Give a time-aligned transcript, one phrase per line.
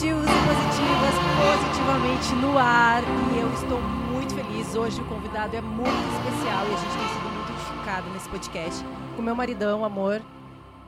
[0.00, 3.02] positivos e positivas, positivamente no ar.
[3.34, 4.74] E eu estou muito feliz.
[4.74, 8.84] Hoje o convidado é muito especial e a gente tem sido muito edificado nesse podcast.
[9.14, 10.22] Com meu maridão, amor.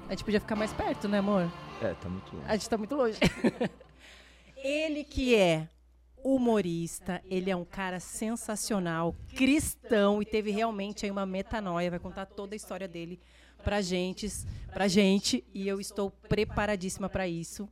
[0.08, 1.52] A gente podia ficar mais perto, né, amor?
[1.82, 2.46] É, tá muito longe.
[2.48, 3.18] A gente tá muito longe.
[4.56, 5.68] ele que é
[6.24, 12.24] humorista, ele é um cara sensacional, cristão e teve realmente aí uma metanoia, vai contar
[12.24, 13.20] toda a história dele
[13.62, 14.26] pra gente,
[14.72, 17.68] pra gente, e eu estou preparadíssima para isso.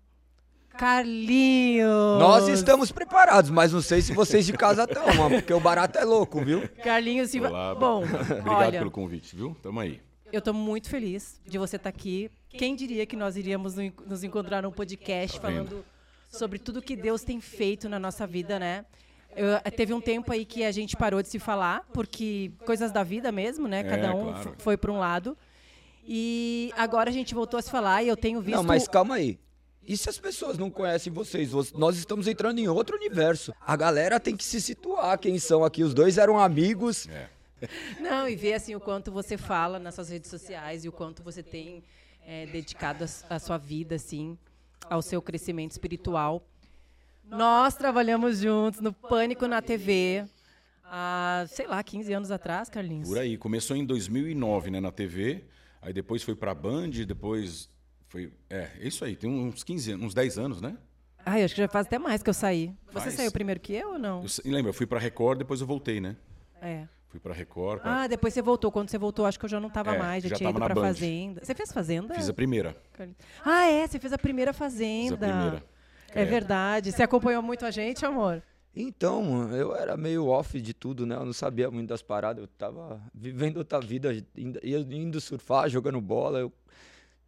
[0.76, 2.18] Carlinhos!
[2.18, 6.04] Nós estamos preparados, mas não sei se vocês de casa estão, porque o barato é
[6.04, 6.68] louco, viu?
[6.82, 7.40] Carlinhos, se...
[7.40, 9.56] Olá, bom, Obrigado olha, pelo convite, viu?
[9.62, 10.00] Tamo aí.
[10.32, 12.30] eu tô muito feliz de você estar aqui.
[12.48, 15.84] Quem diria que nós iríamos no- nos encontrar num podcast Tá falando
[16.30, 18.84] sobre tudo que Deus tem feito na nossa vida, né?
[19.36, 23.02] Eu- teve um tempo aí que a gente parou de se falar, porque coisas da
[23.04, 23.84] vida mesmo, né?
[23.84, 24.38] Cada É, um claro.
[24.50, 25.36] f- foi para um lado.
[26.04, 28.56] E agora a gente voltou a se falar e eu tenho visto.
[28.56, 29.38] Não, mas calma aí.
[29.90, 31.50] E se as pessoas não conhecem vocês?
[31.50, 33.52] Vo- Nós estamos entrando em outro universo.
[33.60, 35.82] A galera tem que se situar quem são aqui.
[35.82, 37.08] Os dois eram amigos.
[37.08, 37.28] É.
[38.00, 41.24] Não, e ver assim o quanto você fala nas suas redes sociais e o quanto
[41.24, 41.82] você tem
[42.24, 44.38] é, dedicado a, a sua vida assim
[44.88, 46.40] ao seu crescimento espiritual.
[47.24, 50.24] Nós trabalhamos juntos no Pânico na TV
[50.84, 53.08] há, sei lá, 15 anos atrás, Carlinhos.
[53.08, 53.36] Por aí.
[53.36, 55.44] Começou em 2009, né, na TV.
[55.82, 57.68] Aí depois foi pra Band, depois
[58.10, 58.30] foi...
[58.50, 59.16] É, é isso aí.
[59.16, 60.76] Tem uns 15 anos, uns 10 anos, né?
[61.24, 62.74] Ai, acho que já faz até mais que eu saí.
[62.92, 63.14] Você Faz.
[63.14, 64.22] saiu primeiro que eu ou não?
[64.44, 66.16] Eu, lembra, eu fui pra Record, depois eu voltei, né?
[66.60, 66.86] É.
[67.08, 67.80] Fui pra Record.
[67.80, 68.70] pra- Ah, depois você voltou.
[68.70, 70.58] Quando você voltou, acho que eu já não estava É, mais, já, já tinha tava
[70.58, 70.82] ido na pra Band.
[70.94, 71.40] Fazenda.
[71.44, 72.14] Você fez Fazenda?
[72.14, 72.76] Fiz a primeira.
[73.44, 75.26] Ah, é, você fez a primeira Fiz Fazenda.
[75.26, 75.64] a primeira.
[76.12, 76.90] É verdade.
[76.92, 78.42] Você acompanhou muito a gente, amor?
[78.74, 81.16] Então, mano, eu era meio off de tudo, né?
[81.16, 82.42] Eu não sabia muito das paradas.
[82.42, 86.38] Eu tava vivendo outra vida, indo surfar, jogando bola.
[86.38, 86.52] Eu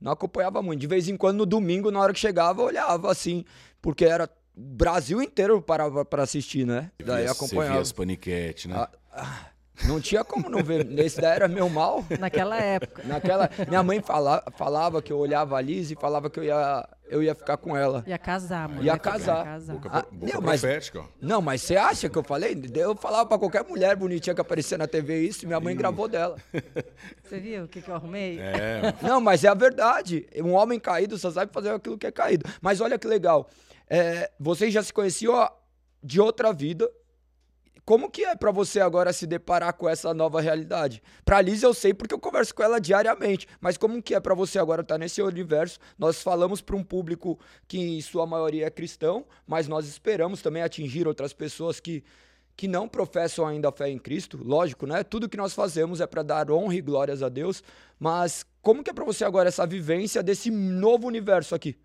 [0.03, 0.81] não acompanhava muito.
[0.81, 3.45] De vez em quando, no domingo, na hora que chegava, eu olhava assim,
[3.81, 4.25] porque era
[4.57, 6.91] o Brasil inteiro parava pra assistir, né?
[7.03, 7.73] Daí Via- Você acompanhava.
[7.75, 8.75] via as paniquete, né?
[8.77, 9.47] Ah, ah,
[9.87, 10.87] não tinha como não ver.
[11.01, 12.05] Esse daí era meu mal.
[12.19, 13.03] Naquela época.
[13.05, 16.89] Naquela, minha mãe fala, falava que eu olhava a Liz e falava que eu ia,
[17.09, 18.03] eu ia ficar com ela.
[18.07, 18.83] Ia casar, mano.
[18.83, 19.61] Ia ficar- casar.
[19.61, 21.05] Boca, Ah, boca não, mas- profética, ó.
[21.21, 22.61] Não, mas você acha que eu falei?
[22.75, 26.09] Eu falava pra qualquer mulher bonitinha que aparecia na TV isso, e minha mãe gravou
[26.09, 26.37] dela.
[27.23, 28.39] Você viu o que, que eu arrumei?
[28.39, 30.27] É, Não, mas é a verdade.
[30.37, 32.45] Um homem caído só sabe fazer aquilo que é caído.
[32.61, 33.49] Mas olha que legal.
[33.89, 35.49] É, vocês já se conheciam ó,
[36.03, 36.89] de outra vida.
[37.93, 41.03] Como que é pra você agora se deparar com essa nova realidade?
[41.27, 44.35] Pra Liz eu sei porque eu converso com ela diariamente, mas como que é pra
[44.35, 45.79] você agora estar nesse universo?
[45.99, 47.39] Nós falamos pra um público
[47.69, 52.03] que em sua maioria é cristão, mas nós esperamos também atingir outras pessoas que
[52.57, 55.05] que não professam ainda a fé em Cristo, lógico, né?
[55.05, 57.63] Tudo que nós fazemos é para dar honra e glórias a Deus,
[58.01, 61.77] mas como que é para você agora essa vivência desse novo universo aqui?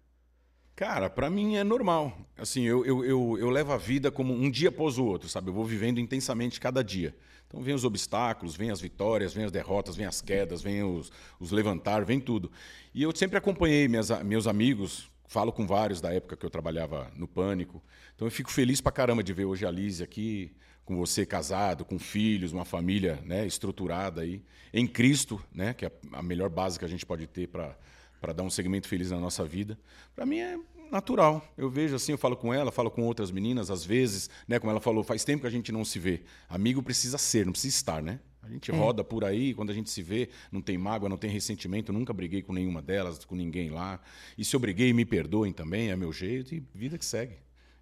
[0.77, 2.15] Cara, pra mim é normal.
[2.37, 5.49] Assim, eu, eu, eu, eu levo a vida como um dia após o outro, sabe?
[5.49, 7.15] Eu vou vivendo intensamente cada dia.
[7.47, 11.11] Então vem os obstáculos, vem as vitórias, vem as derrotas, vem as quedas, vem os,
[11.39, 12.51] os levantar, vem tudo.
[12.93, 17.11] E eu sempre acompanhei minhas, meus amigos, falo com vários da época que eu trabalhava
[17.15, 17.81] no Pânico.
[18.15, 20.55] Então eu fico feliz pra caramba de ver hoje a Lise aqui,
[20.85, 25.73] com você casado, com filhos, uma família né, estruturada aí, em Cristo, né?
[25.73, 27.75] Que é a melhor base que a gente pode ter para
[28.19, 29.77] para dar um segmento feliz na nossa vida.
[30.15, 30.57] Para mim é
[30.91, 31.43] natural.
[31.57, 34.71] Eu vejo assim, eu falo com ela, falo com outras meninas, às vezes, né, como
[34.71, 36.23] ela falou, faz tempo que a gente não se vê.
[36.49, 38.19] Amigo precisa ser, não precisa estar, né?
[38.41, 41.29] A gente roda por aí, quando a gente se vê, não tem mágoa, não tem
[41.29, 43.99] ressentimento, nunca briguei com nenhuma delas, com ninguém lá.
[44.37, 47.35] E se eu briguei, me perdoem também, é meu jeito e vida que segue.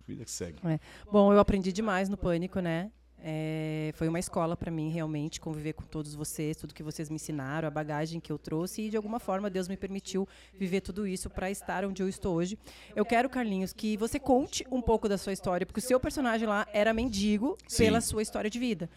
[0.08, 0.58] Vida que segue.
[0.66, 0.80] É.
[1.12, 2.92] Bom, eu aprendi demais no Pânico, né?
[3.28, 7.16] É, foi uma escola para mim, realmente, conviver com todos vocês, tudo que vocês me
[7.16, 11.08] ensinaram, a bagagem que eu trouxe e, de alguma forma, Deus me permitiu viver tudo
[11.08, 12.56] isso para estar onde eu estou hoje.
[12.96, 16.48] Eu quero, Carlinhos, que você conte um pouco da sua história, porque o seu personagem
[16.48, 17.86] lá era mendigo Sim.
[17.86, 18.88] pela sua história de vida.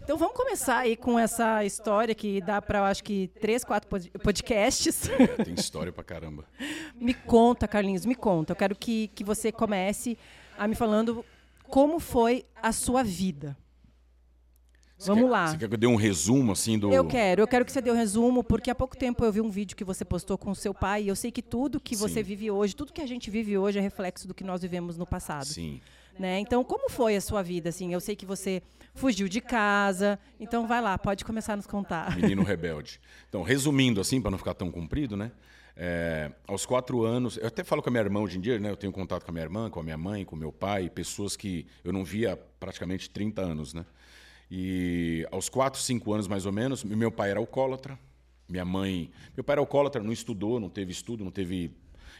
[0.00, 4.10] Então vamos começar aí com essa história que dá para, acho que, três, quatro pod-
[4.22, 5.02] podcasts.
[5.44, 6.44] Tem história pra caramba.
[6.94, 8.52] Me conta, Carlinhos, me conta.
[8.52, 10.16] Eu quero que, que você comece
[10.56, 11.24] a me falando
[11.68, 13.56] como foi a sua vida.
[15.02, 15.46] Você Vamos quer- lá.
[15.48, 16.92] Você quer que eu dê um resumo assim do.
[16.92, 19.40] Eu quero, eu quero que você dê um resumo, porque há pouco tempo eu vi
[19.40, 21.96] um vídeo que você postou com o seu pai e eu sei que tudo que
[21.96, 22.22] você Sim.
[22.22, 25.04] vive hoje, tudo que a gente vive hoje é reflexo do que nós vivemos no
[25.06, 25.44] passado.
[25.46, 25.80] Sim.
[26.18, 26.38] Né?
[26.40, 27.70] Então, como foi a sua vida?
[27.70, 28.62] Assim, eu sei que você
[28.94, 30.18] fugiu de casa.
[30.38, 32.14] Então, vai lá, pode começar a nos contar.
[32.14, 33.00] Menino rebelde.
[33.28, 35.32] Então, resumindo assim, para não ficar tão comprido, né?
[35.74, 38.70] É, aos quatro anos, eu até falo com a minha irmã hoje em dia, né?
[38.70, 41.34] Eu tenho contato com a minha irmã, com a minha mãe, com meu pai, pessoas
[41.34, 43.86] que eu não via há praticamente 30 anos, né?
[44.54, 47.98] E aos quatro, cinco anos mais ou menos, meu pai era alcoólatra,
[48.46, 51.70] minha mãe, meu pai era alcoólatra, não estudou, não teve estudo, não teve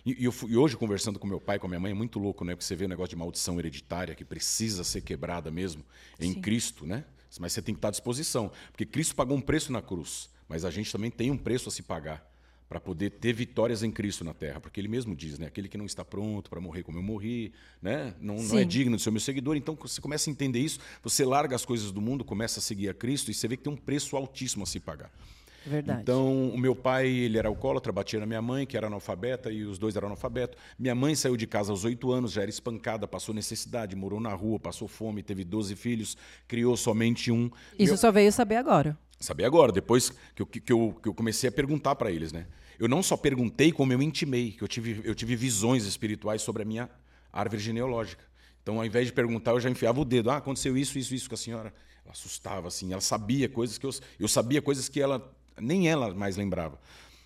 [0.03, 2.43] E, eu e hoje, conversando com meu pai, com a minha mãe, é muito louco,
[2.43, 2.55] né?
[2.55, 5.85] Porque você vê o negócio de maldição hereditária que precisa ser quebrada mesmo
[6.19, 6.41] em Sim.
[6.41, 7.05] Cristo, né?
[7.39, 8.51] Mas você tem que estar à disposição.
[8.71, 11.73] Porque Cristo pagou um preço na cruz, mas a gente também tem um preço a
[11.73, 12.32] se pagar
[12.73, 15.77] para poder ter vitórias em Cristo na terra, porque ele mesmo diz, né, aquele que
[15.77, 17.53] não está pronto para morrer como eu morri,
[17.83, 19.57] né, não, não, é digno de ser meu seguidor.
[19.57, 22.89] Então você começa a entender isso, você larga as coisas do mundo, começa a seguir
[22.89, 25.11] a Cristo e você vê que tem um preço altíssimo a se pagar.
[25.67, 26.01] Verdade.
[26.01, 29.65] Então, o meu pai, ele era alcoólatra, batia na minha mãe, que era analfabeta, e
[29.65, 30.59] os dois eram analfabetos.
[30.79, 34.33] Minha mãe saiu de casa aos oito anos, já era espancada, passou necessidade, morou na
[34.33, 36.17] rua, passou fome, teve 12 filhos,
[36.49, 37.51] criou somente um.
[37.79, 37.97] Isso meu...
[37.99, 38.99] só veio saber agora.
[39.21, 42.47] Saber agora, depois que eu, que eu, que eu comecei a perguntar para eles, né?
[42.83, 46.63] Eu não só perguntei, como eu intimei, que eu tive, eu tive visões espirituais sobre
[46.63, 46.91] a minha
[47.33, 48.25] árvore genealógica.
[48.61, 50.33] Então, ao invés de perguntar, eu já enfiava o dedo.
[50.33, 51.73] Ah, aconteceu isso, isso, isso com a senhora.
[52.05, 52.91] Ela assustava, assim.
[52.91, 53.91] Ela sabia coisas que eu...
[54.19, 55.33] Eu sabia coisas que ela...
[55.61, 56.77] Nem ela mais lembrava.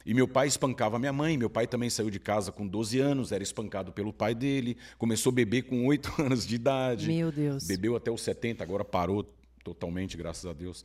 [0.05, 1.39] E meu pai espancava minha mãe.
[1.39, 4.77] Meu pai também saiu de casa com 12 anos, era espancado pelo pai dele.
[4.99, 7.07] Começou a beber com 8 anos de idade.
[7.07, 7.67] Meu Deus.
[7.67, 9.25] Bebeu até os 70, agora parou
[9.65, 10.85] totalmente, graças a Deus.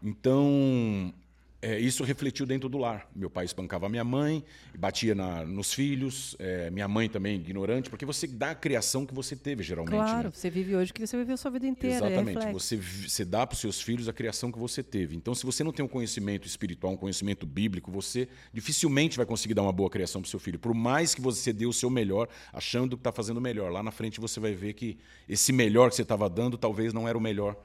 [0.00, 1.12] Então,
[1.62, 3.08] é, isso refletiu dentro do lar.
[3.14, 4.44] Meu pai espancava minha mãe,
[4.76, 9.14] batia na, nos filhos, é, minha mãe também ignorante, porque você dá a criação que
[9.14, 9.94] você teve, geralmente.
[9.94, 10.32] Claro, né?
[10.34, 11.94] você vive hoje que você viveu a sua vida inteira.
[11.94, 12.46] É Exatamente.
[12.46, 15.14] É você, você dá para os seus filhos a criação que você teve.
[15.14, 19.54] Então, se você não tem um conhecimento espiritual, um conhecimento bíblico, você dificilmente vai conseguir
[19.54, 20.58] dar uma boa criação para o seu filho.
[20.58, 23.70] Por mais que você dê o seu melhor, achando que está fazendo melhor.
[23.70, 24.98] Lá na frente você vai ver que
[25.28, 27.56] esse melhor que você estava dando talvez não era o melhor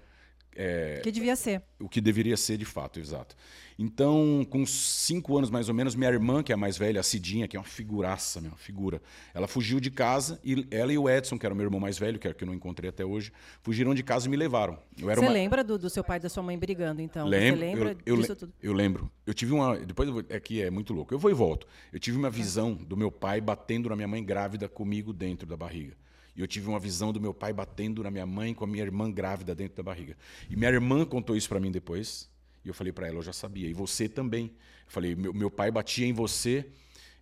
[0.58, 1.62] é, que devia ser.
[1.80, 3.36] O que deveria ser, de fato, exato.
[3.78, 7.04] Então, com cinco anos mais ou menos, minha irmã, que é a mais velha, a
[7.04, 9.00] Cidinha, que é uma figuraça, uma figura,
[9.36, 12.00] ela fugiu de casa e ela e o Edson, que era o meu irmão mais
[12.00, 13.32] velho, que é o que eu não encontrei até hoje,
[13.62, 14.80] fugiram de casa e me levaram.
[14.98, 15.30] Você uma...
[15.30, 17.28] lembra do, do, seu pai e da sua mãe brigando, então?
[17.28, 18.54] Lembro, Você lembra eu, eu, disso tudo?
[18.64, 19.12] Eu lembro.
[19.28, 19.78] Eu tive uma.
[19.78, 21.14] Depois é que é muito louco.
[21.14, 21.68] Eu vou e volto.
[21.94, 25.56] Eu tive uma visão do meu pai batendo na minha mãe grávida comigo dentro da
[25.56, 25.96] barriga.
[26.38, 28.84] E eu tive uma visão do meu pai batendo na minha mãe com a minha
[28.84, 30.16] irmã grávida dentro da barriga.
[30.48, 32.30] E minha irmã contou isso para mim depois.
[32.64, 33.68] E eu falei para ela, eu já sabia.
[33.68, 34.46] E você também.
[34.86, 36.68] Eu falei, meu, meu pai batia em você,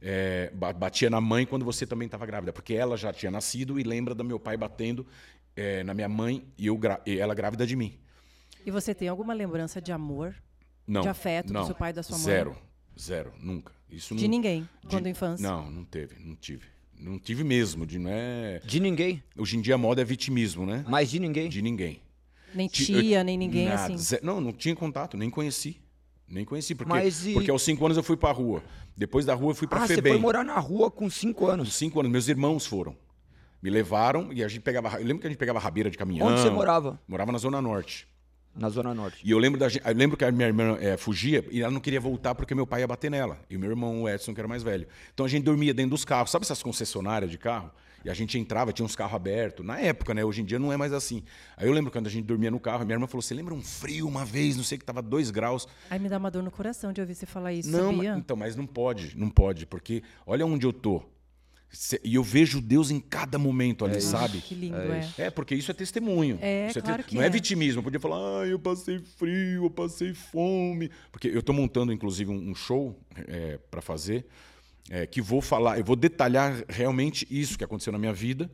[0.02, 3.84] é, batia na mãe quando você também estava grávida, porque ela já tinha nascido e
[3.84, 5.08] lembra do meu pai batendo
[5.56, 7.98] é, na minha mãe e, eu, e ela grávida de mim.
[8.66, 10.36] E você tem alguma lembrança de amor,
[10.86, 12.26] não, de afeto não, do seu pai e da sua mãe?
[12.26, 12.58] Zero,
[13.00, 13.74] zero, nunca.
[13.90, 15.48] Isso de não, ninguém, de, quando infância?
[15.48, 16.75] Não, não teve, não tive.
[17.00, 18.62] Não tive mesmo, de não é.
[18.64, 19.22] De ninguém.
[19.38, 20.84] Hoje em dia a moda é vitimismo, né?
[20.88, 21.50] Mas de ninguém.
[21.50, 22.02] De ninguém.
[22.54, 24.18] Nem tia, eu, nem ninguém nada, assim.
[24.24, 25.82] Não, não tinha contato, nem conheci.
[26.28, 27.34] Nem conheci, porque, Mas e...
[27.34, 28.64] porque aos cinco anos eu fui pra rua.
[28.98, 30.04] Depois da rua eu fui pra ah, Febem.
[30.04, 31.68] você foi morar na rua com cinco anos?
[31.68, 32.12] Com cinco anos.
[32.12, 32.96] Meus irmãos foram.
[33.62, 35.00] Me levaram e a gente pegava...
[35.00, 36.28] Eu lembro que a gente pegava rabeira de caminhão.
[36.28, 37.00] Onde você morava?
[37.08, 38.08] Morava na Zona Norte.
[38.56, 39.22] Na Zona Norte.
[39.24, 41.82] E eu lembro, da, eu lembro que a minha irmã é, fugia e ela não
[41.82, 43.38] queria voltar porque meu pai ia bater nela.
[43.50, 44.88] E o meu irmão, o Edson, que era mais velho.
[45.14, 46.32] Então a gente dormia dentro dos carros.
[46.32, 47.70] Sabe essas concessionárias de carro?
[48.06, 49.66] E a gente entrava, tinha uns carros abertos.
[49.66, 50.24] Na época, né?
[50.24, 51.24] Hoje em dia não é mais assim.
[51.58, 53.64] Aí eu lembro quando a gente dormia no carro, minha irmã falou: Você lembra um
[53.64, 55.68] frio uma vez, não sei que tava dois graus.
[55.90, 57.72] Aí me dá uma dor no coração de ouvir você falar isso.
[57.72, 58.16] Não, sabia?
[58.16, 61.04] então, mas não pode, não pode, porque olha onde eu tô.
[62.04, 64.40] E eu vejo Deus em cada momento ali, é sabe?
[64.40, 65.12] Que lindo, é.
[65.18, 65.24] é.
[65.26, 66.38] É, porque isso é testemunho.
[66.42, 67.10] É, isso é claro te...
[67.10, 67.28] que Não é.
[67.28, 67.80] é vitimismo.
[67.80, 70.90] Eu podia falar, ah, eu passei frio, eu passei fome.
[71.12, 72.98] Porque eu estou montando, inclusive, um show
[73.28, 74.26] é, para fazer,
[74.90, 78.50] é, que vou falar, eu vou detalhar realmente isso que aconteceu na minha vida.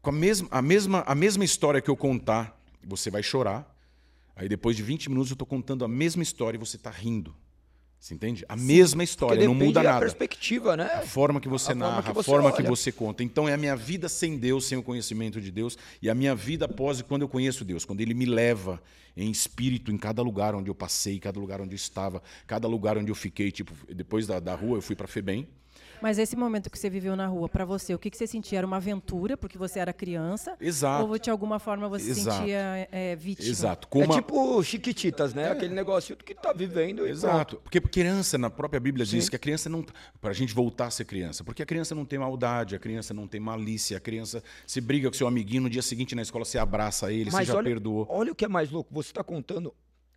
[0.00, 3.74] Com a mesma, a mesma, a mesma história que eu contar, você vai chorar.
[4.34, 7.34] Aí depois de 20 minutos eu estou contando a mesma história e você está rindo.
[8.00, 8.44] Você entende?
[8.48, 9.96] A Sim, mesma história, não muda nada.
[9.96, 10.84] A perspectiva, né?
[10.84, 12.56] A forma que você a narra, que você a forma olha.
[12.56, 13.24] que você conta.
[13.24, 16.34] Então é a minha vida sem Deus, sem o conhecimento de Deus, e a minha
[16.34, 18.80] vida após quando eu conheço Deus, quando Ele me leva
[19.16, 22.96] em espírito em cada lugar onde eu passei, cada lugar onde eu estava, cada lugar
[22.96, 23.50] onde eu fiquei.
[23.50, 25.48] Tipo, depois da, da rua eu fui para Febem.
[26.00, 28.58] Mas esse momento que você viveu na rua, para você, o que, que você sentia?
[28.58, 30.56] Era uma aventura, porque você era criança?
[30.60, 31.06] Exato.
[31.06, 33.48] Ou de alguma forma você se sentia é, vítima?
[33.48, 33.88] Exato.
[33.88, 35.44] Como é tipo chiquititas, né?
[35.44, 35.50] É.
[35.50, 37.06] Aquele negócio que tá vivendo.
[37.06, 37.56] Exato.
[37.56, 39.18] Porque criança, na própria Bíblia Sim.
[39.18, 39.84] diz que a criança não.
[40.20, 41.42] Para a gente voltar a ser criança.
[41.44, 45.08] Porque a criança não tem maldade, a criança não tem malícia, a criança se briga
[45.08, 47.64] com seu amiguinho, no dia seguinte na escola você abraça ele, Mas você já olha,
[47.64, 48.06] perdoou.
[48.08, 48.92] Olha o que é mais louco.
[48.94, 49.74] Você está contando.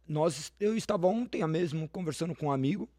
[0.08, 2.90] Nós, eu estava ontem mesmo conversando com um amigo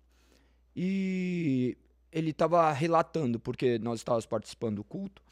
[0.75, 1.77] e
[2.13, 5.23] ele estava relatando, porque nós estávamos participando do culto.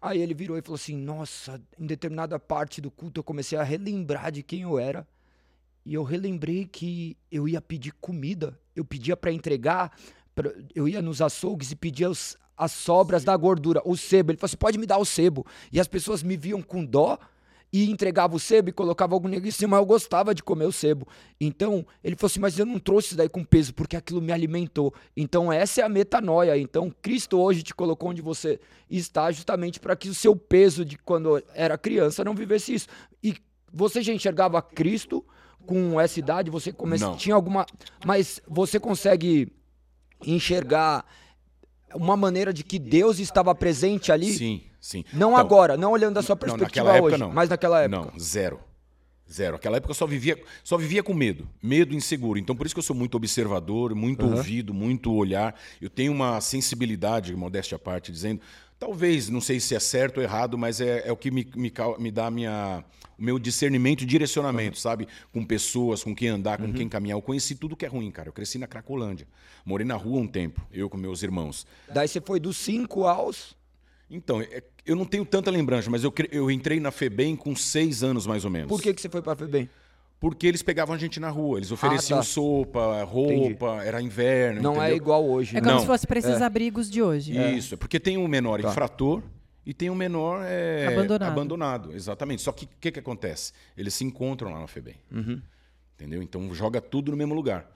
[0.00, 3.62] Aí ele virou e falou assim: Nossa, em determinada parte do culto eu comecei a
[3.62, 5.06] relembrar de quem eu era.
[5.84, 8.58] E eu relembrei que eu ia pedir comida.
[8.74, 9.96] Eu pedia para entregar,
[10.34, 14.30] pra, eu ia nos açougues e pedia os, as sobras da gordura, o sebo.
[14.30, 15.46] Ele falou assim: Pode me dar o sebo.
[15.72, 17.18] E as pessoas me viam com dó
[17.76, 20.72] e entregava o sebo e colocava algo negro em cima, eu gostava de comer o
[20.72, 21.06] sebo.
[21.38, 24.32] Então, ele falou assim, mas eu não trouxe isso daí com peso, porque aquilo me
[24.32, 24.94] alimentou.
[25.14, 26.56] Então, essa é a metanoia.
[26.56, 30.96] Então, Cristo hoje te colocou onde você está justamente para que o seu peso de
[30.96, 32.88] quando era criança não vivesse isso.
[33.22, 33.36] E
[33.70, 35.22] você já enxergava Cristo
[35.66, 36.50] com essa idade?
[36.50, 36.96] Você come...
[36.96, 37.14] Não.
[37.14, 37.66] tinha alguma...
[38.06, 39.52] Mas você consegue
[40.24, 41.04] enxergar
[41.94, 44.32] uma maneira de que Deus estava presente ali?
[44.32, 45.04] Sim, sim.
[45.12, 47.32] Não Então, agora, não olhando da sua Não, perspectiva época hoje, não.
[47.32, 48.10] mas naquela época.
[48.12, 48.60] Não, zero.
[49.30, 49.56] Zero.
[49.56, 52.38] Aquela época eu só vivia, só vivia com medo, medo inseguro.
[52.38, 55.58] Então por isso que eu sou muito observador, muito ouvido, muito olhar.
[55.80, 58.40] Eu tenho uma sensibilidade, modéstia à parte, dizendo,
[58.78, 61.72] talvez, não sei se é certo ou errado, mas é, é o que me, me,
[61.98, 62.84] me dá minha,
[63.18, 65.08] o meu discernimento e direcionamento, sabe?
[65.32, 67.16] Com pessoas, com quem andar, com quem caminhar.
[67.16, 68.28] Eu conheci tudo que é ruim, cara.
[68.28, 69.26] Eu cresci na Cracolândia.
[69.64, 71.66] Morei na rua um tempo, eu com meus irmãos.
[71.92, 73.56] Daí você foi dos 5 aos.
[74.10, 78.02] Então, é- eu não tenho tanta lembrança, mas eu, eu entrei na FEBEM com seis
[78.02, 78.68] anos, mais ou menos.
[78.68, 79.68] Por que, que você foi pra FEBEM?
[80.18, 82.22] Porque eles pegavam a gente na rua, eles ofereciam tá.
[82.22, 84.62] sopa, roupa, era inverno.
[84.62, 84.96] Não é entendeu?
[84.96, 85.56] igual hoje.
[85.56, 85.80] É como Não.
[85.80, 87.36] se fosse para esses abrigos de hoje.
[87.54, 89.22] Isso, é porque tem um menor infrator
[89.64, 91.30] e tem um menor é, Abandonado.
[91.30, 92.40] abandonado, exatamente.
[92.40, 93.52] Só que o que, que acontece?
[93.76, 94.96] Eles se encontram lá na FEBEM.
[95.94, 96.22] Entendeu?
[96.22, 97.70] Então joga tudo no mesmo lugar.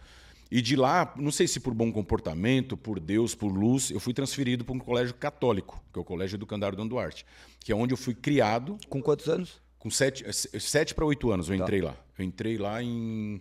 [0.50, 4.12] E de lá, não sei se por bom comportamento, por Deus, por luz, eu fui
[4.12, 7.24] transferido para um colégio católico, que é o Colégio Educandário Dom Duarte,
[7.60, 9.60] que é onde eu fui criado Com quantos anos?
[9.78, 11.48] com sete, eh, sete para oito anos.
[11.48, 11.96] Eu entrei lá.
[12.18, 13.40] Eu entrei lá em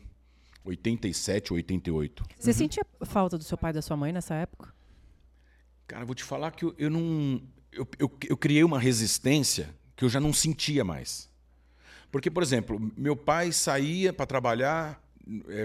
[0.64, 2.24] 87, 88.
[2.40, 4.74] Você sentia falta do seu pai e da sua mãe nessa época?
[5.88, 7.42] Cara, vou te falar que eu, eu não.
[7.72, 11.30] Eu, eu, eu criei uma resistência que eu já não sentia mais.
[12.12, 15.02] Porque, por exemplo, meu pai saía para trabalhar,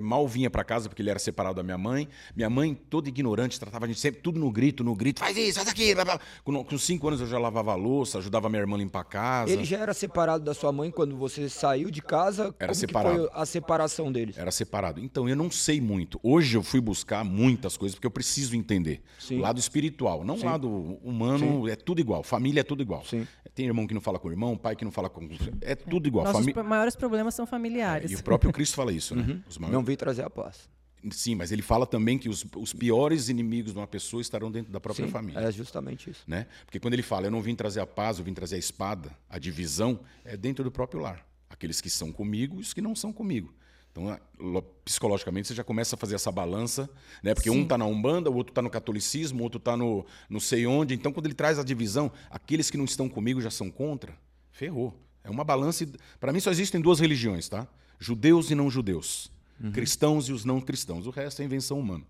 [0.02, 2.08] mal vinha para casa porque ele era separado da minha mãe.
[2.34, 5.54] Minha mãe, toda ignorante, tratava a gente sempre tudo no grito, no grito, faz isso,
[5.58, 5.94] faz aquilo.
[5.96, 6.20] blá, blá.
[6.42, 9.04] Com, com cinco anos eu já lavava a louça, ajudava minha irmã a limpar a
[9.04, 9.52] casa.
[9.52, 12.54] Ele já era separado da sua mãe quando você saiu de casa?
[12.58, 13.14] Era Como separado.
[13.14, 14.36] que foi a separação deles?
[14.38, 15.00] Era separado.
[15.00, 16.18] Então, eu não sei muito.
[16.22, 19.00] Hoje eu fui buscar muitas coisas porque eu preciso entender.
[19.18, 19.38] Sim.
[19.38, 20.68] O lado espiritual, não o lado
[21.02, 22.22] humano, é tudo igual.
[22.22, 23.04] Família é tudo igual.
[23.04, 23.26] Sim.
[23.54, 25.28] Tem irmão que não fala com o irmão, pai que não fala com.
[25.60, 26.24] É tudo igual.
[26.24, 28.10] Nossos Fami- pro- maiores problemas são familiares.
[28.10, 29.38] E o próprio Cristo fala isso, né?
[29.48, 30.68] Os maiores- Não veio trazer a paz.
[31.10, 34.72] Sim, mas ele fala também que os, os piores inimigos de uma pessoa estarão dentro
[34.72, 35.38] da própria Sim, família.
[35.40, 36.22] é justamente isso.
[36.26, 36.46] né?
[36.64, 39.10] Porque quando ele fala, eu não vim trazer a paz, eu vim trazer a espada,
[39.28, 41.26] a divisão, é dentro do próprio lar.
[41.50, 43.52] Aqueles que são comigo e os que não são comigo.
[43.92, 44.18] Então,
[44.84, 46.88] psicologicamente, você já começa a fazer essa balança,
[47.22, 47.34] né?
[47.34, 50.40] Porque um está na Umbanda, o outro está no catolicismo, o outro está no não
[50.40, 50.94] sei onde.
[50.94, 54.16] Então, quando ele traz a divisão, aqueles que não estão comigo já são contra,
[54.50, 54.98] ferrou.
[55.22, 55.86] É uma balança.
[56.18, 57.68] Para mim, só existem duas religiões, tá?
[58.00, 59.30] Judeus e não judeus.
[59.72, 61.06] Cristãos e os não cristãos.
[61.06, 62.04] O resto é invenção humana.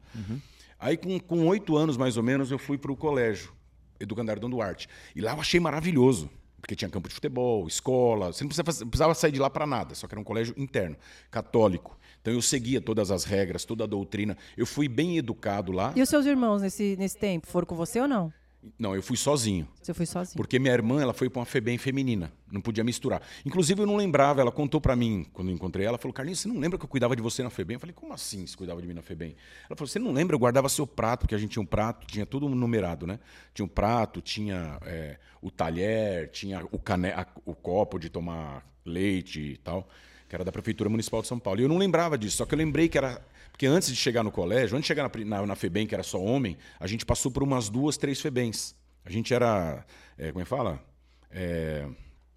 [0.79, 3.53] Aí, com com oito anos, mais ou menos, eu fui para o colégio,
[3.99, 4.89] Educandário Dom Duarte.
[5.15, 6.29] E lá eu achei maravilhoso,
[6.61, 8.33] porque tinha campo de futebol, escola.
[8.33, 10.97] Você não precisava, precisava sair de lá para nada, só que era um colégio interno,
[11.31, 11.99] católico.
[12.21, 14.37] Então eu seguia todas as regras, toda a doutrina.
[14.57, 15.93] Eu fui bem educado lá.
[15.95, 17.47] E os seus irmãos nesse, nesse tempo?
[17.47, 18.33] Foram com você ou não?
[18.79, 19.69] Não, eu fui sozinho.
[19.83, 20.37] Você foi sozinho?
[20.37, 23.23] Porque minha irmã, ela foi para uma FEBEM feminina, não podia misturar.
[23.45, 26.49] Inclusive eu não lembrava, ela contou para mim quando eu encontrei ela, falou: "Carlinhos, você
[26.49, 28.81] não lembra que eu cuidava de você na FEBEM?" Eu falei: "Como assim você cuidava
[28.81, 29.37] de mim na FEBEM?"
[29.69, 30.35] Ela falou: "Você não lembra?
[30.35, 33.19] Eu guardava seu prato, porque a gente tinha um prato, tinha tudo numerado, né?
[33.53, 37.09] Tinha um prato, tinha é, o talher, tinha o cane
[37.45, 39.89] o copo de tomar leite e tal,
[40.29, 41.61] que era da prefeitura municipal de São Paulo.
[41.61, 43.21] E eu não lembrava disso, só que eu lembrei que era
[43.55, 46.03] porque antes de chegar no colégio, antes de chegar na, na, na FEBEM, que era
[46.03, 48.75] só homem, a gente passou por umas duas, três FEBEMs.
[49.05, 49.87] A gente era.
[50.19, 50.83] é, como é que fala?
[51.31, 51.87] É,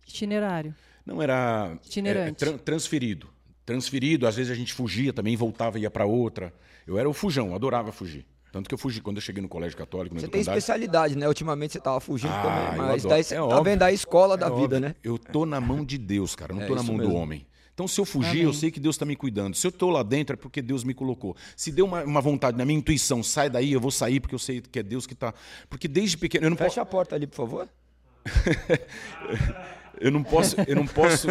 [0.07, 0.75] Itinerário.
[1.03, 1.77] não era.
[1.83, 2.29] Itinerante.
[2.29, 3.27] é, tran- transferido.
[3.65, 6.53] Transferido, às vezes a gente fugia também, voltava e ia para outra.
[6.85, 8.25] Eu era o fujão, eu adorava fugir.
[8.51, 11.27] Tanto que eu fugi quando eu cheguei no colégio católico, no Você tem especialidade, né?
[11.27, 13.09] Ultimamente você tava fugindo Ah, também, eu mas adoro.
[13.09, 13.63] daí você É tá óbvio.
[13.63, 14.79] vendo a escola da É vida, óbvio.
[14.79, 14.95] né?
[15.03, 16.53] Eu tô na mão de Deus, cara.
[16.53, 17.15] Eu não É tô na mão do mesmo.
[17.15, 17.45] homem.
[17.77, 19.53] Então, se eu fugir, eu sei que Deus está me cuidando.
[19.55, 21.37] Se eu tô lá dentro, é porque Deus me colocou.
[21.55, 24.39] Se deu uma, uma vontade na minha intuição, sai daí, eu vou sair porque eu
[24.39, 25.31] sei que é Deus que tá.
[25.69, 26.47] Porque desde pequeno.
[26.47, 26.71] Eu não posso.
[26.71, 27.69] Fecha a porta ali, por favor.
[29.99, 31.27] Eu não posso, eu não posso.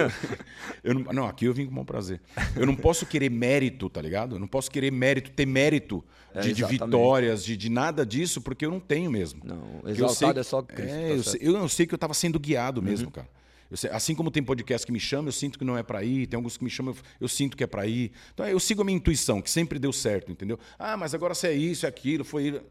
[0.83, 2.21] Eu não, não, aqui eu vim com bom prazer.
[2.57, 4.35] Eu não posso querer mérito, tá ligado?
[4.35, 6.85] Eu não posso querer mérito, ter mérito É, de, de exatamente.
[6.85, 9.41] vitórias, de, de nada disso, porque eu não tenho mesmo.
[9.45, 11.87] Não, Porque eu exaltado sei- é só Cristo, É, tá eu, sei, eu, eu sei
[11.87, 13.29] que eu estava sendo guiado mesmo, cara.
[13.71, 16.27] Eu assim como tem podcast que me chama, eu sinto que não é para ir.
[16.27, 18.13] Tem alguns que me chamam, eu, eu sinto que é para ir.
[18.33, 20.59] Então eu sigo a minha intuição, que sempre deu certo, entendeu?
[20.79, 22.63] Ah, mas agora se é isso, é aquilo, foi.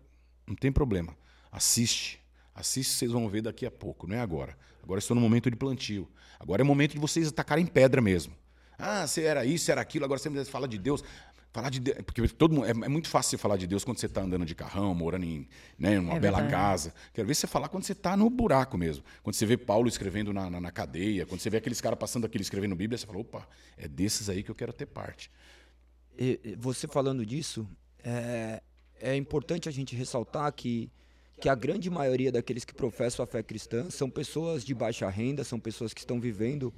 [0.48, 1.16] Não tem problema.
[1.52, 2.20] Assiste.
[2.54, 4.58] Assiste, vocês vão ver daqui a pouco, não é agora.
[4.82, 6.08] Agora estou no momento de plantio.
[6.40, 8.34] Agora é o momento de vocês atacarem pedra mesmo.
[8.78, 11.04] Ah, você era isso, era aquilo, agora você fala de Deus.
[11.56, 13.98] Falar de Deus, porque todo mundo, é, é, muito fácil você falar de Deus quando
[13.98, 15.48] você está andando de carrão, morando em
[15.80, 16.52] né, uma é bela verdade.
[16.52, 16.94] casa.
[17.14, 19.06] Quero ver você falar quando você está no buraco mesmo.
[19.24, 22.26] Quando você vê Paulo escrevendo na, na, na cadeia, quando você vê aqueles caras passando
[22.26, 23.48] aqui escrevendo Bíblia, você fala, opa,
[23.78, 25.32] é desses aí que eu quero ter parte.
[26.20, 27.66] E, você falando disso,
[28.04, 28.62] é,
[29.00, 30.92] é importante a gente ressaltar que,
[31.40, 35.42] que a grande maioria daqueles que professam a fé cristã são pessoas de baixa renda,
[35.46, 36.74] são pessoas que estão vivendo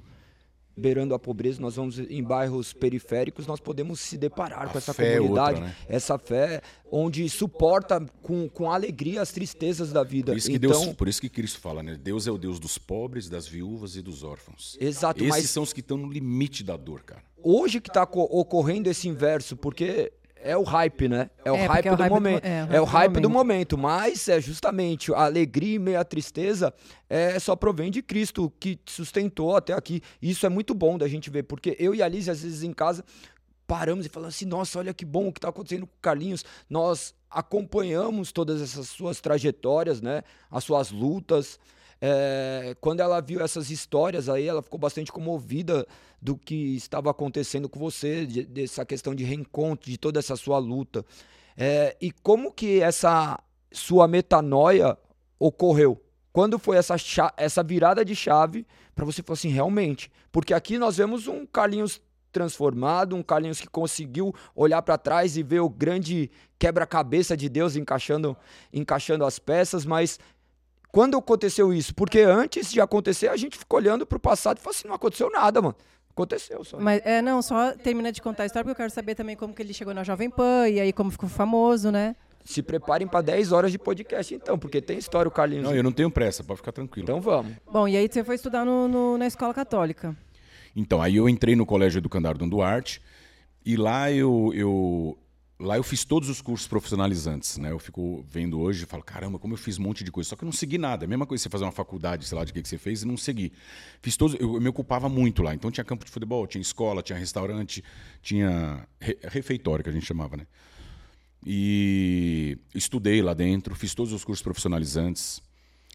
[0.78, 4.94] beirando a pobreza, nós vamos em bairros periféricos, nós podemos se deparar a com essa
[4.94, 5.76] comunidade, é outra, né?
[5.88, 10.32] essa fé onde suporta com, com alegria as tristezas da vida.
[10.32, 11.98] Por isso, que então, Deus, por isso que Cristo fala, né?
[12.00, 14.76] Deus é o Deus dos pobres, das viúvas e dos órfãos.
[14.80, 15.20] Exato.
[15.20, 17.22] Esses mas, são os que estão no limite da dor, cara.
[17.42, 21.30] Hoje que está ocorrendo esse inverso, porque é o hype, né?
[21.44, 22.42] É o é, hype, é o do, hype momento.
[22.42, 23.78] Do, é, é, o hype do, do momento.
[23.78, 26.72] Mas é justamente a alegria e meio a tristeza
[27.08, 30.02] é só provém de Cristo que sustentou até aqui.
[30.20, 32.72] Isso é muito bom da gente ver, porque eu e a Alice, às vezes em
[32.72, 33.04] casa,
[33.66, 36.44] paramos e falamos assim: nossa, olha que bom o que está acontecendo com o Carlinhos.
[36.68, 40.22] Nós acompanhamos todas essas suas trajetórias, né?
[40.50, 41.60] As suas lutas.
[42.00, 45.86] É, quando ela viu essas histórias aí, ela ficou bastante comovida
[46.20, 50.58] do que estava acontecendo com você, de, dessa questão de reencontro, de toda essa sua
[50.58, 51.04] luta.
[51.56, 53.38] É, e como que essa
[53.72, 54.96] sua metanoia
[55.38, 56.00] ocorreu?
[56.32, 56.94] Quando foi essa,
[57.36, 58.64] essa virada de chave
[58.94, 60.10] para você falar assim, realmente?
[60.30, 62.00] Porque aqui nós vemos um Carlinhos
[62.30, 67.74] transformado, um Carlinhos que conseguiu olhar para trás e ver o grande quebra-cabeça de Deus
[67.74, 68.36] encaixando,
[68.72, 70.18] encaixando as peças, mas
[70.90, 71.94] quando aconteceu isso?
[71.94, 75.30] Porque antes de acontecer, a gente ficou olhando pro passado e falou assim, não aconteceu
[75.30, 75.76] nada, mano.
[76.10, 76.78] Aconteceu só.
[76.80, 79.54] Mas, é, não, só termina de contar a história, porque eu quero saber também como
[79.54, 82.16] que ele chegou na Jovem Pan e aí como ficou famoso, né?
[82.44, 85.64] Se preparem para 10 horas de podcast, então, porque tem história o Carlinhos.
[85.64, 87.04] Não, eu não tenho pressa, pode ficar tranquilo.
[87.04, 87.52] Então vamos.
[87.70, 90.16] Bom, e aí você foi estudar no, no, na escola católica.
[90.74, 93.02] Então, aí eu entrei no Colégio Educandário Dom Duarte,
[93.64, 95.18] e lá eu, eu
[95.60, 97.72] Lá eu fiz todos os cursos profissionalizantes, né?
[97.72, 100.30] Eu fico vendo hoje e falo, caramba, como eu fiz um monte de coisa.
[100.30, 101.04] Só que eu não segui nada.
[101.04, 103.02] É a mesma coisa você fazer uma faculdade, sei lá, de que, que você fez
[103.02, 103.52] e não segui.
[104.00, 105.52] Fiz todos, eu, eu, me ocupava muito lá.
[105.52, 107.82] Então tinha campo de futebol, tinha escola, tinha restaurante,
[108.22, 110.46] tinha re, refeitório, que a gente chamava, né?
[111.44, 115.42] E estudei lá dentro, fiz todos os cursos profissionalizantes.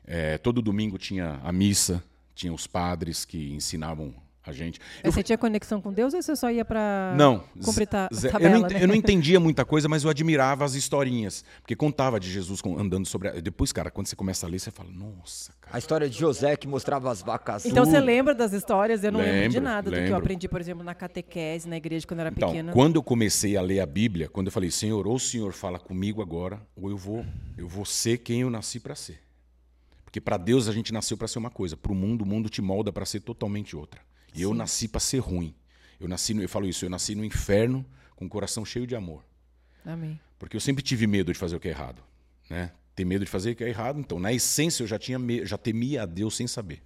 [0.06, 2.04] É, todo domingo tinha a missa,
[2.36, 4.14] tinha os padres que ensinavam
[4.46, 4.80] a gente.
[5.04, 8.56] Eu você tinha conexão com Deus ou você só ia para não completar a tabela,
[8.56, 8.84] eu, não, né?
[8.84, 13.06] eu não entendia muita coisa, mas eu admirava as historinhas, porque contava de Jesus andando
[13.06, 13.30] sobre.
[13.30, 13.32] A...
[13.34, 15.78] Depois, cara, quando você começa a ler, você fala, nossa, cara.
[15.78, 17.66] A história de José que mostrava as vacas.
[17.66, 19.04] Então você lembra das histórias?
[19.04, 20.04] Eu não lembro, lembro de nada lembro.
[20.04, 22.74] do que eu aprendi, por exemplo, na catequese, na igreja quando eu era então, pequena.
[22.74, 25.80] Quando eu comecei a ler a Bíblia, quando eu falei, Senhor, ou o Senhor fala
[25.80, 27.26] comigo agora, ou eu vou,
[27.58, 29.22] eu vou ser quem eu nasci para ser.
[30.04, 32.50] Porque para Deus a gente nasceu para ser uma coisa, para o mundo o mundo
[32.50, 34.02] te molda para ser totalmente outra.
[34.34, 35.56] E eu nasci para ser ruim.
[36.00, 38.96] Eu nasci, no, eu falo isso, eu nasci no inferno com o coração cheio de
[38.96, 39.24] amor.
[39.86, 40.20] Amém.
[40.38, 42.04] Porque eu sempre tive medo de fazer o que é errado,
[42.50, 42.72] né?
[42.96, 45.58] Ter medo de fazer o que é errado, então na essência eu já tinha já
[45.58, 46.82] temia a Deus sem saber.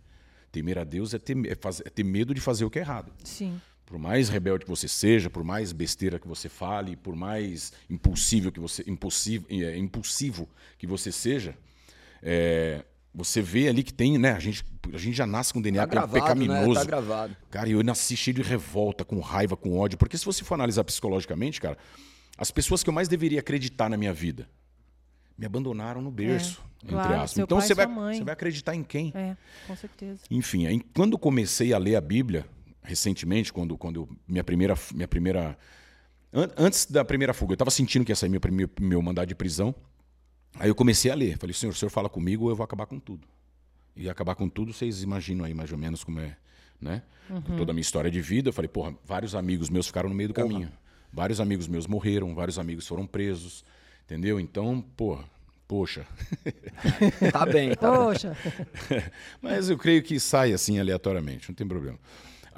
[0.52, 2.82] Temer a Deus é ter, é, fazer, é ter medo de fazer o que é
[2.82, 3.12] errado.
[3.24, 3.60] Sim.
[3.86, 8.52] Por mais rebelde que você seja, por mais besteira que você fale, por mais impulsivo
[8.52, 11.56] que você impulsivo, é, impulsivo que você seja,
[12.22, 12.84] é,
[13.18, 14.34] você vê ali que tem, né?
[14.34, 16.70] A gente, a gente já nasce com DNA tá gravado, pecaminoso.
[16.70, 16.76] Né?
[16.76, 17.36] Tá gravado.
[17.50, 19.98] Cara, eu nasci cheio de revolta, com raiva, com ódio.
[19.98, 21.76] Porque se você for analisar psicologicamente, cara,
[22.38, 24.48] as pessoas que eu mais deveria acreditar na minha vida
[25.36, 27.40] me abandonaram no berço, é, entre claro, aspas.
[27.40, 29.12] Então você, vai, você vai acreditar em quem?
[29.16, 30.22] É, com certeza.
[30.30, 32.46] Enfim, aí, quando comecei a ler a Bíblia,
[32.84, 34.76] recentemente, quando, quando minha primeira.
[34.94, 35.58] Minha primeira
[36.32, 39.28] an antes da primeira fuga, eu estava sentindo que ia sair meu, meu, meu mandado
[39.28, 39.74] de prisão.
[40.56, 41.38] Aí eu comecei a ler.
[41.38, 43.28] Falei, senhor, o senhor fala comigo ou eu vou acabar com tudo.
[43.96, 46.38] E acabar com tudo, vocês imaginam aí mais ou menos como é,
[46.80, 47.02] né?
[47.30, 47.58] Uhum.
[47.58, 48.50] Toda a minha história de vida.
[48.50, 50.48] Eu falei, porra, vários amigos meus ficaram no meio do porra.
[50.48, 50.72] caminho.
[51.12, 53.66] Vários amigos meus morreram, vários amigos foram presos.
[54.06, 54.40] Entendeu?
[54.40, 55.26] Então, porra,
[55.68, 56.06] poxa.
[57.34, 58.38] tá bem, tá Poxa.
[59.42, 62.00] Mas eu creio que sai assim aleatoriamente, não tem problema.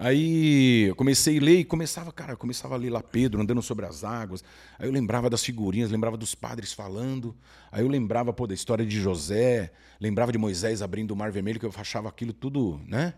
[0.01, 3.85] Aí eu comecei a ler e começava, cara, começava a ler lá Pedro andando sobre
[3.85, 4.41] as águas.
[4.77, 7.35] Aí eu lembrava das figurinhas, lembrava dos padres falando.
[7.69, 11.59] Aí eu lembrava pô, da história de José, lembrava de Moisés abrindo o Mar Vermelho,
[11.59, 13.13] que eu achava aquilo tudo, né?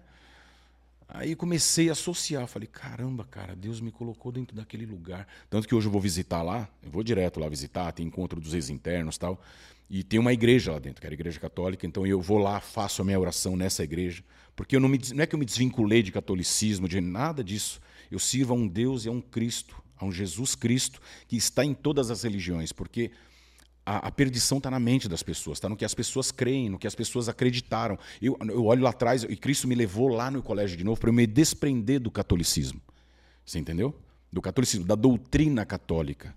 [1.08, 5.28] Aí comecei a associar, falei, caramba, cara, Deus me colocou dentro daquele lugar.
[5.52, 8.56] Tanto que hoje eu vou visitar lá, eu vou direto lá visitar, tem encontro dos
[8.56, 9.40] ex-internos tal.
[9.94, 12.62] E tem uma igreja lá dentro, que era a igreja católica, então eu vou lá,
[12.62, 14.24] faço a minha oração nessa igreja.
[14.56, 17.82] Porque eu não, me, não é que eu me desvinculei de catolicismo, de nada disso.
[18.10, 21.66] Eu sirvo a um Deus e a um Cristo, a um Jesus Cristo, que está
[21.66, 22.72] em todas as religiões.
[22.72, 23.12] Porque
[23.86, 26.80] a, a perdição está na mente das pessoas, está no que as pessoas creem, no
[26.80, 28.00] que as pessoas acreditaram.
[28.22, 31.10] Eu, eu olho lá atrás, e Cristo me levou lá no colégio de novo para
[31.10, 32.82] eu me desprender do catolicismo.
[33.46, 33.94] Você entendeu?
[34.32, 36.34] do catolicismo, da doutrina católica.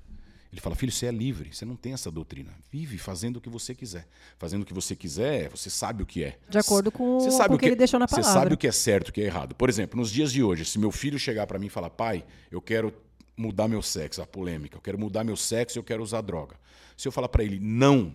[0.54, 2.54] Ele fala, filho, você é livre, você não tem essa doutrina.
[2.70, 4.06] Vive fazendo o que você quiser.
[4.38, 6.38] Fazendo o que você quiser, você sabe o que é.
[6.48, 8.30] De acordo com, Você sabe com o que ele deixou na palavra.
[8.30, 9.52] Você sabe o que é certo e o que é errado.
[9.56, 12.24] Por exemplo, nos dias de hoje, se meu filho chegar para mim e falar, pai,
[12.52, 12.94] eu quero
[13.36, 16.54] mudar meu sexo, a polêmica, eu quero mudar meu sexo, eu quero usar droga.
[16.96, 18.14] Se eu falar para ele não,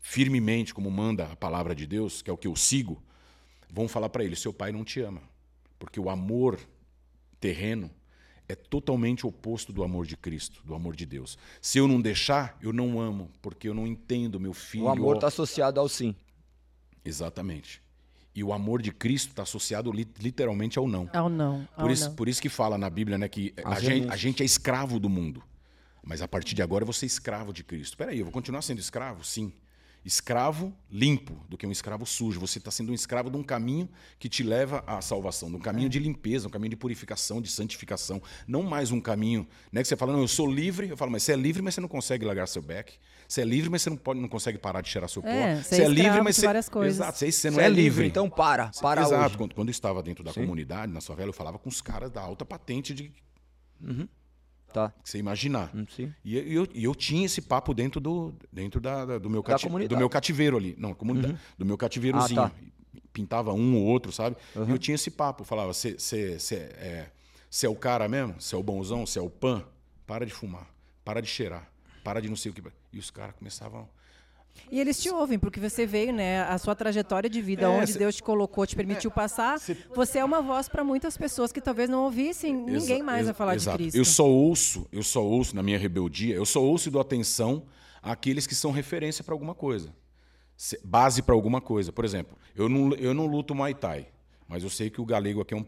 [0.00, 3.02] firmemente, como manda a palavra de Deus, que é o que eu sigo,
[3.72, 5.22] vão falar para ele, seu pai não te ama.
[5.78, 6.60] Porque o amor
[7.40, 7.90] terreno
[8.48, 11.38] é totalmente oposto do amor de Cristo, do amor de Deus.
[11.62, 14.84] Se eu não deixar, eu não amo, porque eu não entendo meu filho.
[14.84, 16.14] O amor ó- está associado ao sim.
[17.04, 17.82] Exatamente.
[18.34, 21.08] E o amor de Cristo está associado li- literalmente ao não.
[21.12, 21.66] Ao não.
[21.76, 22.14] Ao Por isso, não.
[22.16, 25.08] por isso que fala na Bíblia né, que a gente, a gente é escravo do
[25.08, 25.42] mundo.
[26.02, 27.96] Mas a partir de agora eu vou ser escravo de Cristo.
[27.96, 29.24] Peraí, eu vou continuar sendo escravo?
[29.24, 29.52] Sim.
[30.04, 32.38] Escravo limpo do que um escravo sujo.
[32.40, 33.88] Você está sendo um escravo de um caminho
[34.18, 35.62] que te leva à salvação, de um É.
[35.62, 38.20] caminho de limpeza, um caminho de purificação, de santificação.
[38.46, 40.88] Não mais um caminho né, que você fala, não, eu sou livre.
[40.90, 42.98] Eu falo, mas você é livre, mas você não consegue largar seu beck.
[43.26, 45.28] Você é livre, mas você não, pode, não consegue parar de cheirar seu pó.
[45.28, 46.96] É, você é escravo de várias coisas.
[46.96, 48.06] Exato, você, você não Você é, livre.
[48.06, 49.24] Então para, para Exato.
[49.24, 49.36] hoje.
[49.38, 52.20] Quando, quando eu estava dentro da comunidade, na favela, eu falava com os caras da
[52.20, 53.10] alta patente de
[54.74, 54.92] Tá.
[55.04, 55.70] que você imaginar.
[55.74, 56.12] Hum, Sim.
[56.24, 59.50] E eu, e eu, tinha esse papo dentro do, dentro da, da- do, meu Da
[59.52, 59.94] cati- comunidade.
[59.94, 60.74] do meu cativeiro ali.
[60.76, 61.38] Não, comunidade.
[61.56, 62.40] Do meu cativeirozinho.
[62.42, 62.56] Ah, tá.
[63.12, 64.36] Pintava um ou outro, sabe?
[64.66, 65.44] E eu tinha esse papo.
[65.44, 65.90] Falava, você
[66.80, 67.08] é,
[67.48, 68.34] cê é o cara mesmo?
[68.40, 69.06] Você é o bonzão?
[69.06, 69.64] Você é o pan?
[70.04, 70.68] Para de fumar.
[71.04, 71.70] Para de cheirar.
[72.02, 72.62] Para de não sei o que.
[72.92, 73.88] E os caras começavam...
[74.70, 76.42] E eles te ouvem, porque você veio, né?
[76.42, 79.58] A sua trajetória de vida, É, onde Deus te colocou, te permitiu passar.
[79.94, 83.28] Você é uma voz para muitas pessoas que talvez não ouvissem ninguém Exa- mais ex-
[83.30, 83.96] a falar de Cristo.
[83.96, 87.64] Eu só ouço, eu só ouço na minha rebeldia, eu só ouço e dou atenção
[88.02, 89.94] àqueles que são referência para alguma coisa.
[90.56, 91.92] Se- Base para alguma coisa.
[91.92, 94.08] Por exemplo, eu não, eu não luto Muay Thai,
[94.48, 95.66] mas eu sei que o galego aqui é um,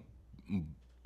[0.48, 0.64] um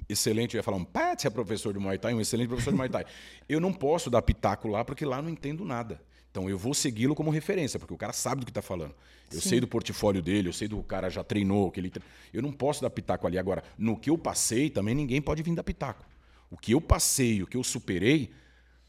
[0.08, 2.76] excelente, eu ia falar um Pat é professor de Muay Thai, um excelente professor de
[2.76, 3.04] Muay Thai.
[3.48, 6.00] Eu não posso dar pitaco lá porque lá não entendo nada.
[6.30, 8.94] Então eu vou segui-lo como referência, porque o cara sabe do que está falando.
[9.32, 12.40] Eu sei do portfólio dele, eu sei do cara já treinou, que ele tre- eu
[12.42, 13.62] não posso dar pitaco ali agora.
[13.76, 16.04] No que eu passei, também ninguém pode vir dar pitaco.
[16.50, 18.30] O que eu passei, o que eu superei,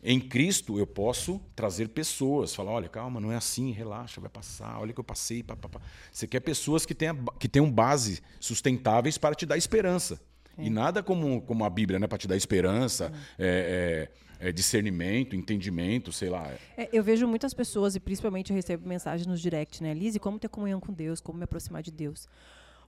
[0.04, 4.80] em Cristo eu posso trazer pessoas, falar, olha, calma, não é assim, relaxa, vai passar,
[4.80, 5.82] olha o que eu passei, pá, pá, pá.
[6.12, 10.20] Você quer pessoas que tenham, que tenham base sustentáveis para te dar esperança.
[10.58, 15.36] E nada como, como a Bíblia, né, para te dar esperança, é, é, é discernimento,
[15.36, 16.52] entendimento, sei lá.
[16.76, 19.94] É, eu vejo muitas pessoas, e principalmente eu recebo mensagens nos direct, né?
[19.94, 22.28] Lise, como ter comunhão com Deus, como me aproximar de Deus.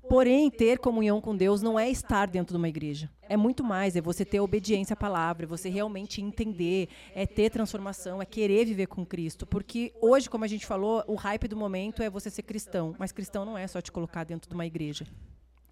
[0.09, 3.09] Porém, ter comunhão com Deus não é estar dentro de uma igreja.
[3.29, 7.49] É muito mais, é você ter obediência à palavra, é você realmente entender, é ter
[7.49, 9.45] transformação, é querer viver com Cristo.
[9.45, 12.95] Porque hoje, como a gente falou, o hype do momento é você ser cristão.
[12.99, 15.05] Mas cristão não é só te colocar dentro de uma igreja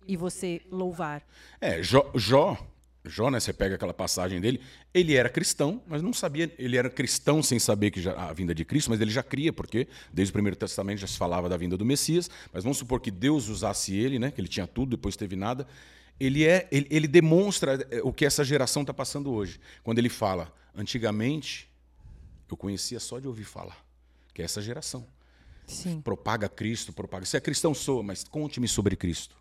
[0.07, 1.23] e você louvar.
[1.59, 2.57] É, Jó, Jó,
[3.03, 4.61] Jó, né, você pega aquela passagem dele,
[4.93, 8.53] ele era cristão, mas não sabia, ele era cristão sem saber que já, a vinda
[8.53, 11.57] de Cristo, mas ele já cria, porque desde o Primeiro Testamento já se falava da
[11.57, 14.91] vinda do Messias, mas vamos supor que Deus usasse ele, né, que ele tinha tudo,
[14.91, 15.67] depois teve nada,
[16.19, 20.09] ele, é, ele, ele demonstra é, o que essa geração está passando hoje, quando ele
[20.09, 21.67] fala, antigamente
[22.47, 23.83] eu conhecia só de ouvir falar,
[24.31, 25.07] que é essa geração.
[25.65, 26.01] Sim.
[26.01, 27.25] Propaga Cristo, propaga.
[27.25, 29.40] Se é cristão, sou, mas conte-me sobre Cristo.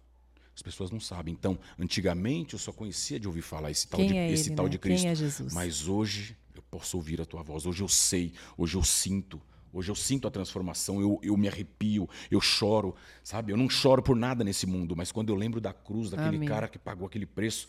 [0.60, 1.32] As pessoas não sabem.
[1.32, 4.56] Então, antigamente eu só conhecia de ouvir falar esse tal, Quem de, é esse ele,
[4.56, 4.70] tal né?
[4.72, 5.06] de Quem Cristo.
[5.08, 5.54] é Jesus?
[5.54, 7.64] Mas hoje eu posso ouvir a tua voz.
[7.64, 9.40] Hoje eu sei, hoje eu sinto.
[9.72, 13.52] Hoje eu sinto a transformação, eu, eu me arrepio, eu choro, sabe?
[13.52, 16.48] Eu não choro por nada nesse mundo, mas quando eu lembro da cruz, daquele Amém.
[16.48, 17.68] cara que pagou aquele preço,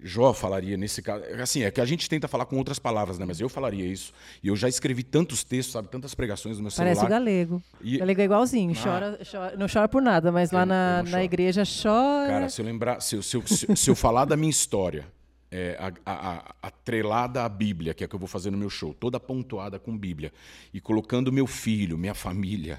[0.00, 1.24] Jó falaria nesse caso.
[1.42, 3.24] Assim, é que a gente tenta falar com outras palavras, né?
[3.26, 4.12] Mas eu falaria isso.
[4.42, 5.88] E eu já escrevi tantos textos, sabe?
[5.88, 7.18] Tantas pregações no meu Parece o celular.
[7.18, 7.62] galego.
[7.82, 8.82] E- O galego é igualzinho, Ah.
[8.82, 11.22] chora, chora- não chora por nada, mas lá Eu- na, não na choro.
[11.24, 12.28] igreja chora.
[12.28, 15.04] Cara, se eu lembrar, se eu, se eu, se- se eu falar da minha história,
[15.50, 18.58] é, a- a- a- atrelada à Bíblia, que é o que eu vou fazer no
[18.58, 20.32] meu show, toda pontuada com Bíblia,
[20.72, 22.78] e colocando meu filho, minha família,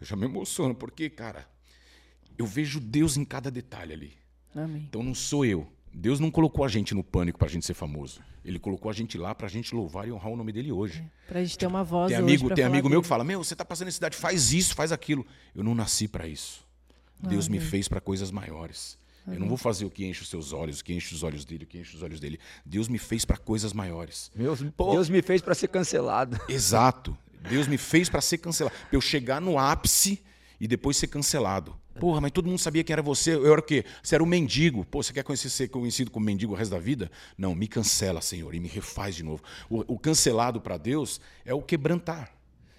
[0.00, 1.46] eu já me emociono, porque, cara,
[2.36, 4.12] eu vejo Deus em cada detalhe ali.
[4.56, 4.86] Amém.
[4.88, 5.68] Então não sou eu.
[5.92, 8.20] Deus não colocou a gente no pânico pra gente ser famoso.
[8.44, 11.04] Ele colocou a gente lá pra gente louvar e honrar o nome dele hoje.
[11.26, 13.02] Pra gente ter uma voz Tem hoje amigo, tem amigo meu dele.
[13.02, 15.26] que fala: Meu, você tá passando essa idade, faz isso, faz aquilo.
[15.54, 16.66] Eu não nasci para isso.
[17.20, 18.96] Deus me fez para coisas maiores.
[19.26, 21.44] Eu não vou fazer o que enche os seus olhos, o que enche os olhos
[21.44, 22.38] dele, o que enche os olhos dele.
[22.64, 24.30] Deus me fez para coisas maiores.
[24.34, 26.40] Deus, Deus me fez para ser cancelado.
[26.48, 27.16] Exato.
[27.48, 28.74] Deus me fez para ser cancelado.
[28.74, 30.22] Pra eu chegar no ápice
[30.60, 31.76] e depois ser cancelado.
[32.00, 33.34] Porra, mas todo mundo sabia quem era você.
[33.34, 33.84] Eu era o quê?
[34.02, 34.84] Você era um mendigo.
[34.84, 37.10] Pô, você quer conhecer, ser conhecido como mendigo o resto da vida?
[37.36, 39.42] Não, me cancela, Senhor, e me refaz de novo.
[39.68, 42.30] O, o cancelado para Deus é o quebrantar.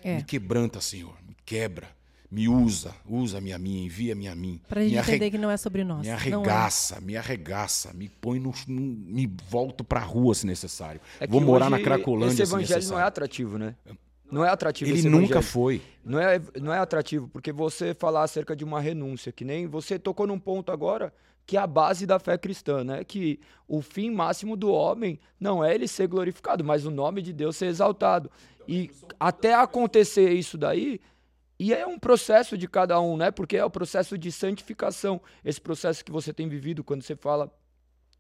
[0.01, 0.15] É.
[0.17, 1.13] Me quebranta, Senhor.
[1.27, 1.89] Me quebra.
[2.31, 4.61] me usa, usa-me a mim, envia-me a mim.
[4.69, 6.01] Pra gente me entender arre- que não é sobre nós.
[6.01, 6.15] Me não é.
[6.15, 11.01] arregaça, me arregaça, me põe no, no- me volto pra rua se necessário.
[11.19, 13.75] É que Vou morar na Cracolândia Esse se evangelho não é atrativo, né?
[14.31, 15.81] Não é atrativo Ele nunca foi.
[16.03, 19.97] Não é, não é atrativo, porque você falar acerca de uma renúncia, que nem você
[19.97, 21.13] tocou num ponto agora
[21.49, 23.03] que é a base da fé cristã, né?
[23.03, 27.33] Que o fim máximo do homem não é ele ser glorificado, mas o nome de
[27.33, 28.29] Deus ser exaltado.
[28.67, 31.01] E até acontecer isso daí,
[31.57, 33.31] e é um processo de cada um, né?
[33.31, 35.19] Porque é o processo de santificação.
[35.43, 37.51] Esse processo que você tem vivido quando você fala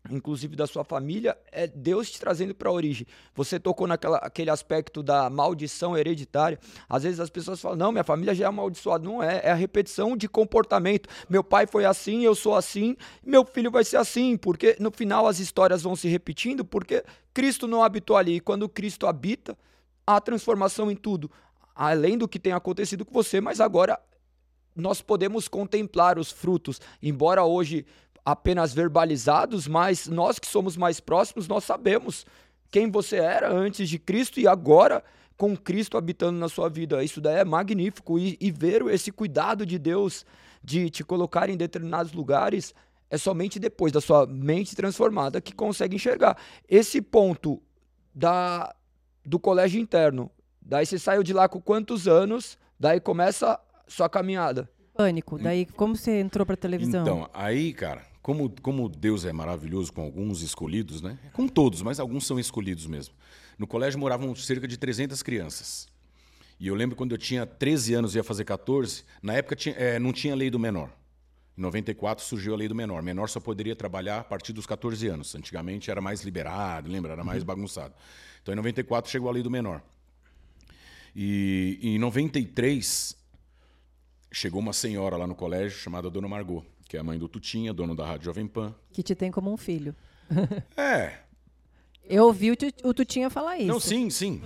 [0.09, 3.05] inclusive da sua família, é Deus te trazendo para a origem.
[3.35, 6.59] Você tocou naquela aquele aspecto da maldição hereditária.
[6.87, 9.03] Às vezes as pessoas falam: "Não, minha família já é amaldiçoada".
[9.03, 11.09] Não é, é a repetição de comportamento.
[11.29, 15.27] Meu pai foi assim, eu sou assim, meu filho vai ser assim, porque no final
[15.27, 18.35] as histórias vão se repetindo, porque Cristo não habitou ali.
[18.37, 19.57] E quando Cristo habita,
[20.05, 21.29] há transformação em tudo.
[21.75, 23.99] Além do que tem acontecido com você, mas agora
[24.75, 27.85] nós podemos contemplar os frutos, embora hoje
[28.25, 32.25] apenas verbalizados, mas nós que somos mais próximos, nós sabemos
[32.71, 35.03] quem você era antes de Cristo e agora
[35.37, 37.03] com Cristo habitando na sua vida.
[37.03, 40.25] Isso daí é magnífico e, e ver esse cuidado de Deus
[40.63, 42.75] de te colocar em determinados lugares
[43.09, 46.37] é somente depois da sua mente transformada que consegue enxergar.
[46.67, 47.61] Esse ponto
[48.13, 48.75] da,
[49.25, 50.29] do colégio interno,
[50.61, 54.69] daí você saiu de lá com quantos anos, daí começa sua caminhada.
[54.93, 55.39] Pânico.
[55.39, 57.01] Daí, como você entrou pra televisão?
[57.01, 61.17] Então, aí, cara, como, como Deus é maravilhoso com alguns escolhidos, né?
[61.33, 63.15] Com todos, mas alguns são escolhidos mesmo.
[63.57, 65.87] No colégio moravam cerca de 300 crianças.
[66.59, 69.73] E eu lembro quando eu tinha 13 anos e ia fazer 14, na época tinha,
[69.73, 70.91] eh, não tinha lei do menor.
[71.57, 73.01] Em 94 surgiu a lei do menor.
[73.01, 75.33] Menor só poderia trabalhar a partir dos 14 anos.
[75.33, 77.13] Antigamente era mais liberado, lembra?
[77.13, 77.95] Era mais bagunçado.
[78.43, 79.81] Então em 94 chegou a lei do menor.
[81.15, 83.17] E em 93
[84.31, 87.71] chegou uma senhora lá no colégio chamada Dona Margot, que é a mãe do Tutinha,
[87.71, 88.73] dono da Rádio Jovem Pan.
[88.91, 89.95] Que te tem como um filho.
[90.75, 91.19] É,
[92.07, 93.67] Eu ouvi o, o Tutinha falar isso.
[93.67, 94.41] não, sim, sim.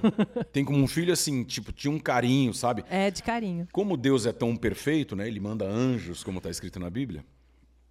[0.52, 2.84] Tem como um filho assim, tipo, tinha um carinho, sabe?
[2.90, 3.66] É, de carinho.
[3.72, 5.26] Como Deus é tão perfeito, né?
[5.26, 7.24] Ele manda anjos, como está escrito na Bíblia.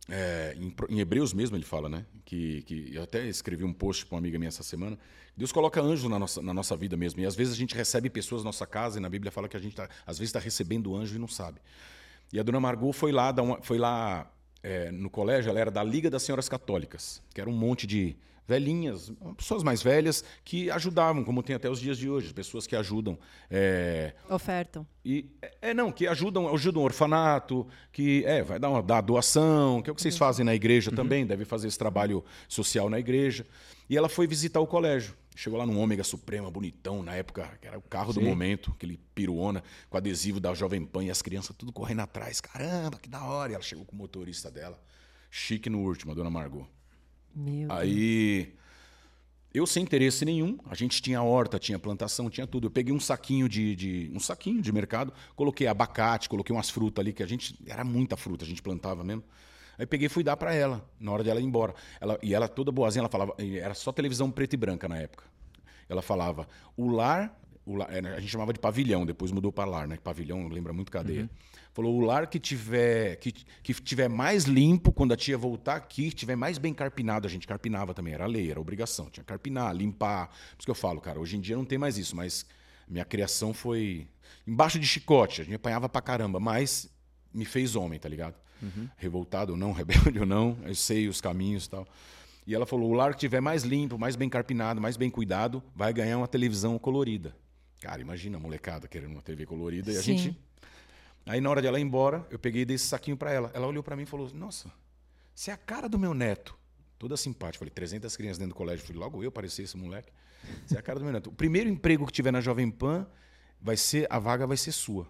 [0.09, 2.05] É, em, em Hebreus mesmo ele fala, né?
[2.27, 4.99] Que, que eu até escrevi um post para uma amiga minha essa semana.
[5.35, 7.21] Deus coloca anjos na nossa, na nossa vida mesmo.
[7.23, 9.57] E às vezes a gente recebe pessoas na nossa casa e na Bíblia fala que
[9.57, 11.59] a gente tá, às vezes está recebendo anjo e não sabe.
[12.33, 14.31] E a dona Margot foi lá, uma, foi lá
[14.62, 18.16] é, no colégio, ela era da Liga das Senhoras Católicas, que era um monte de
[18.46, 22.75] velhinhas, pessoas mais velhas que ajudavam, como tem até os dias de hoje, pessoas que
[22.75, 23.18] ajudam.
[23.51, 24.87] é, Ofertam.
[25.05, 25.27] e
[25.61, 29.88] é não, que ajudam, ajudam o orfanato, que é, vai dar uma dar doação, que
[29.88, 33.46] é o que vocês fazem na igreja também, deve fazer esse trabalho social na igreja.
[33.88, 35.14] E ela foi visitar o colégio.
[35.35, 38.99] Chegou lá num Ômega Suprema, bonitão, na época, que era o carro do momento, aquele
[39.14, 42.40] piruona, com adesivo da Jovem Pan e as crianças tudo correndo atrás.
[42.40, 43.53] Caramba, que da hora!
[43.53, 44.79] E ela chegou com o motorista dela,
[45.31, 46.66] chique no último, a dona Margot.
[47.35, 47.71] Meu Deus.
[47.81, 48.55] Aí,
[49.55, 52.66] eu sem interesse nenhum, a gente tinha horta, tinha plantação, tinha tudo.
[52.66, 57.03] Eu peguei um saquinho de, de- um saquinho de mercado, coloquei abacate, coloquei umas frutas
[57.03, 59.25] ali que a gente era muita fruta, a gente plantava mesmo.
[59.83, 61.75] Aí peguei e fui dar para ela na hora dela ir embora.
[62.01, 65.25] Ela, e ela toda boazinha, ela falava, era só televisão preta e branca na época.
[65.88, 69.88] Ela falava: "O lar, o lar- a gente chamava de pavilhão, depois mudou para lar,
[69.88, 69.99] né?
[70.03, 71.29] Pavilhão lembra muito cadeia.
[71.73, 76.12] Falou: "O lar que tiver que, que tiver mais limpo quando a tia voltar aqui,
[76.12, 79.75] tiver mais bem carpinado, a gente carpinava também, era lei, era obrigação, tinha que carpinar,
[79.75, 80.29] limpar.
[80.29, 82.47] Por isso que eu falo, cara, hoje em dia não tem mais isso, mas
[82.88, 84.07] minha criação foi
[84.47, 86.88] embaixo de chicote, a gente apanhava pra caramba, mas
[87.35, 88.37] me fez homem, tá ligado?
[88.96, 91.87] Revoltado ou não, rebelde ou não, eu sei os caminhos e tal.
[92.46, 95.62] E ela falou: o lar que tiver mais limpo, mais bem carpinado, mais bem cuidado,
[95.75, 97.35] vai ganhar uma televisão colorida.
[97.81, 100.37] Cara, imagina a molecada querendo uma TV colorida e a gente.
[101.27, 103.51] Aí na hora de ela ir embora, eu peguei desse saquinho pra ela.
[103.55, 104.70] Ela olhou pra mim e falou: Nossa,
[105.35, 106.57] você é a cara do meu neto.
[106.98, 107.59] Toda simpática.
[107.59, 108.85] Falei: 300 crianças dentro do colégio.
[108.85, 110.12] Falei: Logo eu parecia esse moleque.
[110.66, 111.31] Você é a cara do meu neto.
[111.31, 113.07] O primeiro emprego que tiver na Jovem Pan,
[113.61, 115.09] vai ser a vaga vai ser sua.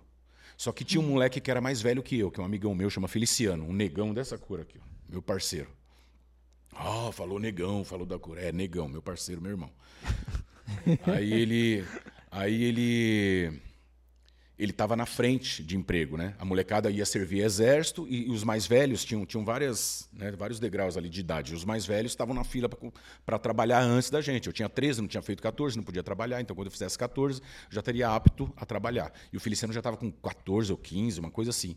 [0.62, 2.72] Só que tinha um moleque que era mais velho que eu, que é um amigão
[2.72, 5.68] meu, chama Feliciano, um negão dessa cor aqui, ó, meu parceiro.
[6.72, 8.38] Ah, falou negão, falou da cor.
[8.38, 9.72] É, negão, meu parceiro, meu irmão.
[11.04, 11.84] aí ele.
[12.30, 13.60] Aí ele.
[14.58, 16.34] Ele estava na frente de emprego, né?
[16.38, 20.60] A molecada ia servir exército e, e os mais velhos tinham, tinham várias, né, vários
[20.60, 21.54] degraus ali de idade.
[21.54, 22.68] Os mais velhos estavam na fila
[23.24, 24.46] para trabalhar antes da gente.
[24.46, 26.40] Eu tinha 13, não tinha feito 14, não podia trabalhar.
[26.40, 29.12] Então, quando eu fizesse 14, eu já estaria apto a trabalhar.
[29.32, 31.74] E o Feliciano já estava com 14 ou 15, uma coisa assim.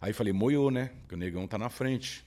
[0.00, 0.90] Aí falei, moiou, né?
[1.00, 2.26] Porque o negão tá na frente.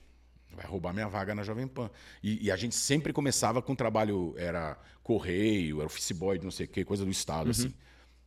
[0.55, 1.89] Vai roubar minha vaga na Jovem Pan.
[2.23, 6.51] E, e a gente sempre começava com trabalho, era correio, era office boy, de não
[6.51, 7.73] sei o quê, coisa do Estado, assim.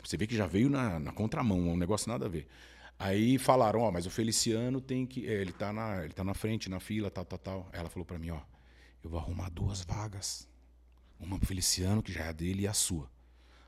[0.02, 2.46] Você vê que já veio na, na contramão, um negócio nada a ver.
[2.98, 5.26] Aí falaram, ó, mas o Feliciano tem que.
[5.28, 7.68] é, Ele tá na, ele tá na frente, na fila, tal, tal, tal.
[7.72, 8.40] Aí ela falou pra mim, ó,
[9.02, 10.48] eu vou arrumar duas vagas.
[11.18, 13.08] Uma pro Feliciano, que já é a dele, e a sua.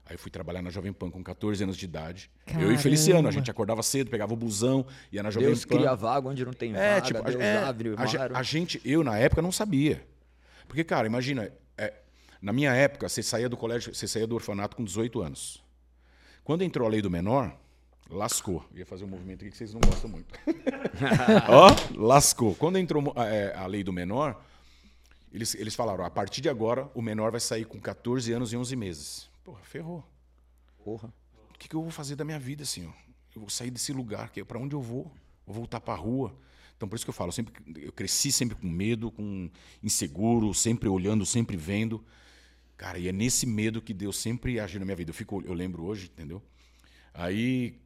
[0.06, 2.30] Aí eu fui trabalhar na Jovem Pan com 14 anos de idade.
[2.60, 3.32] Eu e o Feliciano, a Caramba.
[3.32, 5.76] gente acordava cedo, pegava o busão, ia na Jovem Deus Pan.
[5.76, 8.42] cria vaga onde não tem É, vaga, tipo, a, Deus é, abre o a, a
[8.42, 10.06] gente, eu na época não sabia.
[10.68, 11.94] Porque, cara, imagina, é,
[12.42, 15.63] na minha época, você saía do colégio, você saía do orfanato com 18 anos.
[16.44, 17.56] Quando entrou a lei do menor,
[18.10, 18.64] lascou.
[18.72, 20.34] Eu ia fazer um movimento aqui que vocês não gostam muito.
[21.48, 21.68] Ó,
[22.06, 22.54] lascou.
[22.54, 24.44] Quando entrou mo- é, a lei do menor,
[25.32, 28.56] eles, eles falaram: a partir de agora, o menor vai sair com 14 anos e
[28.56, 29.28] 11 meses.
[29.42, 30.04] Porra, ferrou.
[30.84, 31.12] Porra.
[31.54, 32.92] O que, que eu vou fazer da minha vida, senhor?
[33.34, 35.10] Eu vou sair desse lugar, que para onde eu vou?
[35.46, 36.34] Vou voltar para a rua.
[36.76, 39.48] Então, por isso que eu falo, eu sempre, eu cresci sempre com medo, com
[39.82, 42.04] inseguro, sempre olhando, sempre vendo.
[42.76, 45.10] Cara, e é nesse medo que Deus sempre agiu na minha vida.
[45.10, 46.42] Eu, fico, eu lembro hoje, entendeu?
[47.12, 47.78] Aí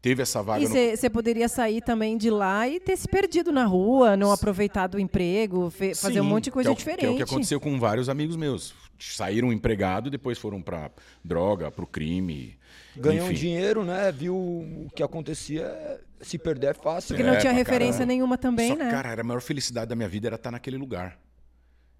[0.00, 0.96] teve essa vaga E no...
[0.96, 4.98] você poderia sair também de lá e ter se perdido na rua, não aproveitar do
[5.00, 7.00] emprego, fe- fazer um Sim, monte de coisa que é o- diferente.
[7.00, 8.72] Que é o que aconteceu com vários amigos meus.
[8.98, 10.90] Saíram empregado, depois foram para
[11.24, 12.56] droga, para o crime.
[12.96, 13.40] Ganhou um enfim.
[13.40, 14.10] dinheiro, né?
[14.12, 17.08] Viu o que acontecia, se perder é fácil.
[17.08, 18.06] Porque não É, tinha referência caramba.
[18.06, 18.90] nenhuma também, Só, né?
[18.90, 21.18] Cara, era a maior felicidade da minha vida era estar naquele lugar.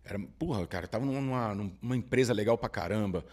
[0.07, 3.25] Era, porra, cara, tava numa, numa empresa legal pra caramba.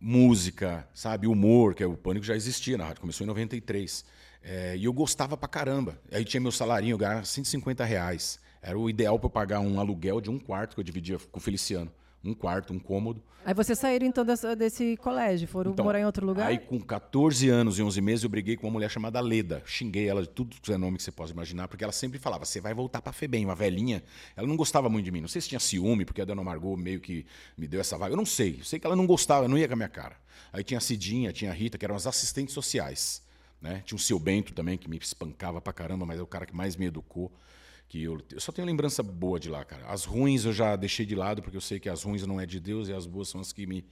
[0.00, 1.26] Música, sabe?
[1.26, 4.04] Humor, que é o Pânico já existia na rádio, começou em 93.
[4.42, 5.98] É, e eu gostava pra caramba.
[6.10, 8.38] Aí tinha meu salarinho, eu ganhava 150 reais.
[8.62, 11.38] Era o ideal pra eu pagar um aluguel de um quarto que eu dividia com
[11.38, 11.92] o Feliciano.
[12.24, 13.22] Um quarto, um cômodo.
[13.44, 16.46] Aí vocês saíram então dessa- desse colégio, foram Então, morar em outro lugar?
[16.46, 19.62] Aí, com 14 anos e 11 meses, eu briguei com uma mulher chamada Leda.
[19.66, 22.46] Xinguei ela de tudo que é nome que você possa imaginar, porque ela sempre falava:
[22.46, 24.02] você vai voltar pra FEBEM, uma velhinha.
[24.34, 25.20] Ela não gostava muito de mim.
[25.20, 27.26] Não sei se tinha ciúme, porque a dona Margot meio que
[27.58, 28.14] me deu essa vaga.
[28.14, 28.56] Eu não sei.
[28.60, 30.16] Eu sei que ela não gostava, não ia com a minha cara.
[30.50, 33.22] Aí tinha a Cidinha, tinha a Rita, que eram as assistentes sociais.
[33.60, 33.82] Né?
[33.84, 36.54] Tinha o seu Bento também, que me espancava pra caramba, mas é o cara que
[36.56, 37.30] mais me educou.
[37.88, 39.86] Que eu, eu só tenho lembrança boa de lá, cara.
[39.86, 42.46] As ruins eu já deixei de lado, porque eu sei que as ruins não é
[42.46, 43.84] de Deus e as boas são as que me,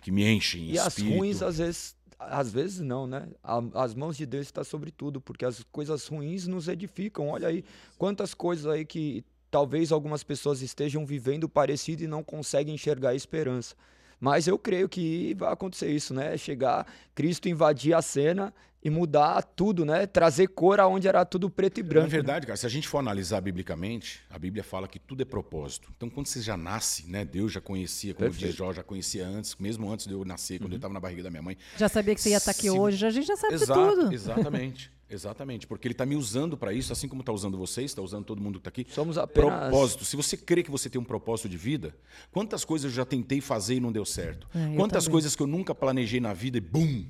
[0.00, 0.70] que me enchem.
[0.70, 1.16] E as espírito.
[1.16, 3.28] ruins, às vezes, às vezes não, né?
[3.74, 7.28] As mãos de Deus estão sobre tudo, porque as coisas ruins nos edificam.
[7.28, 7.64] Olha aí,
[7.98, 13.14] quantas coisas aí que talvez algumas pessoas estejam vivendo parecido e não conseguem enxergar a
[13.14, 13.76] esperança.
[14.18, 16.36] Mas eu creio que vai acontecer isso, né?
[16.38, 18.54] Chegar, Cristo invadir a cena
[18.84, 20.06] e mudar tudo, né?
[20.06, 22.06] Trazer cor aonde era tudo preto e branco.
[22.06, 25.24] Na verdade, cara, se a gente for analisar biblicamente, a Bíblia fala que tudo é
[25.24, 25.92] propósito.
[25.96, 28.56] Então, quando você já nasce, né, Deus já conhecia, como diz Perfeito.
[28.58, 31.30] Jó, já conhecia antes, mesmo antes de eu nascer, quando eu estava na barriga da
[31.30, 31.56] minha mãe.
[31.76, 33.96] Já sabia que você ia estar aqui Se- hoje, a gente já sabe Exato, de
[34.02, 34.12] tudo.
[34.12, 34.90] Exatamente.
[35.08, 35.66] Exatamente.
[35.66, 38.40] Porque ele está me usando para isso, assim como está usando vocês, está usando todo
[38.40, 38.86] mundo que está aqui.
[38.90, 40.04] Somos apenas- Propósito.
[40.06, 41.94] Se você crê que você tem um propósito de vida,
[42.32, 44.48] quantas coisas eu já tentei fazer e não deu certo?
[44.54, 45.12] É, quantas também.
[45.12, 47.04] coisas que eu nunca planejei na vida e bum!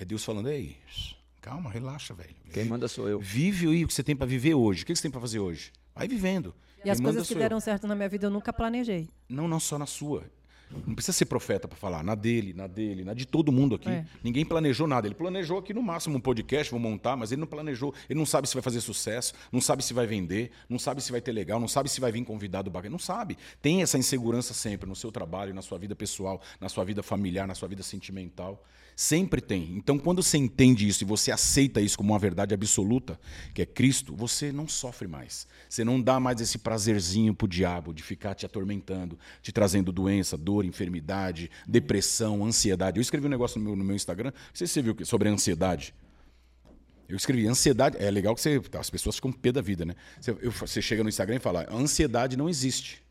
[0.00, 0.78] É Deus falando, ei,
[1.42, 2.34] calma, relaxa, velho.
[2.54, 3.20] Quem manda sou eu.
[3.20, 4.82] Vive aí o que você tem para viver hoje.
[4.82, 5.72] O que você tem para fazer hoje?
[5.94, 6.54] Vai vivendo.
[6.82, 7.42] E as Quem manda coisas que sou eu.
[7.42, 9.10] deram certo na minha vida eu nunca planejei.
[9.28, 10.24] Não, não só na sua.
[10.86, 12.02] Não precisa ser profeta para falar.
[12.02, 13.90] Na dele, na dele, na de todo mundo aqui.
[13.90, 14.06] É.
[14.24, 15.06] Ninguém planejou nada.
[15.06, 17.92] Ele planejou aqui no máximo um podcast, vou montar, mas ele não planejou.
[18.08, 21.12] Ele não sabe se vai fazer sucesso, não sabe se vai vender, não sabe se
[21.12, 22.92] vai ter legal, não sabe se vai vir convidado bacana.
[22.92, 23.36] Não sabe.
[23.60, 27.46] Tem essa insegurança sempre no seu trabalho, na sua vida pessoal, na sua vida familiar,
[27.46, 28.64] na sua vida sentimental.
[28.96, 29.74] Sempre tem.
[29.76, 33.18] Então, quando você entende isso e você aceita isso como uma verdade absoluta,
[33.54, 35.46] que é Cristo, você não sofre mais.
[35.68, 40.36] Você não dá mais esse prazerzinho pro diabo de ficar te atormentando, te trazendo doença,
[40.36, 42.98] dor, enfermidade, depressão, ansiedade.
[42.98, 45.28] Eu escrevi um negócio no meu, no meu Instagram, não sei se você viu, sobre
[45.28, 45.94] a ansiedade.
[47.08, 47.96] Eu escrevi, ansiedade.
[47.98, 49.94] É legal que você, as pessoas ficam pé da vida, né?
[50.20, 53.02] Você, eu- você chega no Instagram e fala: ansiedade não existe.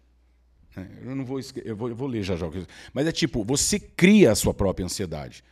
[0.76, 0.88] né?
[1.04, 2.46] Eu não vou, eu vou, eu vou ler já já.
[2.94, 5.44] Mas é tipo, você cria a sua própria ansiedade.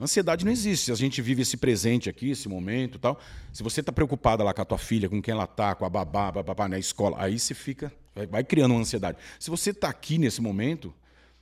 [0.00, 0.86] Ansiedade não existe.
[0.86, 3.18] Se a gente vive esse presente aqui, esse momento tal.
[3.52, 5.90] Se você está preocupada lá com a tua filha, com quem ela tá, com a
[5.90, 9.18] babá, babá na escola, aí você fica, vai, vai criando uma ansiedade.
[9.38, 10.92] Se você está aqui nesse momento,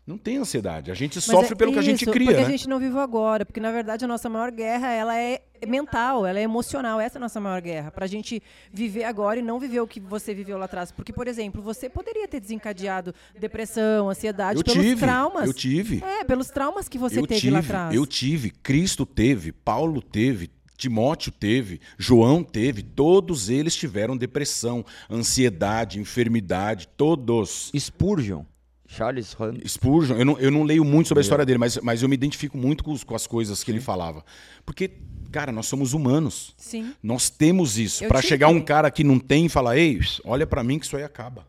[0.07, 0.91] não tem ansiedade.
[0.91, 2.47] A gente Mas sofre é pelo que a gente isso, cria, Porque né?
[2.47, 6.27] a gente não vive agora, porque na verdade a nossa maior guerra ela é mental,
[6.27, 7.01] ela é emocional.
[7.01, 7.91] Essa é a nossa maior guerra.
[7.91, 10.91] Pra gente viver agora e não viver o que você viveu lá atrás.
[10.91, 15.47] Porque, por exemplo, você poderia ter desencadeado depressão, ansiedade Eu pelos tive, traumas.
[15.47, 16.03] eu tive.
[16.05, 17.95] É, pelos traumas que você eu teve tive, lá atrás.
[17.95, 26.01] Eu tive, Cristo teve, Paulo teve, Timóteo teve, João teve, todos eles tiveram depressão, ansiedade,
[26.01, 27.71] enfermidade, todos.
[27.77, 28.45] Spurgeon.
[28.93, 29.67] Charles Hunt.
[29.67, 32.15] Spurgeon, eu não, eu não leio muito sobre a história dele, mas, mas eu me
[32.15, 34.23] identifico muito com, com as coisas que ele falava.
[34.67, 34.91] Porque,
[35.33, 36.55] cara, nós somos humanos.
[36.57, 36.95] Sim.
[37.03, 37.99] Nós temos isso.
[37.99, 40.97] Tive chegar um cara que não tem e falar, ei, olha pra mim que isso
[40.97, 41.47] aí acaba.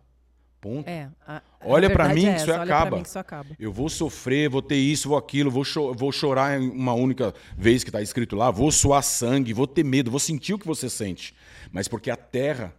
[0.60, 0.88] Ponto.
[0.88, 2.52] É, a- a Olha verdade mim é mim que isso
[3.20, 3.54] acaba.
[3.60, 7.84] Eu vou sofrer, vou ter isso, vou aquilo, vou, cho- vou chorar uma única vez
[7.84, 10.90] que está escrito lá, vou suar sangue, vou ter medo, vou sentir o que você
[10.90, 11.36] sente.
[11.70, 12.74] Mas porque a terra,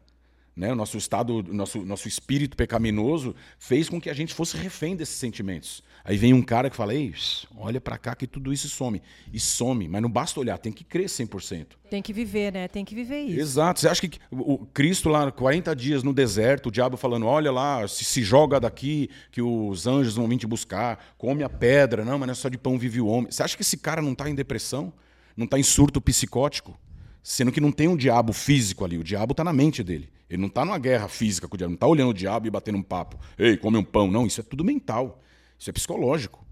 [0.57, 4.57] né, o nosso estado, o nosso, nosso espírito pecaminoso fez com que a gente fosse
[4.57, 5.82] refém desses sentimentos.
[6.05, 7.14] Aí vem um cara que fala, Ei,
[7.57, 9.00] olha pra cá que tudo isso some.
[9.32, 11.66] E some, mas não basta olhar, tem que crer 100%.
[11.90, 12.68] Tem que viver, né?
[12.68, 13.40] Tem que viver isso.
[13.40, 13.80] Exato.
[13.80, 17.50] Você acha que o o Cristo lá, 40 dias no deserto, o diabo falando: olha
[17.50, 22.05] lá, se, se joga daqui, que os anjos vão vir te buscar, come a pedra,
[22.05, 23.30] não, mas não é só de pão vive o homem.
[23.30, 24.92] Você acha que esse cara não está em depressão?
[25.36, 26.78] Não está em surto psicótico?
[27.22, 30.11] Sendo que não tem um diabo físico ali, o diabo está na mente dele.
[30.35, 32.51] Ele não está numa guerra física com o diabo, não está olhando o diabo e
[32.51, 33.16] batendo um papo.
[33.39, 34.11] Ei, come um pão.
[34.11, 35.22] Não, isso é tudo mental.
[35.57, 36.45] Isso é psicológico.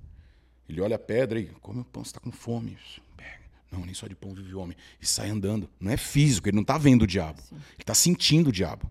[0.68, 2.78] Ele olha a pedra e come o pão, você está com fome.
[3.16, 3.40] Pega.
[3.72, 4.76] Não, nem só de pão vive o homem.
[5.00, 5.68] E sai andando.
[5.80, 7.42] Não é físico, ele não está vendo o diabo.
[7.50, 8.88] Ele está sentindo o diabo.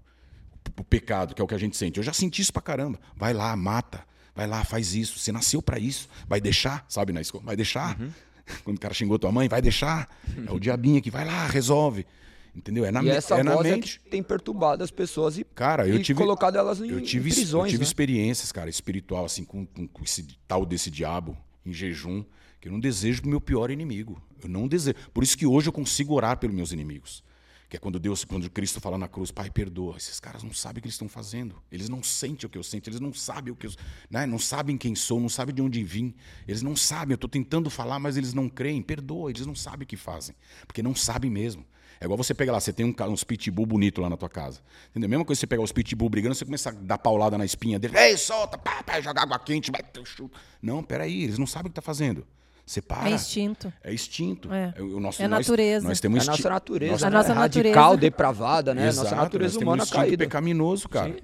[0.78, 1.98] O, pecado, que é o que a gente sente.
[1.98, 3.00] Eu já senti isso pra caramba.
[3.16, 4.04] Vai lá, mata.
[4.36, 5.18] Vai lá, faz isso.
[5.20, 6.10] Você nasceu pra isso.
[6.28, 7.46] Vai deixar, sabe, na escola?
[7.46, 7.98] Vai deixar.
[8.66, 10.10] Quando o cara xingou tua mãe, vai deixar.
[10.46, 12.06] É o diabinho que vai lá, resolve.
[12.54, 12.84] Entendeu?
[12.86, 14.00] É na, E essa é na é mente.
[14.00, 16.20] que tem perturbado as pessoas e, Cara, eu e tive.
[16.20, 17.66] colocado elas em, eu tive, em prisões.
[17.66, 17.84] eu tive né?
[17.88, 22.26] experiências, cara, espiritual, assim, com, com- com esse tal desse diabo em jejum,
[22.60, 24.22] que eu não desejo pro meu pior inimigo.
[24.44, 24.96] Eu não desejo.
[25.14, 27.24] Por isso que hoje eu consigo orar pelos meus inimigos.
[27.70, 29.96] Que é quando Deus, quando Cristo fala na cruz, Pai, perdoa.
[29.96, 31.56] Esses caras não sabem o que eles estão fazendo.
[31.72, 33.72] Eles não sentem o que eu sinto, eles não sabem o que eu.
[34.10, 34.26] Né?
[34.26, 36.14] Não sabem quem sou, não sabem de onde vim.
[36.46, 38.82] Eles não sabem, eu estou tentando falar, mas eles não creem.
[38.82, 40.36] Perdoa, eles não sabem o que fazem.
[40.68, 41.66] Porque não sabem mesmo.
[42.02, 44.60] É igual você pega lá, você tem um, uns pitbull bonito lá na tua casa.
[44.90, 45.08] Entendeu?
[45.08, 47.46] A mesma coisa que você pegar os pitbull brigando, você começa a dar paulada na
[47.46, 47.96] espinha dele.
[47.96, 50.36] Ei, solta, pá, pá, joga água quente, vai, teu chuto.
[50.62, 52.26] Não, peraí, eles não sabem o que tá fazendo.
[52.66, 53.10] Separa.
[53.10, 53.72] É instinto.
[53.84, 54.50] É instinto.
[54.54, 54.74] É.
[54.82, 55.88] o nosso, É nós- natureza.
[55.88, 57.16] Nós É temos a nossa natureza, nós- A né?
[57.18, 57.98] nossa radical, natureza.
[58.02, 58.88] depravada, né?
[58.88, 60.18] Exato, nossa nós natureza temos humana um instinto caída.
[60.18, 61.16] pecaminoso, cara.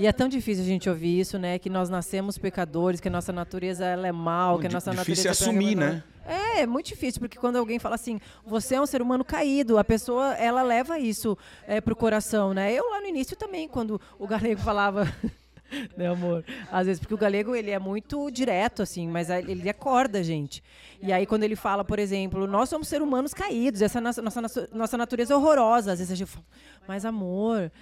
[0.00, 1.58] E é tão difícil a gente ouvir isso, né?
[1.58, 5.24] Que nós nascemos pecadores, que a nossa natureza ela é mal, que a nossa difícil
[5.24, 6.04] natureza é assumir, pecaminosa.
[6.24, 9.76] É, é muito difícil, porque quando alguém fala assim, você é um ser humano caído,
[9.76, 11.36] a pessoa, ela leva isso
[11.68, 12.72] é, pro coração, né?
[12.72, 15.06] Eu lá no início também, quando o galego falava,
[15.96, 16.44] né, amor?
[16.70, 20.62] Às vezes, porque o galego, ele é muito direto, assim, mas ele acorda a gente.
[21.02, 24.68] E aí, quando ele fala, por exemplo, nós somos seres humanos caídos, essa nossa, nossa,
[24.72, 25.92] nossa natureza é horrorosa.
[25.92, 26.44] Às vezes a gente fala,
[26.86, 27.72] mas amor,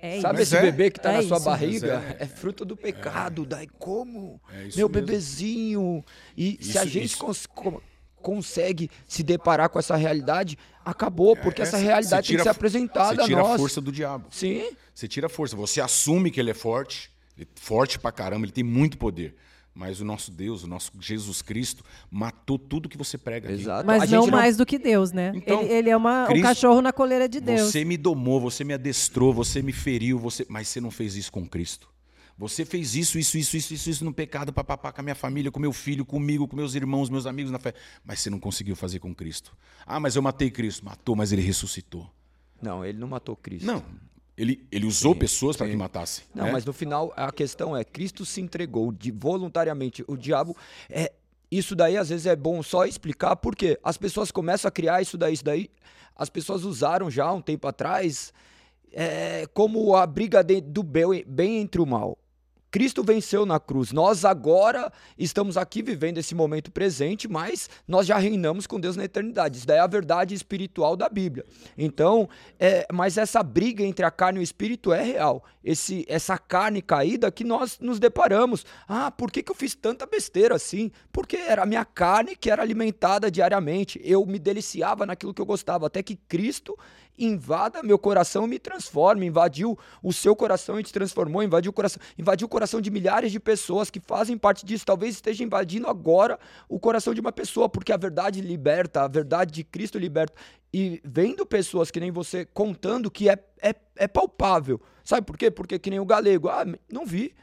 [0.00, 0.54] é Sabe isso.
[0.54, 0.70] esse é.
[0.70, 1.46] bebê que tá É na sua isso.
[1.46, 2.02] barriga?
[2.06, 2.26] Mas É.
[2.26, 3.44] fruto do pecado.
[3.44, 4.40] Daí como?
[4.52, 4.88] É Meu mesmo.
[4.90, 6.04] bebezinho.
[6.36, 7.82] E se Isso- a gente cons- co-
[8.22, 12.48] consegue se deparar com essa realidade, acabou, porque É, essa realidade tem tira que ser
[12.48, 13.54] a- apresentada Você tira nós.
[13.54, 14.26] a força do diabo.
[14.30, 14.70] Sim.
[14.94, 15.54] Você tira a força.
[15.56, 19.34] Você assume que ele é forte, ele é forte pra caramba, ele tem muito poder.
[19.74, 23.60] Mas o nosso Deus, o nosso Jesus Cristo, matou tudo que você prega aqui.
[23.60, 23.82] Exato.
[23.82, 25.30] A Mas gente não mais do que Deus, né?
[25.36, 27.70] Então, ele, ele é uma, um Cristo- cachorro na coleira de Deus.
[27.70, 30.44] Você me domou, você me adestrou, você me feriu, você...
[30.48, 31.88] mas você não fez isso com Cristo.
[32.36, 35.50] Você fez isso, isso, isso, isso, isso, isso no pecado, papapá, com a minha família,
[35.50, 37.72] com meu filho, comigo, com meus irmãos, meus amigos na fé.
[38.04, 39.56] Mas você não conseguiu fazer com Cristo.
[39.86, 40.84] Ah, mas eu matei Cristo.
[40.84, 42.08] Matou, mas ele ressuscitou.
[42.60, 43.66] Não, ele não matou Cristo.
[43.66, 43.84] Não.
[44.38, 46.24] Ele, ele usou pessoas para que matassem.
[46.32, 46.52] Não, né?
[46.52, 50.04] mas no final a questão é Cristo se entregou de, voluntariamente.
[50.06, 50.56] O diabo
[50.88, 51.12] é
[51.50, 55.18] isso daí às vezes é bom só explicar porque as pessoas começam a criar isso
[55.18, 55.68] daí, isso daí.
[56.14, 58.32] As pessoas usaram já um tempo atrás
[58.92, 62.16] é, como a briga de- do bem, bem entre o mal.
[62.70, 63.92] Cristo venceu na cruz.
[63.92, 69.04] Nós agora estamos aqui vivendo esse momento presente, mas nós já reinamos com Deus na
[69.04, 69.58] eternidade.
[69.58, 71.44] Isso daí é a verdade espiritual da Bíblia.
[71.76, 75.44] Então, é, mas essa briga entre a carne e o espírito é real.
[75.68, 78.64] Esse, essa carne caída que nós nos deparamos.
[78.88, 80.90] Ah, por que, que eu fiz tanta besteira assim?
[81.12, 84.00] Porque era a minha carne que era alimentada diariamente.
[84.02, 86.74] Eu me deliciava naquilo que eu gostava, até que Cristo
[87.18, 91.72] invada meu coração e me transforme, invadiu o seu coração e te transformou, invadiu o
[91.72, 95.88] coração, invadiu o coração de milhares de pessoas que fazem parte disso, talvez esteja invadindo
[95.88, 96.38] agora
[96.68, 100.34] o coração de uma pessoa, porque a verdade liberta, a verdade de Cristo liberta.
[100.72, 104.80] E vendo pessoas que nem você contando que é, é, é palpável.
[105.04, 105.50] Sabe por quê?
[105.50, 107.34] Porque que nem o galego, ah, não vi,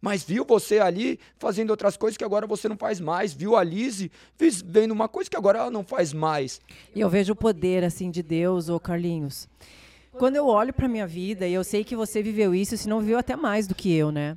[0.00, 3.32] mas viu você ali fazendo outras coisas que agora você não faz mais.
[3.32, 4.10] Viu a Lise
[4.64, 6.60] vendo uma coisa que agora ela não faz mais.
[6.92, 9.48] E eu vejo o poder assim de Deus, ô Carlinhos.
[10.12, 13.00] Quando eu olho para minha vida, e eu sei que você viveu isso, se não
[13.00, 14.36] viu até mais do que eu, né?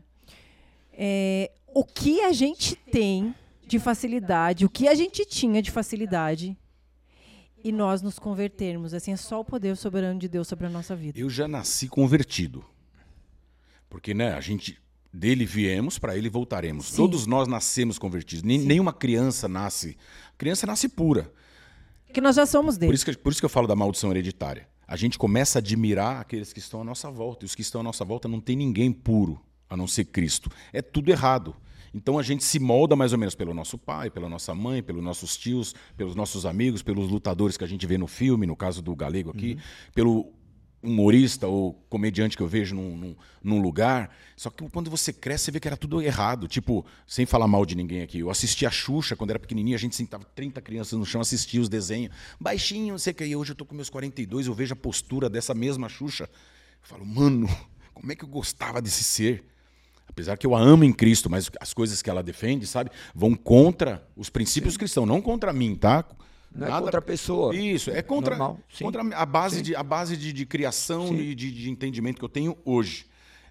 [0.93, 3.35] É, o que a gente tem
[3.65, 6.55] de facilidade, o que a gente tinha de facilidade,
[7.65, 10.95] e nós nos convertermos, assim, é só o poder soberano de Deus sobre a nossa
[10.95, 11.19] vida.
[11.19, 12.63] Eu já nasci convertido.
[13.89, 14.79] Porque, né, a gente
[15.11, 16.89] dele viemos, para ele voltaremos.
[16.89, 16.97] Sim.
[16.97, 18.43] Todos nós nascemos convertidos.
[18.43, 19.97] Nem, nenhuma criança nasce.
[20.31, 21.33] A criança nasce pura.
[22.05, 22.93] Porque nós já somos Por dele.
[22.93, 24.69] isso, que, por isso que eu falo da maldição hereditária.
[24.87, 27.45] A gente começa a admirar aqueles que estão à nossa volta.
[27.45, 29.41] E os que estão à nossa volta não tem ninguém puro.
[29.67, 30.51] a não ser Cristo.
[30.71, 31.55] É tudo errado.
[31.95, 35.01] Então a gente se molda mais ou menos pelo nosso pai, pela nossa mãe, pelos
[35.01, 38.81] nossos tios, pelos nossos amigos, pelos lutadores que a gente vê no filme, no caso
[38.81, 39.91] do Galego aqui, uhum.
[39.93, 40.33] pelo
[40.83, 44.13] humorista ou comediante que eu vejo num, num, num, lugar.
[44.35, 46.49] Só que quando você cresce, você vê que era tudo errado.
[46.49, 48.19] Tipo, sem falar mal de ninguém aqui.
[48.19, 51.61] Eu assisti a Xuxa quando era pequenininha, a gente sentava 30 crianças no chão, assistia
[51.61, 52.13] os desenhos.
[52.37, 53.25] Baixinho, não sei o que.
[53.25, 56.25] E hoje eu tô com meus 42, eu vejo a postura dessa mesma Xuxa.
[56.25, 57.47] Eu falo, mano,
[57.93, 59.54] como é que eu gostava desse ser?
[60.15, 63.35] Apesar que eu a amo em Cristo, mas as coisas que ela defende, sabe, vão
[63.35, 64.79] contra os princípios Sim.
[64.79, 66.05] cristãos, não contra mim, tá?
[66.49, 66.83] Não é Nada...
[66.83, 67.53] é contra a pessoa.
[67.53, 68.37] Isso, é contra,
[68.79, 72.29] contra a base, de, a base de, de criação e de, de, entendimento que eu
[72.29, 73.07] tenho hoje.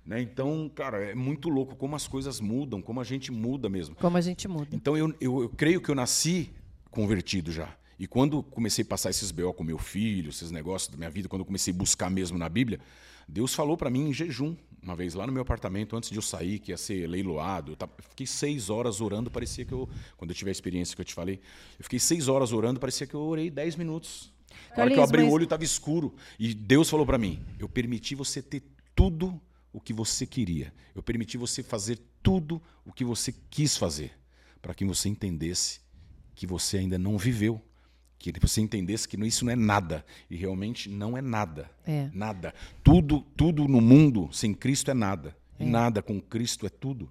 [0.06, 0.22] Né?
[0.22, 3.94] Então, cara, é muito louco como as coisas mudam, como a gente muda mesmo.
[3.96, 4.68] Como a gente muda.
[4.72, 6.50] Então, eu, eu, eu creio que eu nasci
[6.90, 7.68] convertido já.
[7.98, 11.28] E quando comecei a passar esses BO com meu filho, esses negócios da minha vida,
[11.28, 12.80] quando eu comecei a buscar mesmo na Bíblia,
[13.28, 16.22] Deus falou para mim em jejum, uma vez lá no meu apartamento, antes de eu
[16.22, 17.72] sair, que ia ser leiloado.
[17.72, 19.88] Eu fiquei seis horas orando, parecia que eu.
[20.16, 21.40] Quando eu tive a experiência que eu te falei,
[21.78, 24.32] eu fiquei seis horas orando, parecia que eu orei dez minutos.
[24.76, 25.30] Na hora que eu abri mas...
[25.30, 26.14] o olho, estava escuro.
[26.38, 28.62] E Deus falou para mim: Eu permiti você ter
[28.94, 29.40] tudo
[29.72, 30.72] o que você queria.
[30.94, 34.12] Eu permiti você fazer tudo o que você quis fazer.
[34.60, 35.80] Para que você entendesse
[36.34, 37.62] que você ainda não viveu
[38.32, 41.70] que você entendesse que isso não é nada e realmente não é nada.
[41.86, 42.08] É.
[42.12, 42.54] Nada.
[42.82, 45.36] Tudo, tudo no mundo sem Cristo é nada.
[45.58, 45.64] É.
[45.64, 47.08] E nada com Cristo é tudo.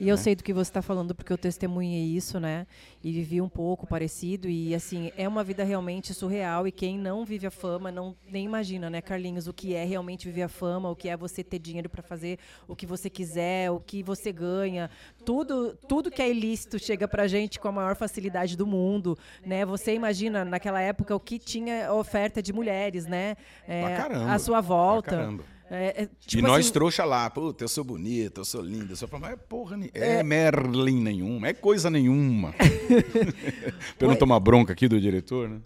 [0.00, 0.22] E eu né?
[0.22, 2.66] sei do que você está falando porque eu testemunhei isso, né?
[3.04, 7.22] E vivi um pouco parecido e assim é uma vida realmente surreal e quem não
[7.22, 10.88] vive a fama não nem imagina, né, Carlinhos, o que é realmente viver a fama,
[10.88, 14.32] o que é você ter dinheiro para fazer o que você quiser, o que você
[14.32, 14.90] ganha,
[15.22, 19.66] tudo tudo que é ilícito chega para gente com a maior facilidade do mundo, né?
[19.66, 23.36] Você imagina naquela época o que tinha oferta de mulheres, né?
[23.68, 23.96] É,
[24.28, 25.28] a sua volta.
[25.72, 28.92] É, é, tipo e nós assim, trouxa lá, puta, eu sou bonita, eu sou linda.
[28.92, 32.52] Eu sou mas é porra, é, é Merlin nenhuma, é coisa nenhuma.
[33.96, 35.60] pra eu não tomar bronca aqui do diretor, né?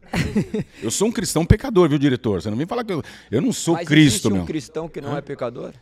[0.82, 2.42] Eu sou um cristão pecador, viu, diretor?
[2.42, 4.42] Você não vem falar que eu, eu não sou mas Cristo, meu.
[4.42, 5.72] um cristão que não é pecador?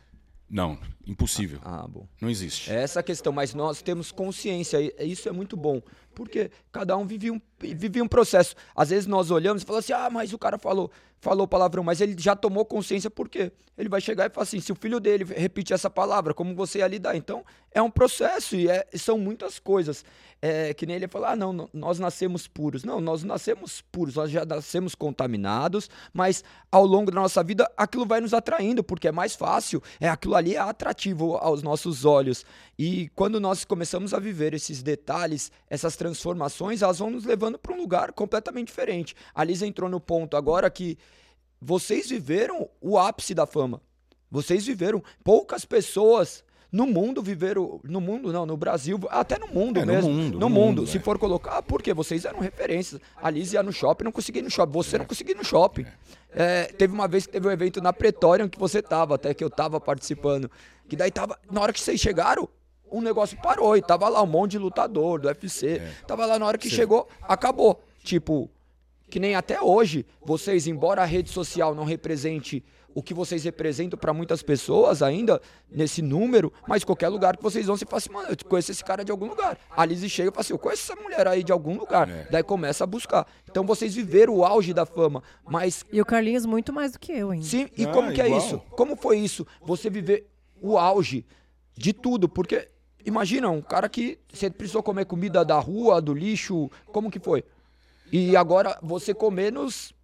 [0.49, 1.59] Não, impossível.
[1.65, 2.07] Ah, bom.
[2.21, 2.71] Não existe.
[2.71, 5.83] É essa a questão, mas nós temos consciência, e isso é muito bom,
[6.15, 8.55] porque cada um vive um, vive um processo.
[8.77, 10.93] Às vezes nós olhamos e falamos assim, ah, mas o cara falou
[11.23, 13.53] falou palavrão, mas ele já tomou consciência por quê?
[13.79, 16.81] Ele vai chegar e falar assim: se o filho dele repete essa palavra, como você
[16.81, 17.17] ia lidar?
[17.17, 20.05] Então, é um processo e é, são muitas coisas.
[20.45, 22.83] É, que nem ele falar: ah, não, nós nascemos puros.
[22.83, 26.43] Não, nós nascemos puros, nós já nascemos contaminados, mas
[26.73, 30.35] ao longo da nossa vida aquilo vai nos atraindo, porque é mais fácil, é aquilo
[30.35, 32.45] ali é atrativo aos nossos olhos.
[32.77, 37.73] E quando nós começamos a viver esses detalhes, essas transformações, elas vão nos levando para
[37.73, 39.15] um lugar completamente diferente.
[39.33, 40.99] A Lisa entrou no ponto agora que
[41.65, 43.81] vocês viveram o ápice da fama.
[44.29, 45.03] Vocês viveram.
[45.23, 46.43] Poucas pessoas
[46.73, 47.81] no mundo viveram.
[47.85, 50.11] No mundo, não, no Brasil, até no mundo é, mesmo.
[50.11, 50.33] No mundo.
[50.33, 51.01] No, no mundo, mundo, se é.
[51.01, 53.01] for colocar, ah, porque vocês eram referências.
[53.17, 54.73] A Liz ia no shopping, não conseguia ir no shopping.
[54.73, 55.87] Você não conseguia ir no shopping.
[56.35, 59.45] É, teve uma vez que teve um evento na Pretória que você tava, até que
[59.45, 60.51] eu tava participando.
[60.89, 61.39] Que daí tava.
[61.49, 62.49] Na hora que vocês chegaram,
[62.91, 65.77] um negócio parou e tava lá um monte de lutador do UFC.
[65.77, 65.93] É.
[66.09, 66.75] Tava lá na hora que Sim.
[66.75, 67.81] chegou, acabou.
[68.03, 68.51] Tipo,
[69.13, 73.99] que nem até hoje, vocês, embora a rede social não represente o que vocês representam
[73.99, 75.39] para muitas pessoas ainda,
[75.71, 78.83] nesse número, mas qualquer lugar que vocês vão, você fala assim, mano, eu conheço esse
[78.83, 79.59] cara de algum lugar.
[79.71, 82.09] A Lizzie chega e fala assim, eu conheço essa mulher aí de algum lugar.
[82.09, 82.27] É.
[82.31, 83.27] Daí começa a buscar.
[83.51, 85.85] Então vocês viveram o auge da fama, mas...
[85.93, 87.45] E o Carlinhos muito mais do que eu ainda.
[87.45, 88.41] Sim, e ah, como que é igual.
[88.41, 88.63] é isso?
[88.71, 89.47] Como foi isso?
[89.61, 90.27] Você viver
[90.63, 91.27] o auge
[91.77, 92.67] de tudo, porque...
[93.05, 97.45] Imagina, um cara que você precisou comer comida da rua, do lixo, como que foi?
[98.13, 99.95] E agora você comer nos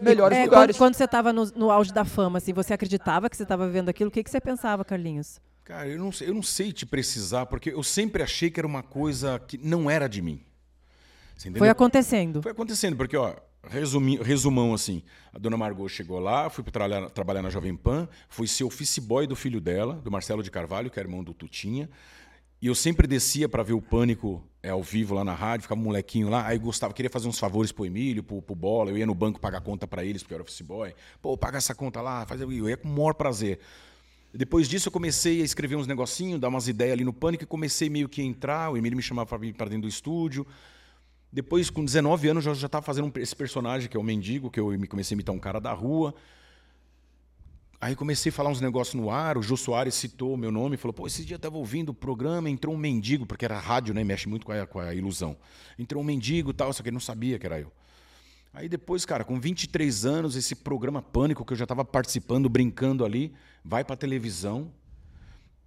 [0.00, 0.76] melhores é, lugares.
[0.76, 3.68] Quando, quando você estava no, no, auge da fama, assim, você acreditava que você estava
[3.68, 4.08] vendo aquilo?
[4.08, 5.40] O que, que você pensava, Carlinhos?
[5.64, 8.84] Cara, eu não, eu não sei te precisar, porque eu sempre achei que era uma
[8.84, 10.40] coisa que não era de mim.
[11.58, 12.40] Foi acontecendo.
[12.40, 13.34] Foi acontecendo, porque, ó,
[13.68, 15.02] resumi, resumão assim,
[15.34, 19.26] a dona Margot chegou lá, fui trabalhar, trabalhar na Jovem Pan, fui ser office boy
[19.26, 21.90] do filho dela, do Marcelo de Carvalho, que é irmão do Tutinha.
[22.60, 25.80] E eu sempre descia para ver o Pânico é, ao vivo lá na rádio, ficava
[25.80, 28.98] um molequinho lá, aí gostava, queria fazer uns favores pro Emílio, pro, pro Bola, eu
[28.98, 30.94] ia no banco pagar conta para eles, porque eu era office boy.
[31.20, 33.60] Pô, paga essa conta lá, faz, eu ia com o maior prazer.
[34.32, 37.46] Depois disso eu comecei a escrever uns negocinhos, dar umas ideias ali no Pânico e
[37.46, 40.46] comecei meio que a entrar, o Emílio me chamava para vir para dentro do estúdio.
[41.32, 44.58] Depois, com 19 anos, eu já estava fazendo esse personagem, que é o Mendigo, que
[44.58, 46.14] eu comecei a imitar um cara da rua.
[47.86, 50.76] Aí comecei a falar uns negócios no ar, o Jô Soares citou o meu nome,
[50.76, 53.94] falou, pô, esse dia eu tava ouvindo o programa, entrou um mendigo, porque era rádio,
[53.94, 55.36] né, mexe muito com a, com a ilusão.
[55.78, 57.70] Entrou um mendigo e tal, só que ele não sabia que era eu.
[58.52, 63.04] Aí depois, cara, com 23 anos, esse programa Pânico, que eu já estava participando, brincando
[63.04, 63.32] ali,
[63.64, 64.72] vai pra televisão.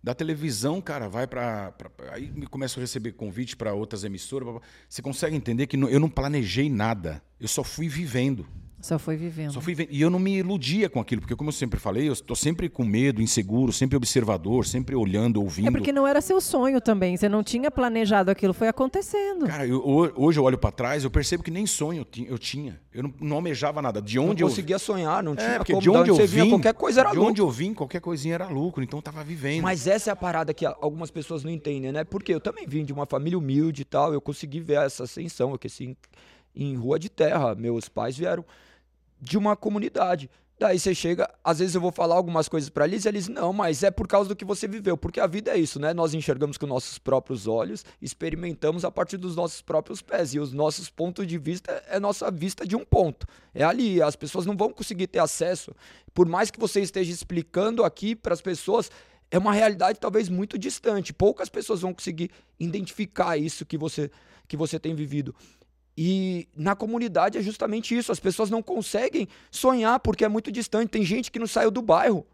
[0.03, 1.71] Da televisão, cara, vai pra.
[1.71, 4.61] pra aí começo a receber convite para outras emissoras.
[4.89, 7.23] Você consegue entender que eu não planejei nada.
[7.39, 8.45] Eu só fui vivendo.
[8.81, 9.51] Só foi vivendo.
[9.51, 9.93] Só fui vivendo.
[9.93, 12.69] E eu não me iludia com aquilo, porque, como eu sempre falei, eu estou sempre
[12.69, 15.67] com medo, inseguro, sempre observador, sempre olhando, ouvindo.
[15.67, 17.17] É porque não era seu sonho também.
[17.17, 19.47] Você não tinha planejado aquilo, foi acontecendo.
[19.47, 19.83] Cara, eu,
[20.15, 22.79] hoje eu olho para trás, eu percebo que nem sonho eu tinha.
[22.93, 24.01] Eu não, não almejava nada.
[24.01, 26.27] De onde não eu conseguia sonhar, não é, tinha porque como, de onde, onde eu
[26.27, 27.25] vim, qualquer coisa era de lucro.
[27.25, 29.61] De onde eu vim, qualquer coisinha era lucro, então eu tava vivendo.
[29.61, 32.05] Mas essa é a parada que algumas pessoas não entendem, né?
[32.05, 35.53] Porque eu também vim de uma família humilde e tal, eu consegui ver essa ascensão,
[35.53, 35.97] aqui assim,
[36.55, 37.55] em rua de terra.
[37.55, 38.45] Meus pais vieram
[39.19, 40.29] de uma comunidade.
[40.59, 43.53] Daí você chega, às vezes eu vou falar algumas coisas para eles e eles, não,
[43.53, 45.93] mas é por causa do que você viveu, porque a vida é isso, né?
[45.93, 50.51] Nós enxergamos com nossos próprios olhos, experimentamos a partir dos nossos próprios pés, e os
[50.51, 53.25] nossos pontos de vista é nossa vista de um ponto.
[53.53, 55.73] É ali, as pessoas não vão conseguir ter acesso,
[56.13, 58.91] por mais que você esteja explicando aqui para as pessoas,
[59.31, 61.13] é uma realidade talvez muito distante.
[61.13, 64.11] Poucas pessoas vão conseguir identificar isso que você
[64.45, 65.33] que você tem vivido.
[66.01, 68.09] E na comunidade é justamente isso.
[68.09, 70.91] As pessoas não conseguem sonhar porque é muito distante.
[70.91, 72.25] Tem gente que não saiu do bairro.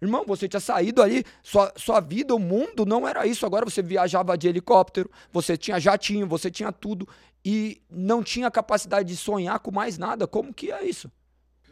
[0.00, 3.44] Irmão, você tinha saído ali, sua, sua vida, o mundo não era isso.
[3.44, 7.06] Agora você viajava de helicóptero, você tinha jatinho, você tinha tudo
[7.44, 10.26] e não tinha capacidade de sonhar com mais nada.
[10.26, 11.12] Como que é isso?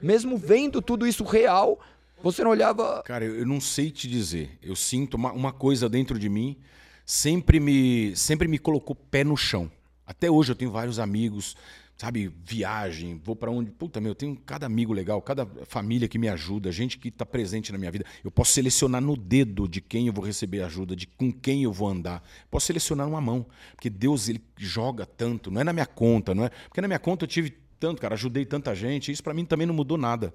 [0.03, 1.81] Mesmo vendo tudo isso real,
[2.23, 3.03] você não olhava.
[3.07, 4.59] Cara, eu não sei te dizer.
[4.61, 6.59] Eu sinto uma, uma coisa dentro de mim
[7.07, 9.71] sempre me, sempre me colocou pé no chão.
[10.13, 11.57] Até hoje eu tenho vários amigos,
[11.97, 13.71] sabe, viagem, vou para onde.
[13.71, 17.25] Puta, meu, eu tenho cada amigo legal, cada família que me ajuda, gente que está
[17.25, 18.05] presente na minha vida.
[18.23, 21.73] Eu posso selecionar no dedo de quem eu vou receber ajuda, de com quem eu
[21.73, 22.23] vou andar.
[22.51, 26.45] Posso selecionar numa mão, porque Deus ele joga tanto, não é na minha conta, não
[26.45, 26.51] é?
[26.69, 29.67] Porque na minha conta eu tive tanto, cara, ajudei tanta gente, isso para mim também
[29.67, 30.35] não mudou nada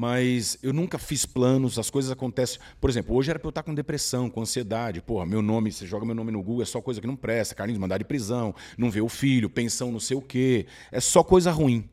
[0.00, 2.58] mas eu nunca fiz planos, as coisas acontecem.
[2.80, 5.02] Por exemplo, hoje era para eu estar com depressão, com ansiedade.
[5.02, 7.54] Porra, meu nome, você joga meu nome no Google, é só coisa que não presta.
[7.54, 10.64] Carlinhos mandar de prisão, não vê o filho, pensão não sei o quê.
[10.90, 11.86] É só coisa ruim,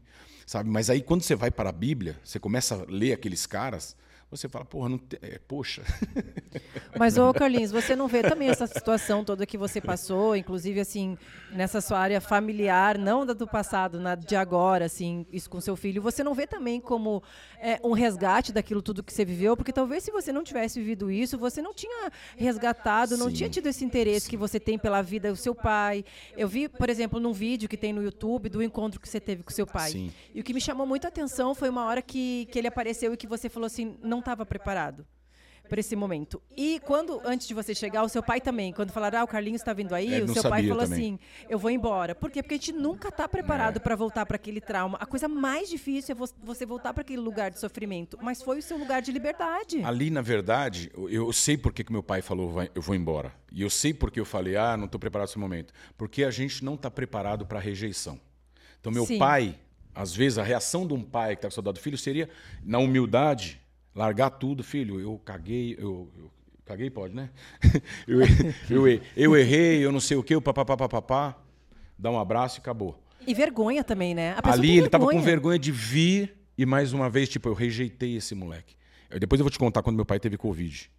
[0.46, 0.70] sabe?
[0.70, 3.94] Mas aí quando você vai para a Bíblia, você começa a ler aqueles caras,
[4.30, 5.18] você fala, porra, não te...
[5.22, 5.84] é, poxa.
[7.00, 11.18] Mas, ô Carlinhos, você não vê também essa situação toda que você passou, inclusive, assim,
[11.52, 15.76] nessa sua área familiar, não da do passado, na de agora, assim, isso com seu
[15.76, 17.24] filho, você não vê também como
[17.60, 19.56] é, um resgate daquilo tudo que você viveu?
[19.56, 23.36] Porque talvez se você não tivesse vivido isso, você não tinha resgatado, não Sim.
[23.36, 24.32] tinha tido esse interesse Sim.
[24.32, 26.04] que você tem pela vida do seu pai.
[26.36, 29.44] Eu vi, por exemplo, num vídeo que tem no YouTube do encontro que você teve
[29.44, 29.92] com seu pai.
[29.92, 30.12] Sim.
[30.34, 33.14] E o que me chamou muito a atenção foi uma hora que, que ele apareceu
[33.14, 35.06] e que você falou assim, não não estava preparado
[35.68, 36.42] para esse momento.
[36.56, 39.62] E quando, antes de você chegar, o seu pai também, quando falaram, ah, o Carlinhos
[39.62, 41.00] está vindo aí, é, o seu pai falou também.
[41.00, 42.16] assim, eu vou embora.
[42.16, 42.42] Por quê?
[42.42, 43.80] Porque a gente nunca está preparado é.
[43.80, 44.98] para voltar para aquele trauma.
[45.00, 48.62] A coisa mais difícil é você voltar para aquele lugar de sofrimento, mas foi o
[48.62, 49.84] seu lugar de liberdade.
[49.84, 53.34] Ali, na verdade, eu sei por que, meu pai falou, eu vou embora.
[53.52, 55.74] E eu sei por que eu falei, ah, não estou preparado para esse momento.
[55.98, 58.20] Porque a gente não está preparado para a rejeição.
[58.80, 59.18] Então, meu Sim.
[59.18, 59.60] pai,
[59.94, 62.30] às vezes, a reação de um pai que está com saudade do filho seria,
[62.64, 63.60] na humildade,
[63.98, 66.32] largar tudo, filho, eu caguei, eu, eu
[66.64, 67.32] caguei pode, né?
[68.08, 68.20] eu,
[68.70, 71.36] eu, eu, errei, eu não sei o que, o papapá, papapá,
[71.98, 73.02] dá um abraço e acabou.
[73.26, 74.36] E vergonha também, né?
[74.44, 78.36] Ali ele tava com vergonha de vir e mais uma vez, tipo, eu rejeitei esse
[78.36, 78.76] moleque.
[79.10, 80.92] Eu, depois eu vou te contar quando meu pai teve Covid.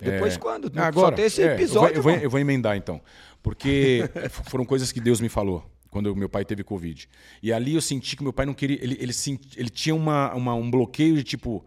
[0.00, 0.38] Depois é...
[0.38, 0.72] quando?
[0.76, 1.96] Agora, Só ter esse episódio.
[1.96, 3.00] É, eu, vou, eu, vou, eu vou emendar então.
[3.42, 4.08] Porque
[4.48, 7.08] foram coisas que Deus me falou quando meu pai teve Covid.
[7.42, 8.82] E ali eu senti que meu pai não queria.
[8.82, 11.64] Ele, ele, ele, ele tinha uma, uma, um bloqueio de tipo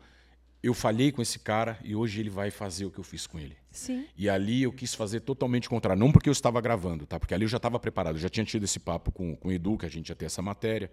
[0.63, 3.39] eu falhei com esse cara e hoje ele vai fazer o que eu fiz com
[3.39, 3.57] ele.
[3.71, 4.05] Sim.
[4.15, 5.99] E ali eu quis fazer totalmente contrário.
[5.99, 7.19] Não porque eu estava gravando, tá?
[7.19, 8.15] Porque ali eu já estava preparado.
[8.15, 10.25] Eu já tinha tido esse papo com, com o Edu, que a gente ia ter
[10.25, 10.91] essa matéria.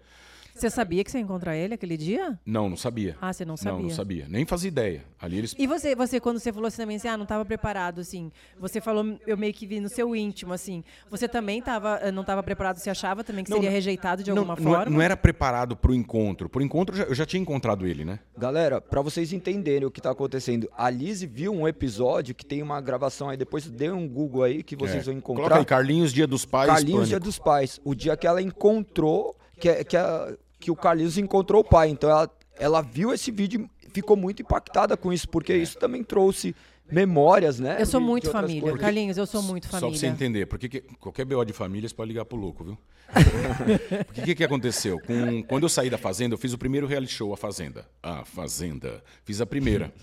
[0.59, 2.37] Você sabia que você ia encontrar ele aquele dia?
[2.45, 3.15] Não, não sabia.
[3.21, 3.73] Ah, você não sabia?
[3.73, 4.25] Não, não sabia.
[4.27, 5.05] Nem fazia ideia.
[5.21, 5.55] Ali eles...
[5.57, 8.79] E você, você, quando você falou assim também, assim, ah, não estava preparado, assim, você
[8.81, 12.41] falou, eu meio que vi no seu íntimo, assim, você também tava, eh, não estava
[12.41, 14.85] preparado, você achava também que não, seria rejeitado de alguma não, forma?
[14.85, 16.49] Não era preparado para o encontro.
[16.49, 18.19] Para o encontro, eu já, eu já tinha encontrado ele, né?
[18.37, 22.61] Galera, para vocês entenderem o que está acontecendo, a Liz viu um episódio que tem
[22.61, 25.05] uma gravação aí, depois dê um Google aí que vocês é.
[25.05, 25.43] vão encontrar.
[25.43, 26.67] Coloca aí, Carlinhos Dia dos Pais.
[26.67, 27.09] Carlinhos Pânico.
[27.09, 27.81] Dia dos Pais.
[27.83, 31.89] O dia que ela encontrou, que, que a que o Carlinhos encontrou o pai.
[31.89, 36.03] Então ela, ela viu esse vídeo e ficou muito impactada com isso, porque isso também
[36.03, 36.55] trouxe
[36.91, 37.77] memórias, né?
[37.79, 38.61] Eu sou muito de família.
[38.61, 38.79] Coisas.
[38.79, 39.79] Carlinhos, eu sou muito família.
[39.79, 42.63] Só pra você entender, porque que, qualquer BO de família você pode ligar pro louco,
[42.63, 42.77] viu?
[44.09, 44.99] O que, que aconteceu?
[44.99, 47.87] Com, quando eu saí da Fazenda, eu fiz o primeiro reality show, A Fazenda.
[48.01, 49.03] A Fazenda.
[49.23, 49.93] Fiz a primeira.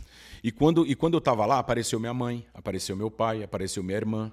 [0.42, 3.96] E quando, e quando eu tava lá, apareceu minha mãe, apareceu meu pai, apareceu minha
[3.96, 4.32] irmã.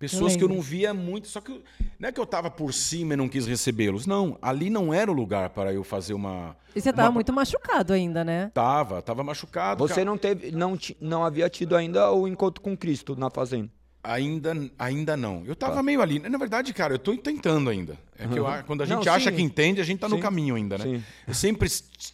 [0.00, 1.62] Pessoas Eu que eu não via muito, só que
[1.98, 4.06] não é que eu tava por cima e não quis recebê-los.
[4.06, 6.56] Não, ali não era o lugar para eu fazer uma.
[6.74, 8.50] E você tava uma- muito machucado ainda, né?
[8.54, 9.86] Tava, tava machucado.
[9.86, 10.04] Você cara.
[10.06, 13.68] não teve, não, não havia tido ainda o encontro com Cristo na fazenda.
[14.02, 15.44] Ainda, ainda não.
[15.44, 16.18] Eu tava meio ali.
[16.18, 17.98] Na verdade, cara, eu tô tentando ainda.
[18.18, 19.36] É que eu a- quando a Não, gente acha sim.
[19.36, 20.84] que entende, a gente tá no caminho ainda, né?
[20.84, 21.04] Sim.
[21.28, 21.68] Eu sempre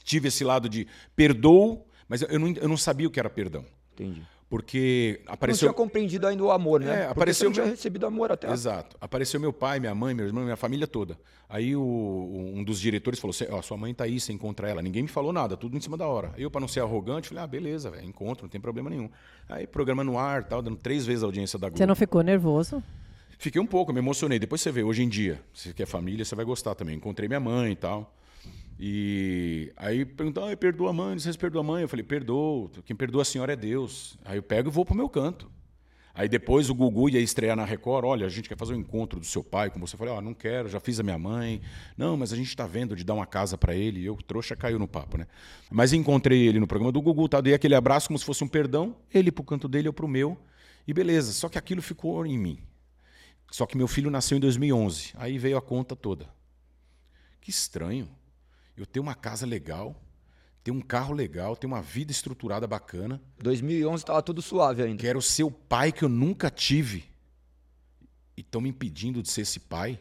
[0.05, 3.65] tive esse lado de perdoo, mas eu não, eu não sabia o que era perdão.
[3.95, 4.21] Entendi.
[4.49, 5.69] Porque Não apareceu.
[5.69, 6.87] tinha compreendido ainda o amor, né?
[6.87, 8.49] É, Porque apareceu você não tinha recebido amor até.
[8.51, 8.97] Exato.
[9.01, 11.19] Apareceu meu pai, minha mãe, meu irmão, minha família toda.
[11.49, 14.81] Aí o- um dos diretores falou: "Cê- ó, sua mãe tá aí, você encontra ela.
[14.81, 16.33] Ninguém me falou nada, tudo em cima da hora.
[16.39, 19.11] Eu, para não ser arrogante, falei: ah, beleza, velho, encontro, não tem problema nenhum.
[19.49, 21.79] Aí programa no ar, tal, dando três vezes a audiência da Globo.
[21.79, 22.81] Você não ficou nervoso?
[23.39, 24.39] Fiquei um pouco, me emocionei.
[24.39, 26.97] Depois você vê, hoje em dia, se quer família, você vai gostar também.
[26.97, 28.15] Encontrei minha mãe e tal.
[28.79, 31.83] E aí perguntou, ah, perdoa a mãe, vocês perdoam a mãe?
[31.83, 34.19] Eu falei, perdoo, quem perdoa a senhora é Deus.
[34.25, 35.51] Aí eu pego e vou pro meu canto.
[36.17, 39.21] Aí depois o Gugu ia estrear na Record, olha, a gente quer fazer um encontro
[39.21, 39.95] do seu pai com você.
[39.95, 41.61] Eu falei, ó, não quero, já fiz a minha mãe.
[41.95, 44.01] Não, mas a gente tá vendo de dar uma casa para ele.
[44.01, 45.27] E eu, trouxa, caiu no papo, né?
[45.71, 47.43] Mas encontrei ele no programa do Gugu, tá?
[47.43, 50.39] Dei aquele abraço como se fosse um perdão, ele pro canto dele, eu pro meu.
[50.89, 52.59] E beleza, só que aquilo ficou em mim.
[53.51, 55.13] Só que meu filho nasceu em 2011.
[55.17, 56.31] Aí veio a conta toda.
[57.43, 58.09] Que estranho.
[58.77, 59.97] Eu tenho uma casa legal,
[60.63, 63.23] tenho um carro legal, tenho uma vida estruturada bacana.
[63.39, 65.01] 2011 tava tudo suave ainda.
[65.01, 67.05] Quero ser o pai que eu nunca tive.
[68.37, 69.99] E estão me impedindo de ser esse pai.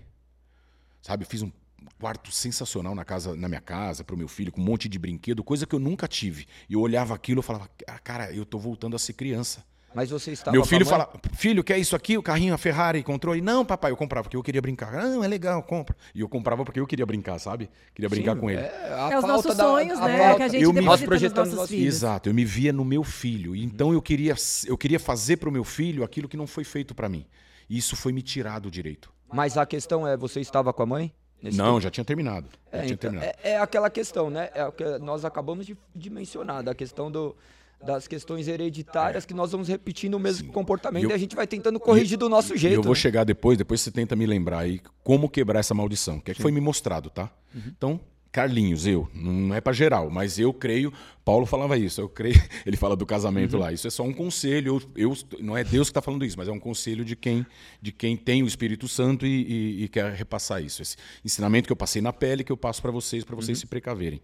[1.02, 1.52] Sabe, eu fiz um
[2.00, 5.00] quarto sensacional na casa, na minha casa, para o meu filho, com um monte de
[5.00, 6.46] brinquedo, coisa que eu nunca tive.
[6.68, 9.64] E eu olhava aquilo e falava, "Ah, cara, eu tô voltando a ser criança.
[9.96, 12.18] Mas você estava Meu com a filho fala, filho, quer isso aqui?
[12.18, 13.39] O carrinho, a Ferrari, controle?
[13.41, 14.91] Não, papai, eu comprava porque eu queria brincar.
[14.91, 15.96] Não, é legal, compra.
[16.14, 17.70] E eu comprava porque eu queria brincar, sabe?
[17.93, 18.60] Queria brincar Sim, com ele.
[18.62, 20.18] É, a É os nossos da- sonhos, a né?
[20.18, 21.96] falta- Que a gente Eu me- Nós nos projetamos nossos nossos filhos.
[21.96, 23.56] Exato, eu me via no meu filho.
[23.56, 24.36] Então eu queria,
[24.68, 27.26] eu queria fazer para o meu filho aquilo que não foi feito para mim.
[27.70, 29.10] E isso foi me tirado o direito.
[29.34, 31.14] Mas a questão é, você estava com a mãe?
[31.41, 31.82] nesse não, tempo?
[31.82, 32.48] já tinha terminado.
[32.72, 33.38] Já É, tinha então, terminado.
[33.43, 34.50] é, é aquela questão, né?
[34.56, 37.36] É o que nós acabamos de, de mencionar, da questão do,
[37.84, 41.36] das questões hereditárias que nós vamos repetindo o mesmo comportamento E eu- e a gente
[41.36, 42.76] vai tentando corrigir do nosso jeito.
[42.76, 43.00] eu vou né?
[43.00, 46.42] chegar depois, depois você tenta me lembrar aí como quebrar essa maldição, que é que
[46.42, 47.32] foi me mostrado, tá?
[47.54, 47.62] Uhum.
[47.68, 48.00] Então,
[48.32, 50.92] Carlinhos, eu, não é para geral, mas eu creio,
[51.24, 52.34] Paulo falava isso, eu creio,
[52.66, 53.08] ele fala do Uhum.
[53.08, 56.26] casamento lá, isso é só um conselho, eu, eu- não é Deus que está falando
[56.26, 57.46] isso, mas é um conselho de quem,
[57.82, 61.72] de quem tem o Espírito Santo e, e- e quer repassar isso, esse ensinamento que
[61.72, 63.42] eu passei na pele, que eu passo para vocês, para Uhum.
[63.42, 64.22] vocês se precaverem.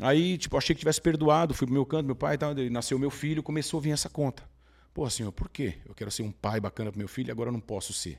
[0.00, 2.98] Aí, tipo, achei que tivesse perdoado, fui pro meu canto, meu pai e tal, nasceu
[2.98, 4.42] meu filho, começou a vir essa conta.
[4.94, 5.74] Pô, senhor, por quê?
[5.86, 8.18] Eu quero ser um pai bacana pro meu filho e agora eu não posso ser.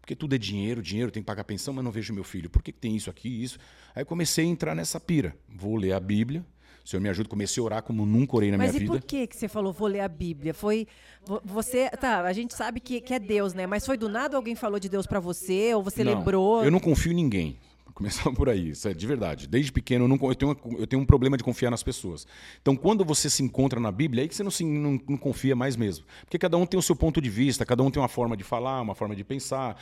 [0.00, 2.50] Porque tudo é dinheiro, dinheiro, tem que pagar pensão, mas não vejo meu filho.
[2.50, 3.58] Por que, que tem isso aqui e isso?
[3.94, 5.34] Aí eu comecei a entrar nessa pira.
[5.48, 6.44] Vou ler a Bíblia.
[6.84, 8.98] O senhor me ajuda, comecei a orar como nunca orei na Mas minha e vida.
[9.00, 10.52] por que que você falou, vou ler a Bíblia?
[10.52, 10.86] Foi
[11.24, 13.66] vo- você, tá, a gente sabe que, que é Deus, né?
[13.66, 16.62] Mas foi do nada alguém falou de Deus pra você ou você Não, lembrou?
[16.62, 17.58] Eu não confio em ninguém.
[17.94, 19.46] Começar por aí, isso é de verdade.
[19.46, 22.26] Desde pequeno eu, não, eu, tenho eu tenho um problema de confiar nas pessoas.
[22.60, 25.16] Então, quando você se encontra na Bíblia, é aí que você não, se, não, não
[25.16, 26.04] confia mais mesmo.
[26.22, 28.42] Porque cada um tem o seu ponto de vista, cada um tem uma forma de
[28.42, 29.80] falar, uma forma de pensar.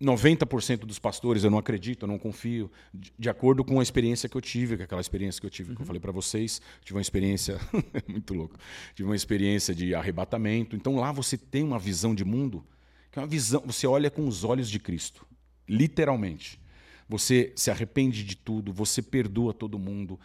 [0.00, 4.28] 90% dos pastores eu não acredito, eu não confio, de, de acordo com a experiência
[4.28, 6.96] que eu tive, com aquela experiência que eu tive, que eu falei para vocês, tive
[6.96, 7.58] uma experiência
[8.06, 8.56] muito louco,
[8.94, 10.76] tive uma experiência de arrebatamento.
[10.76, 12.64] Então lá você tem uma visão de mundo,
[13.10, 15.26] que é uma visão, você olha com os olhos de Cristo,
[15.68, 16.61] literalmente.
[17.12, 20.18] Você se arrepende de tudo, você perdoa todo mundo.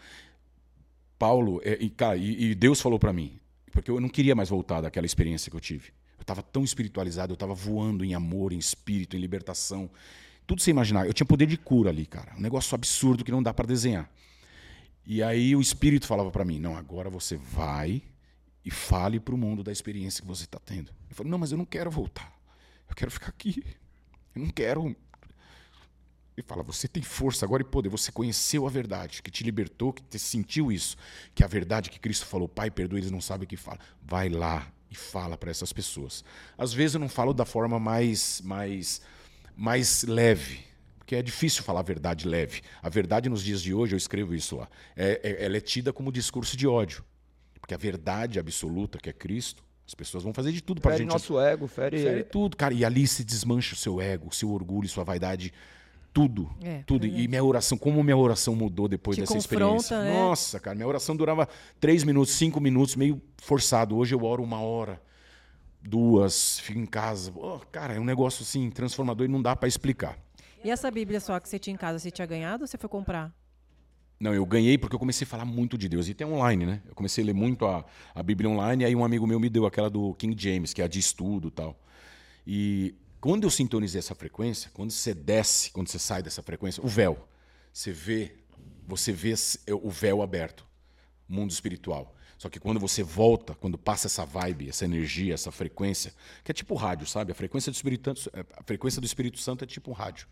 [1.19, 3.38] Paulo, é, e, cara, e, e Deus falou para mim,
[3.73, 5.89] porque eu não queria mais voltar daquela experiência que eu tive.
[6.17, 9.89] Eu estava tão espiritualizado, eu estava voando em amor, em espírito, em libertação.
[10.45, 11.05] Tudo sem imaginar.
[11.05, 12.33] Eu tinha poder de cura ali, cara.
[12.38, 14.09] Um negócio absurdo que não dá para desenhar.
[15.05, 18.01] E aí o espírito falava para mim: não, agora você vai
[18.63, 20.89] e fale para o mundo da experiência que você está tendo.
[21.09, 22.33] Eu falei: não, mas eu não quero voltar.
[22.89, 23.61] Eu quero ficar aqui.
[24.33, 24.95] Eu não quero.
[26.38, 27.89] Ele fala: você tem força agora e poder.
[27.89, 30.95] Você conheceu a verdade, que te libertou, que te sentiu isso.
[31.33, 33.79] Que a verdade que Cristo falou: Pai, perdoa, eles não sabem o que fala.
[34.03, 36.23] Vai lá e fala para essas pessoas.
[36.55, 39.01] Às vezes eu não falo da forma mais, mais,
[39.55, 40.59] mais leve.
[40.99, 42.61] Porque é difícil falar a verdade leve.
[42.83, 45.91] A verdade nos dias de hoje, eu escrevo isso lá, é, é- ela é tida
[45.91, 47.03] como discurso de ódio.
[47.59, 50.93] Porque a verdade absoluta, que é Cristo, as pessoas vão fazer de tudo para a
[50.93, 51.97] Fere gente nosso ego, fere...
[51.97, 52.73] Fere tudo, cara.
[52.73, 55.51] E ali se desmancha o seu ego, o seu orgulho, sua vaidade.
[56.18, 56.49] Tudo.
[56.63, 57.05] É, tudo.
[57.05, 60.01] E minha oração, como minha oração mudou depois Te dessa experiência.
[60.01, 60.11] né?
[60.11, 61.47] Nossa, cara, minha oração durava
[61.80, 63.95] três minutos, cinco minutos, meio forçado.
[63.95, 64.99] Hoje eu oro uma hora,
[65.80, 67.32] duas, fico em casa.
[67.36, 70.18] Oh, cara, é um negócio assim, transformador e não dá pra explicar.
[70.63, 72.89] E essa Bíblia só que você tinha em casa, você tinha ganhado ou você foi
[72.89, 73.32] comprar?
[74.20, 76.09] Não, eu ganhei porque eu comecei a falar muito de Deus.
[76.09, 76.82] E tem online, né?
[76.88, 79.49] Eu comecei a ler muito a, a Bíblia online, e aí um amigo meu me
[79.49, 81.80] deu aquela do King James, que é a de estudo e tal.
[82.47, 86.88] E Quando eu sintonizei essa frequência, quando você desce, quando você sai dessa frequência, o
[86.88, 87.28] véu,
[87.74, 88.36] você vê,
[88.86, 89.34] você vê
[89.72, 90.65] o véu aberto,
[91.28, 92.15] mundo espiritual.
[92.38, 96.13] Só que quando você volta, quando passa essa vibe, essa energia, essa frequência,
[96.43, 97.32] que é tipo rádio, sabe?
[97.32, 100.28] A frequência do Espírito Santo, a frequência do Espírito Santo é tipo um rádio.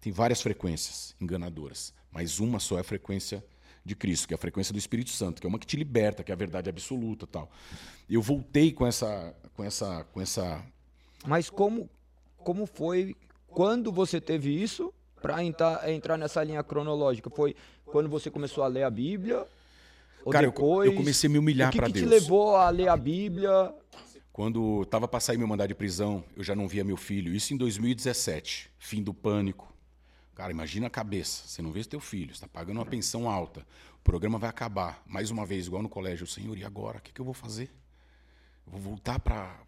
[0.00, 3.44] Tem várias frequências enganadoras, mas uma só é a frequência
[3.84, 6.24] de Cristo, que é a frequência do Espírito Santo, que é uma que te liberta,
[6.24, 7.50] que é a verdade absoluta, tal.
[8.08, 10.64] Eu voltei com essa com essa com essa
[11.26, 11.90] Mas como
[12.44, 13.16] como foi
[13.46, 17.30] quando você teve isso para entrar, entrar nessa linha cronológica?
[17.30, 19.46] Foi quando você começou a ler a Bíblia?
[20.24, 21.90] Ou Cara, depois, eu, eu comecei a me humilhar para Deus.
[21.90, 23.74] O que, que te levou a ler a Bíblia?
[24.32, 27.34] Quando estava para sair meu mandado de prisão, eu já não via meu filho.
[27.34, 29.74] Isso em 2017, fim do pânico.
[30.34, 31.46] Cara, imagina a cabeça.
[31.46, 33.66] Você não vê seu filho, está pagando uma pensão alta.
[33.98, 35.02] O programa vai acabar.
[35.06, 36.26] Mais uma vez, igual no colégio.
[36.26, 36.98] Senhor, e agora?
[36.98, 37.70] O que, que eu vou fazer?
[38.66, 39.58] Eu vou voltar para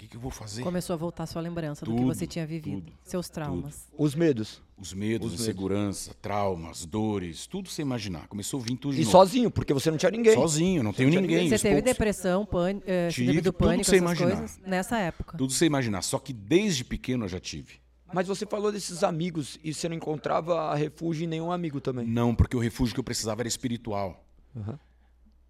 [0.00, 0.62] que, que eu vou fazer?
[0.62, 3.86] Começou a voltar a sua lembrança tudo, do que você tinha vivido, tudo, seus traumas.
[3.90, 4.02] Tudo.
[4.02, 4.62] Os medos.
[4.78, 6.22] Os medos, Os insegurança, medos.
[6.22, 8.26] traumas, dores, tudo você imaginar.
[8.26, 9.12] Começou a vir tudo de E novo.
[9.12, 10.34] sozinho, porque você não tinha ninguém.
[10.34, 11.50] Sozinho, não tenho ninguém.
[11.50, 11.90] Você teve poucos...
[11.92, 14.36] depressão, pânico, uh, tive, do pânico, tudo você imaginar.
[14.38, 15.36] Coisas, nessa época.
[15.36, 16.00] Tudo você imaginar.
[16.00, 17.78] Só que desde pequeno eu já tive.
[18.12, 22.06] Mas você falou desses amigos e você não encontrava refúgio em nenhum amigo também?
[22.06, 24.24] Não, porque o refúgio que eu precisava era espiritual.
[24.56, 24.76] Uhum.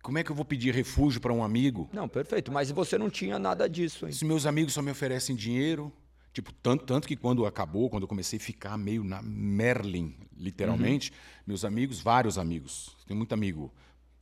[0.03, 1.88] Como é que eu vou pedir refúgio para um amigo?
[1.92, 2.51] Não, perfeito.
[2.51, 4.12] Mas você não tinha nada disso, hein?
[4.12, 5.92] Se meus amigos só me oferecem dinheiro,
[6.32, 11.11] tipo, tanto, tanto que quando acabou, quando eu comecei a ficar meio na Merlin, literalmente,
[11.11, 11.16] uhum.
[11.48, 13.72] meus amigos, vários amigos, tem muito amigo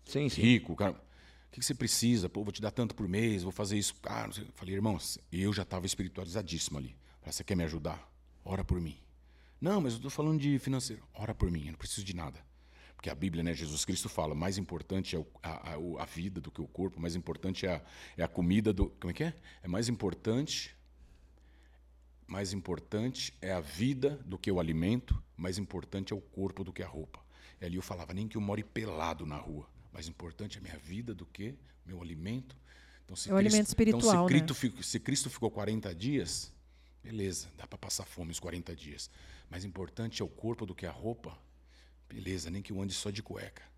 [0.05, 0.41] sim, sim.
[0.41, 2.29] rico, cara, o que, que, você precisa?
[2.29, 3.95] Pô, vou te dar tanto por mês, vou fazer isso.
[4.05, 4.99] Ah, falei, irmão,
[5.33, 6.95] eu já estava espiritualizadíssimo ali.
[7.20, 8.07] Falei, você quer me ajudar?
[8.45, 8.99] Ora por mim.
[9.61, 11.03] Não, mas eu estou falando de financeiro.
[11.14, 12.39] Ora por mim, eu não preciso de nada.
[12.99, 16.51] Porque a Bíblia, né, Jesus Cristo fala, mais importante é a, a, a vida do
[16.51, 17.82] que o corpo, mais importante é a,
[18.16, 18.90] é a comida do.
[18.90, 19.34] Como é que é?
[19.62, 20.76] É mais importante.
[22.26, 26.72] Mais importante é a vida do que o alimento, mais importante é o corpo do
[26.72, 27.20] que a roupa.
[27.61, 29.68] E ali eu falava, nem que eu more pelado na rua.
[29.92, 31.55] Mais importante é a minha vida do que
[31.86, 32.57] meu alimento.
[33.05, 34.01] Então, se é o Cristo, alimento espiritual.
[34.01, 34.40] Então, se, né?
[34.40, 36.53] Cristo, ficou, se Cristo ficou 40 dias,
[37.01, 39.09] beleza, dá para passar fome os 40 dias.
[39.49, 41.38] Mais importante é o corpo do que a roupa.
[42.09, 43.69] Beleza, nem que eu ande só de cueca.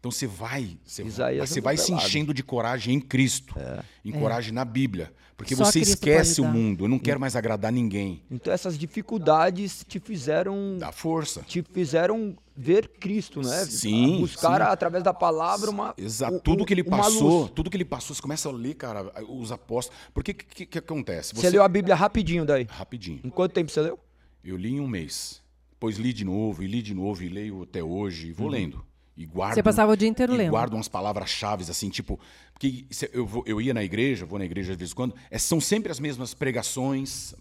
[0.00, 3.82] Então você vai, você vai, você vai se enchendo de coragem em Cristo, é.
[4.02, 4.54] em coragem é.
[4.54, 6.86] na Bíblia, porque só você Cristo esquece o mundo.
[6.86, 8.22] Eu não quero mais agradar ninguém.
[8.30, 13.66] Então essas dificuldades te fizeram dá força, te fizeram ver Cristo, né?
[13.66, 14.72] Sim, buscar sim.
[14.72, 16.40] através da palavra uma exato.
[16.40, 20.00] tudo que ele passou, tudo que ele passou, você começa a ler, cara, os apóstolos.
[20.14, 21.34] Porque que, que, que acontece?
[21.34, 21.42] Você...
[21.42, 22.66] você leu a Bíblia rapidinho daí?
[22.70, 23.20] Rapidinho.
[23.22, 23.98] Em quanto tempo você leu?
[24.42, 25.42] Eu li em um mês.
[25.80, 28.52] Depois li de novo, e li de novo, e leio até hoje, e vou uhum.
[28.52, 28.84] lendo.
[29.16, 30.50] E guardo, Você passava o dia inteiro e lendo.
[30.50, 32.20] guardo umas palavras-chave, assim, tipo.
[32.52, 35.38] Porque eu, vou, eu ia na igreja, vou na igreja de vez em quando, é,
[35.38, 37.34] são sempre as mesmas pregações,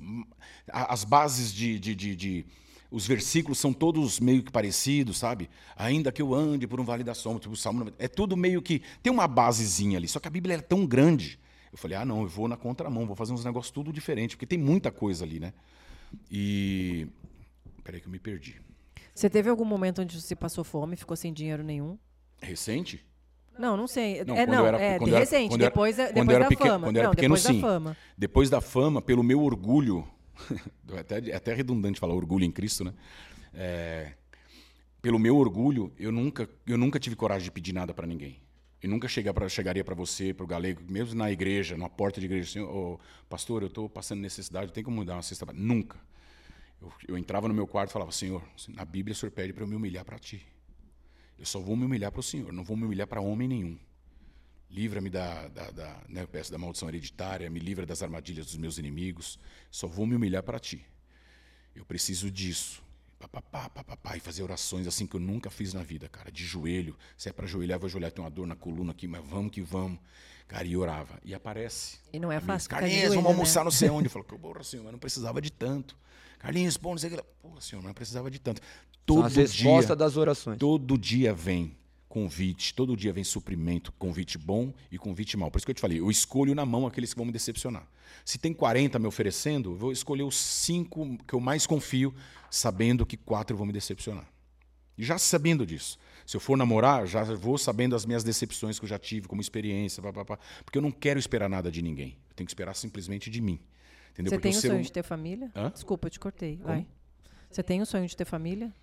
[0.71, 2.45] as bases de, de, de, de
[2.89, 5.49] os versículos são todos meio que parecidos, sabe?
[5.75, 8.81] Ainda que eu ande por um vale da sombra, tipo, Salmo, é tudo meio que
[9.03, 11.37] tem uma basezinha ali, só que a Bíblia é tão grande.
[11.73, 14.47] Eu falei: "Ah, não, eu vou na contramão, vou fazer uns negócios tudo diferente, porque
[14.47, 15.51] tem muita coisa ali, né?"
[16.31, 17.05] E
[17.89, 18.61] Peraí que eu me perdi.
[19.15, 21.97] Você teve algum momento onde você passou fome, ficou sem dinheiro nenhum?
[22.39, 23.03] Recente?
[23.57, 24.23] Não, não sei.
[24.23, 26.87] Não, é, não, era, é de recente, era, depois, depois da pequeno, fama.
[26.87, 27.59] Quando eu era não, pequeno, depois sim.
[27.59, 27.97] Da fama.
[28.15, 30.07] Depois da fama, pelo meu orgulho,
[30.93, 32.93] é até, é até redundante falar orgulho em Cristo, né?
[33.55, 34.11] É,
[35.01, 38.39] pelo meu orgulho, eu nunca, eu nunca tive coragem de pedir nada para ninguém.
[38.83, 42.19] Eu nunca chegar pra, chegaria para você, para o galego, mesmo na igreja, na porta
[42.19, 45.47] de igreja, assim, oh, pastor, eu estou passando necessidade, tem como mudar uma cesta?
[45.51, 45.97] Nunca.
[46.81, 49.63] Eu, eu, entrava no meu quarto e falava, Senhor, na Bíblia o Senhor pede para
[49.63, 50.45] eu me humilhar para Ti.
[51.37, 53.77] Eu só vou me humilhar para o Senhor, não vou me humilhar para homem nenhum.
[54.69, 58.77] Livra-me da, da, da né, peço da maldição hereditária, me livra das armadilhas dos meus
[58.77, 59.39] inimigos.
[59.71, 60.85] Só vou me humilhar para Ti.
[61.75, 62.83] Eu preciso disso.
[63.17, 66.31] Papapá, papapá, e fazer orações assim que eu nunca fiz na vida, cara.
[66.31, 66.95] De joelho.
[67.17, 68.11] Se é para ajoelhar, vou ajoelhar.
[68.11, 69.99] Tem uma dor na coluna aqui, mas vamos que vamos.
[70.47, 71.19] Cara, e orava.
[71.23, 71.99] E aparece.
[72.13, 72.69] E não é fácil.
[72.69, 73.65] Carlinhos, vamos almoçar né?
[73.65, 74.07] não sei onde.
[74.07, 75.97] Eu falo, porra, senhor, mas não precisava de tanto.
[76.39, 77.23] Carlinhos, pô, não sei o que.
[77.41, 78.61] Pô, senhor, não precisava de tanto.
[79.05, 80.57] Todo São as dia, das orações.
[80.57, 81.77] Todo dia vem
[82.09, 85.51] convite, todo dia vem suprimento, convite bom e convite mal.
[85.51, 87.87] Por isso que eu te falei, eu escolho na mão aqueles que vão me decepcionar.
[88.25, 92.13] Se tem 40 me oferecendo, eu vou escolher os cinco que eu mais confio,
[92.49, 94.27] sabendo que quatro vão me decepcionar.
[94.97, 95.97] E já sabendo disso.
[96.25, 99.39] Se eu for namorar, já vou sabendo as minhas decepções que eu já tive como
[99.39, 102.17] experiência, pá, pá, pá, porque eu não quero esperar nada de ninguém.
[102.29, 103.59] Eu tenho que esperar simplesmente de mim.
[104.19, 104.31] Entendeu?
[104.31, 105.51] Você porque tem o sonho de ter família?
[105.55, 105.69] Hã?
[105.69, 106.57] Desculpa, eu te cortei.
[106.57, 106.85] Vai.
[107.49, 108.73] Você tem o sonho de ter família?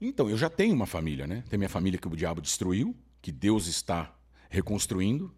[0.00, 1.42] Então, eu já tenho uma família, né?
[1.50, 4.14] Tem minha família que o diabo destruiu, que Deus está
[4.48, 5.34] reconstruindo.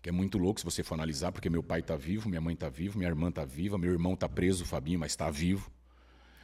[0.00, 2.54] que é muito louco se você for analisar, porque meu pai tá vivo, minha mãe
[2.54, 5.70] tá viva, minha irmã tá viva, meu irmão tá preso, o Fabinho, mas tá vivo.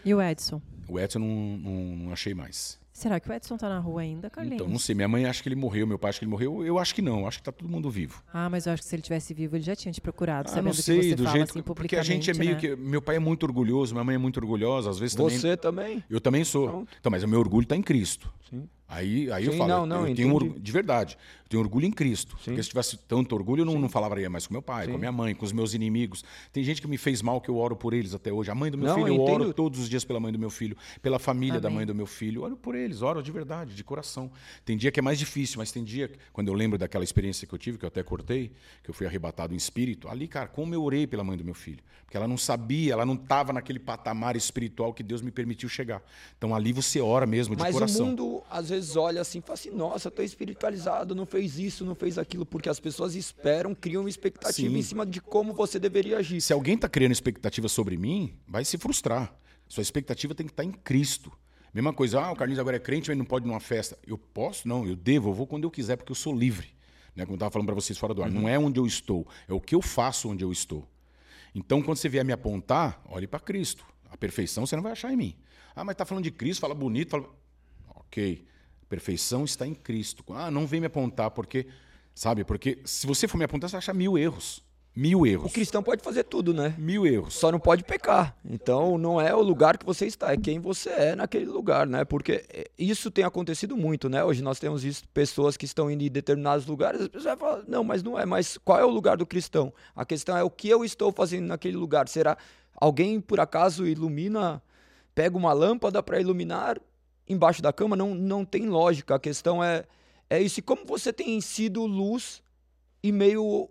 [0.03, 0.63] E o Edson?
[0.89, 2.79] O Edson não, não, não achei mais.
[2.93, 4.61] Será que o Edson tá na rua ainda, Carlinhos?
[4.61, 4.95] Então, não sei.
[4.95, 6.65] Minha mãe acha que ele morreu, meu pai acha que ele morreu.
[6.65, 7.27] Eu acho que não.
[7.27, 8.23] Acho que tá todo mundo vivo.
[8.33, 10.53] Ah, mas eu acho que se ele tivesse vivo, ele já tinha te procurado, Ah,
[10.53, 12.61] sabendo não sei, que você do fala jeito assim porque a gente é meio né?
[12.61, 15.57] que meu pai é muito orgulhoso, minha mãe é muito orgulhosa, às vezes também Você
[15.57, 16.05] também?
[16.11, 16.69] Eu também sou.
[16.69, 16.93] Pronto.
[16.99, 18.33] Então, mas o meu orgulho está em Cristo.
[18.51, 18.69] Sim.
[18.93, 20.45] Aí, aí eu Sim, falo, não, não, eu tenho entendi.
[20.47, 22.37] orgu- de verdade, eu tenho orgulho em Cristo.
[22.45, 24.99] Porque se tivesse tanto orgulho, eu não, não falaria mais com meu pai, com Sim.
[24.99, 26.25] minha mãe, com os meus inimigos.
[26.53, 28.51] Tem gente que me fez mal que eu oro por eles até hoje.
[28.51, 30.39] A mãe do meu Não, filho, eu eu oro todos os dias pela mãe do
[30.41, 31.77] meu filho, pela família da Amém.
[31.79, 32.43] mãe do meu filho.
[32.43, 34.29] Oro por eles, oro de verdade, de coração.
[34.65, 37.55] Tem dia que é mais difícil, mas tem dia, quando eu lembro daquela experiência que
[37.55, 38.51] eu tive, que eu até cortei,
[38.83, 41.55] que eu fui arrebatado em espírito, ali, cara, como eu orei pela mãe do meu
[41.55, 41.79] filho.
[42.05, 46.03] Porque ela não sabia, ela não estava naquele patamar espiritual que Deus me permitiu chegar.
[46.37, 48.05] Então ali você ora mesmo, de Mas coração.
[48.05, 51.85] o mundo às vezes olha assim e fala assim: nossa, tô espiritualizado, não fez isso,
[51.85, 54.79] não fez aquilo, porque as pessoas esperam, criam uma expectativa Sim.
[54.79, 56.41] em cima de como você deveria agir.
[56.41, 59.35] Se alguém está criando expectativa sobre mim, vai se frustrar.
[59.69, 61.31] Sua expectativa tem que estar em Cristo.
[61.73, 63.97] Mesma coisa, ah, o Carlinhos agora é crente, mas não pode ir numa festa.
[64.05, 64.67] Eu posso?
[64.67, 66.75] Não, eu devo, eu vou quando eu quiser, porque eu sou livre.
[67.15, 67.25] Né?
[67.25, 68.31] Como eu estava falando para vocês fora do ar.
[68.31, 70.89] Não é onde eu estou, é o que eu faço onde eu estou.
[71.55, 73.85] Então, quando você vier me apontar, olhe para Cristo.
[74.09, 75.37] A perfeição você não vai achar em mim.
[75.75, 77.29] Ah, mas está falando de Cristo, fala bonito, fala.
[77.95, 78.45] Ok.
[78.91, 80.25] Perfeição está em Cristo.
[80.31, 81.69] Ah, não vem me apontar, porque.
[82.13, 82.43] Sabe?
[82.43, 84.65] Porque se você for me apontar, você vai achar mil erros.
[84.97, 85.49] Mil erros.
[85.49, 86.75] O cristão pode fazer tudo, né?
[86.77, 87.35] Mil erros.
[87.35, 88.37] Só não pode pecar.
[88.45, 92.05] Então não é o lugar que você está, é quem você é naquele lugar, né?
[92.05, 94.25] Porque eh, isso tem acontecido muito, né?
[94.25, 97.85] Hoje nós temos visto pessoas que estão indo em determinados lugares, as pessoas falam, não,
[97.85, 98.27] mas não é.
[98.27, 99.73] Mas qual é o lugar do cristão?
[99.95, 102.09] A questão é o que eu estou fazendo naquele lugar.
[102.09, 102.37] Será
[102.75, 104.61] alguém por acaso ilumina,
[105.15, 106.81] pega uma lâmpada para iluminar
[107.31, 107.97] embaixo da cama?
[107.97, 109.15] Não, não tem lógica.
[109.15, 109.85] A questão é,
[110.29, 110.61] é isso.
[110.61, 112.43] E como você tem sido luz
[113.03, 113.71] e meio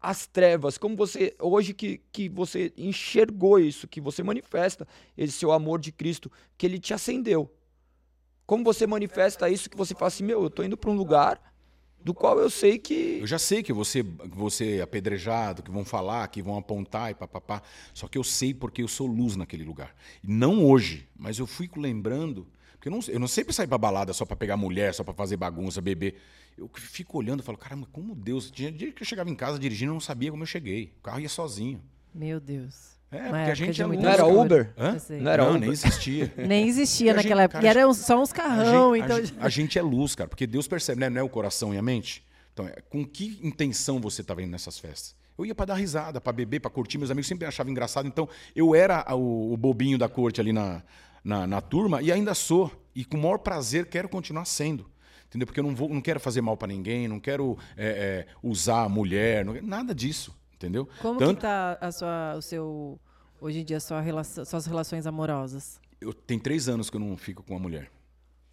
[0.00, 4.86] as trevas, como você, hoje que, que você enxergou isso, que você manifesta
[5.16, 7.50] esse seu amor de Cristo, que ele te acendeu.
[8.46, 11.40] Como você manifesta isso que você fala assim, meu, eu tô indo para um lugar
[12.04, 15.86] do qual eu sei que Eu já sei que você você é apedrejado, que vão
[15.86, 17.62] falar, que vão apontar e papapá.
[17.94, 19.96] Só que eu sei porque eu sou luz naquele lugar.
[20.22, 22.46] Não hoje, mas eu fico lembrando.
[22.84, 25.14] Porque eu não, eu não sempre saio pra balada só pra pegar mulher, só pra
[25.14, 26.20] fazer bagunça, beber.
[26.58, 28.50] Eu fico olhando e falo, caramba, como Deus.
[28.50, 30.92] Tinha dia que eu chegava em casa dirigindo, eu não sabia como eu cheguei.
[30.98, 31.80] O carro ia sozinho.
[32.14, 32.92] Meu Deus.
[33.10, 34.26] É, porque a gente é muita Não era.
[34.26, 34.74] Uber?
[34.76, 34.96] Hã?
[35.18, 35.60] Não era não, Uber.
[35.62, 36.32] nem existia.
[36.36, 37.62] Nem existia E naquela gente- época.
[37.62, 39.16] cara, e eram só uns A carrão, gente, então.
[39.16, 41.08] a gente- a gente é luz, cara, porque Deus percebe, né?
[41.08, 42.22] Não é o coração e a mente.
[42.52, 45.16] Então, é, com que intenção você estava indo nessas festas?
[45.38, 46.98] Eu ia para dar risada, para beber, para curtir.
[46.98, 48.06] Meus amigos sempre achavam engraçado.
[48.06, 50.82] Então, eu era o, o bobinho da corte ali na,
[51.24, 52.70] na, na turma e ainda sou.
[52.94, 54.88] E com o maior prazer quero continuar sendo.
[55.26, 55.46] Entendeu?
[55.46, 57.86] Porque eu não, vou, não quero fazer mal para ninguém, não quero é,
[58.28, 60.32] é, usar a mulher, não- nada disso.
[60.54, 60.88] Entendeu?
[61.02, 63.00] Como Tanto- que tá a sua, o seu.
[63.40, 65.80] Hoje em dia, sua relação, suas relações amorosas?
[66.00, 67.90] Eu, tem três anos que eu não fico com uma mulher.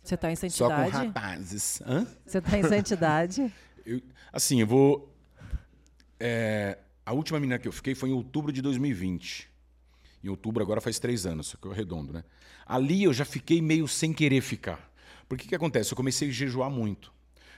[0.03, 1.07] Você tá em Só com santidade?
[1.07, 1.81] rapazes.
[1.85, 2.07] Hã?
[2.25, 3.53] Você tá em santidade?
[3.85, 4.01] Eu-
[4.33, 5.13] assim, eu vou.
[6.19, 9.49] é, a última menina que eu fiquei foi em outubro de 2020.
[10.23, 12.23] Em outubro, agora faz três anos, só que eu arredondo, né?
[12.71, 14.89] Ali eu já fiquei meio sem querer ficar.
[15.27, 15.91] Porque o que acontece?
[15.91, 17.11] Eu comecei a jejuar muito.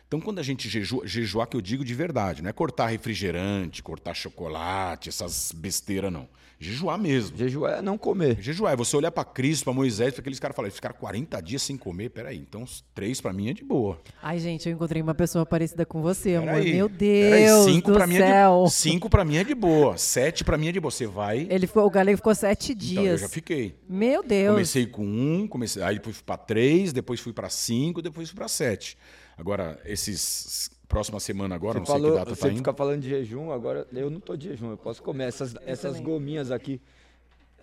[0.07, 3.83] Então, quando a gente jejua, jejuar, que eu digo de verdade, não é cortar refrigerante,
[3.83, 6.27] cortar chocolate, essas besteiras, não.
[6.59, 7.37] Jejuar mesmo.
[7.37, 8.37] jejum é não comer.
[8.39, 11.41] Jejuar é você olhar para Cristo, para Moisés, para aqueles caras falarem, eles ficaram 40
[11.41, 13.99] dias sem comer, peraí, então os três para mim é de boa.
[14.21, 16.53] Ai, gente, eu encontrei uma pessoa parecida com você, amor.
[16.53, 18.61] Peraí, Meu peraí, Deus cinco do pra mim céu.
[18.61, 20.91] É de, cinco pra mim é de boa, sete pra mim é de boa.
[20.91, 21.47] Você vai.
[21.49, 23.21] Ele ficou, o galego ficou sete Então, eu dias.
[23.21, 23.75] já fiquei.
[23.89, 24.51] Meu Deus.
[24.53, 28.35] Comecei com um, comecei, aí depois fui pra três, depois fui pra cinco, depois fui
[28.37, 28.97] pra sete.
[29.37, 30.69] Agora, esses.
[30.93, 32.57] Próxima semana agora, não Você, sei falou, que data você tá indo.
[32.57, 35.23] fica falando de jejum, agora eu não tô de jejum, eu posso comer.
[35.27, 36.79] Essas, essas gominhas aqui,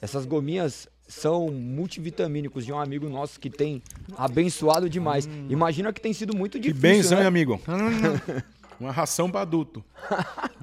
[0.03, 3.81] essas gominhas são multivitamínicos de um amigo nosso que tem
[4.17, 5.29] abençoado demais.
[5.49, 6.61] Imagina que tem sido muito Hum.
[6.61, 7.23] Que difícil, benção, né?
[7.23, 7.61] hein, amigo?
[8.81, 9.85] Uma ração pra adulto.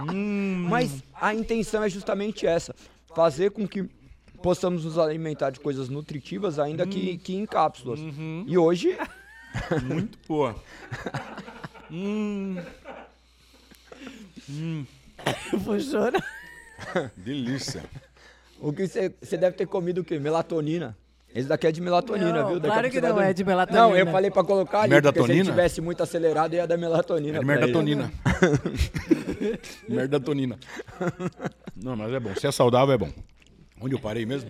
[0.69, 2.75] Mas a intenção é justamente essa,
[3.15, 3.89] fazer com que
[4.41, 6.87] possamos nos alimentar de coisas nutritivas, ainda Hum.
[6.89, 7.99] que, que em cápsulas.
[7.99, 8.43] Uhum.
[8.47, 8.97] E hoje,
[9.85, 10.55] Muito boa.
[11.89, 12.63] Eu
[15.59, 16.23] vou chorar.
[17.17, 17.83] Delícia.
[18.59, 20.19] o que você você deve ter comido o quê?
[20.19, 20.97] Melatonina.
[21.35, 22.59] Esse daqui é de melatonina, Não, viu?
[22.59, 23.25] Daqui claro que não dormir.
[23.29, 23.83] é de melatonina.
[23.87, 25.39] Não, eu falei pra colocar ali, porque se Merdatonina?
[25.41, 27.37] ele tivesse muito acelerado, ia dar melatonina.
[27.37, 28.11] É merdatonina.
[29.87, 30.57] merdatonina.
[31.75, 32.33] Não, mas é bom.
[32.35, 33.11] Se é saudável, é bom.
[33.79, 34.49] Onde eu parei mesmo?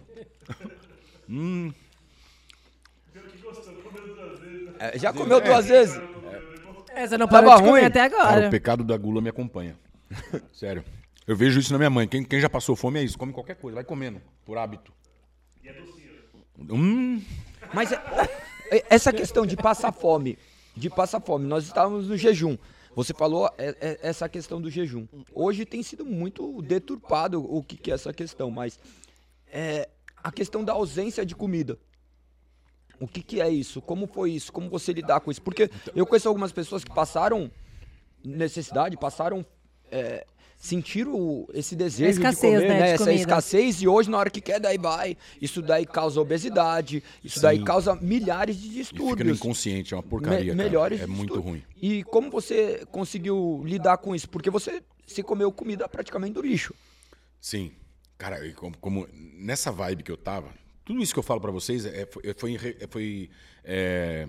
[4.80, 5.98] É, já comeu duas vezes?
[5.98, 6.02] É,
[7.06, 7.86] você não Tava parou de comer ruim?
[7.88, 8.48] até Cara, agora.
[8.48, 9.78] o pecado da gula me acompanha.
[10.54, 10.84] Sério.
[11.28, 12.08] Eu vejo isso na minha mãe.
[12.08, 13.18] Quem, quem já passou fome é isso.
[13.18, 14.93] Come qualquer coisa, vai comendo, por hábito.
[15.62, 16.12] E é docinho.
[16.72, 17.22] Hum.
[17.74, 18.02] Mas é-
[18.72, 20.38] é- essa questão de passar fome,
[20.76, 22.58] de passar fome, nós estávamos no jejum.
[22.95, 25.06] Você falou é, é, essa questão do jejum.
[25.34, 28.80] Hoje tem sido muito deturpado o que, que é essa questão, mas
[29.52, 29.88] é,
[30.24, 31.78] a questão da ausência de comida.
[33.00, 33.82] O que, que é isso?
[33.82, 34.52] Como foi isso?
[34.52, 35.41] Como você lidar com isso?
[35.41, 37.52] Porque eu conheço algumas pessoas que passaram
[38.24, 39.45] necessidade, passaram.
[39.91, 40.26] É,
[40.60, 42.86] sentiram esse desejo escassez, de comer, né, né?
[42.88, 43.20] de essa comida.
[43.22, 45.16] escassez, e hoje, na hora que quer, daí vai.
[45.39, 47.64] Isso daí causa obesidade, isso daí Sim.
[47.64, 49.38] causa milhares de E fica no distúrbios.
[49.38, 50.56] inconsciente, é uma Me- porcaria.
[50.56, 50.56] cara.
[50.56, 51.45] melhores É muito distúrbios.
[51.45, 51.64] ruim.
[51.80, 54.28] E como você conseguiu lidar com isso?
[54.28, 56.74] Porque você se comeu comida praticamente do lixo.
[57.39, 57.72] Sim.
[58.18, 60.50] Cara, como, como- nessa vibe que eu tava,
[60.88, 63.30] tudo isso que eu falo pra vocês é, foi, foi, re- foi,
[63.64, 64.28] é,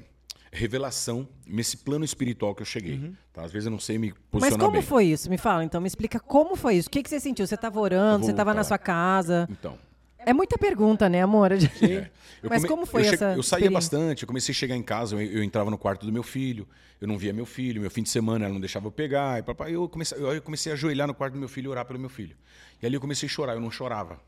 [0.52, 3.12] revelação nesse plano espiritual que eu cheguei.
[3.32, 3.42] tá?
[3.44, 4.82] Às vezes eu não sei me Mas posicionar como bem.
[4.82, 5.30] foi isso?
[5.30, 6.88] Me fala, então, me explica como foi isso.
[6.88, 7.46] O que, que você sentiu?
[7.46, 9.46] Você estava orando, você estava na sua casa.
[9.50, 9.78] Então.
[10.18, 11.52] É muita pergunta, né, amor?
[11.52, 12.10] É.
[12.42, 14.76] Eu Mas come- como foi eu che- essa Eu saía bastante, eu comecei a chegar
[14.76, 16.68] em casa, eu, eu entrava no quarto do meu filho,
[17.00, 19.42] eu não via meu filho, meu fim de semana ela não deixava eu pegar, e
[19.42, 21.84] papai, eu comecei, eu, eu comecei a ajoelhar no quarto do meu filho e orar
[21.84, 22.36] pelo meu filho.
[22.80, 24.20] E ali eu comecei a chorar, eu não chorava.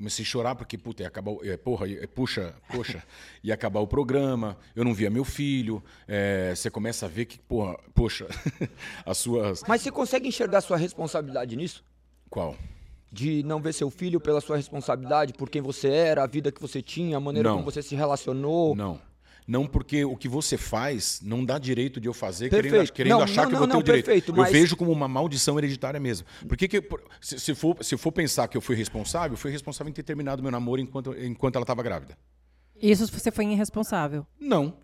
[0.00, 3.04] Comecei a chorar porque, puta, ia acabar, o- é, porra, é, puxa, poxa,
[3.44, 7.38] ia acabar o programa, eu não via meu filho, é, você começa a ver que,
[7.38, 8.26] porra, poxa,
[9.04, 9.62] as suas...
[9.68, 11.84] Mas você consegue enxergar sua responsabilidade nisso?
[12.30, 12.56] Qual?
[13.12, 16.62] De não ver seu filho pela sua responsabilidade, por quem você era, a vida que
[16.62, 17.56] você tinha, a maneira Não.
[17.58, 18.74] como você se relacionou.
[18.74, 18.98] Não.
[19.46, 22.72] Não porque o que você faz não dá direito de eu fazer Perfeito.
[22.72, 24.04] querendo, querendo Não, achar não, que eu não, vou ter não, o direito.
[24.06, 26.26] perfeito, eu mas- vejo como uma maldição hereditária mesmo.
[26.46, 26.68] Por que
[27.20, 30.02] se, se for, se for pensar que eu fui responsável, eu fui responsável em ter
[30.02, 32.16] terminado meu namoro enquanto, enquanto ela estava grávida.
[32.80, 34.26] Isso você foi irresponsável.
[34.38, 34.74] Não,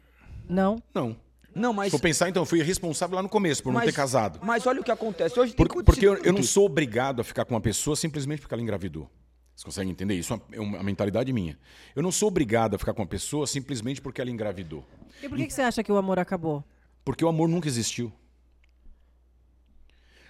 [0.48, 0.82] Não?
[0.94, 1.16] não.
[1.54, 1.90] Não, Se mas.
[1.90, 4.38] for pensar, então, eu fui responsável lá no começo, por não mas- ter casado.
[4.42, 5.40] Mas olha o que acontece.
[5.40, 8.52] Hoje Por- porque eu, eu não sou obrigado a ficar com uma pessoa simplesmente porque
[8.52, 9.10] ela engravidou.
[9.56, 10.14] Vocês conseguem entender?
[10.14, 11.58] Isso é uma, é uma mentalidade minha.
[11.94, 14.84] Eu não sou obrigado a ficar com uma pessoa simplesmente porque ela engravidou.
[15.22, 16.62] E por que, que você acha que o amor acabou?
[17.02, 18.12] Porque o amor nunca existiu.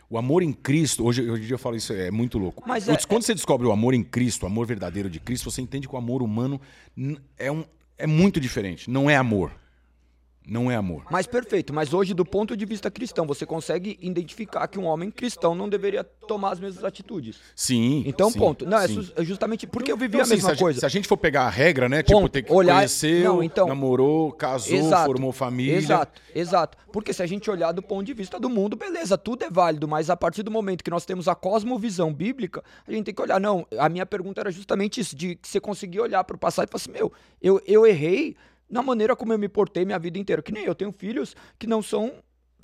[0.08, 2.62] O amor em Cristo, hoje, hoje em dia eu falo isso, é muito louco.
[2.64, 5.50] Mas Eu- é- Quando você descobre o amor em Cristo, o amor verdadeiro de Cristo,
[5.50, 6.60] você entende que o amor humano
[7.36, 7.64] é, um,
[7.98, 8.88] é muito diferente.
[8.88, 9.50] Não é amor.
[10.48, 11.04] Não é amor.
[11.10, 15.10] Mas perfeito, mas hoje, do ponto de vista cristão, você consegue identificar que um homem
[15.10, 17.38] cristão não deveria tomar as mesmas atitudes.
[17.54, 18.04] Sim.
[18.06, 18.64] Então, sim, ponto.
[18.64, 19.10] Não, é sim.
[19.16, 20.80] é justamente porque eu vivi Então, a assim, mesma se, a, coisa.
[20.80, 22.02] se a gente for pegar a regra, né?
[22.02, 22.30] Tipo, Ponto.
[22.32, 25.06] ter que Olhar- conheceu, Não, então- namorou, casou, Exato.
[25.06, 25.76] formou família.
[25.76, 26.78] Exato, exato.
[26.92, 29.88] Porque se a gente olhar do ponto de vista do mundo, beleza, tudo é válido,
[29.88, 33.20] mas a partir do momento que nós temos a cosmovisão bíblica, a gente tem que
[33.20, 33.40] olhar.
[33.40, 36.68] Não, a minha pergunta era justamente isso, de que você conseguir olhar para o passado
[36.68, 38.36] e falar assim, meu, eu, eu errei
[38.68, 40.42] na maneira como eu me portei minha vida inteira.
[40.42, 42.14] Que nem eu tenho filhos que não são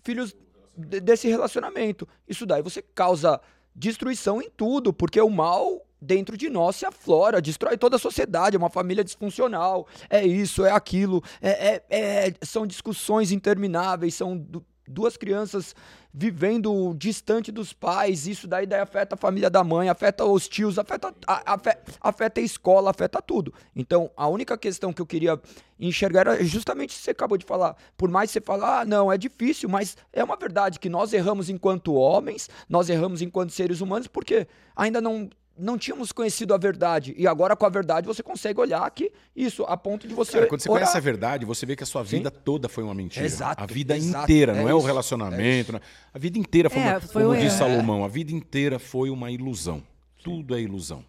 [0.02, 0.34] filhos
[0.76, 2.06] de- desse relacionamento.
[2.28, 3.40] Isso daí você causa
[3.74, 8.56] destruição em tudo, porque o mal dentro de nós se aflora, destrói toda a sociedade,
[8.56, 14.36] é uma família disfuncional, é isso, é aquilo, é, é- é- são discussões intermináveis, são
[14.36, 15.74] du- duas crianças
[16.14, 20.78] vivendo distante dos pais, isso daí, daí afeta a família da mãe, afeta os tios,
[20.78, 23.52] afeta a, afe- afeta a escola, afeta tudo.
[23.74, 25.40] Então, a única questão que eu queria
[25.80, 27.76] enxergar era justamente isso que você acabou de falar.
[27.96, 31.12] Por mais que você fale, ah, não, é difícil, mas é uma verdade que nós
[31.12, 34.46] erramos enquanto homens, nós erramos enquanto seres humanos, porque
[34.76, 37.14] ainda não não tínhamos conhecido a verdade.
[37.16, 40.32] E agora, com a verdade, você consegue olhar que isso, a ponto de você.
[40.32, 40.80] Cara, quando você orar.
[40.82, 43.24] conhece a verdade, você vê que a sua vida toda foi uma mentira.
[43.26, 45.72] Exato, A vida exato, inteira, é não é o isso, relacionamento.
[45.72, 45.80] né?
[46.12, 47.00] A vida inteira foi É, uma.
[47.00, 47.58] foi como um diz erro.
[47.58, 49.82] Salomão, a vida inteira foi uma ilusão.
[50.22, 51.04] Tudo é ilusão.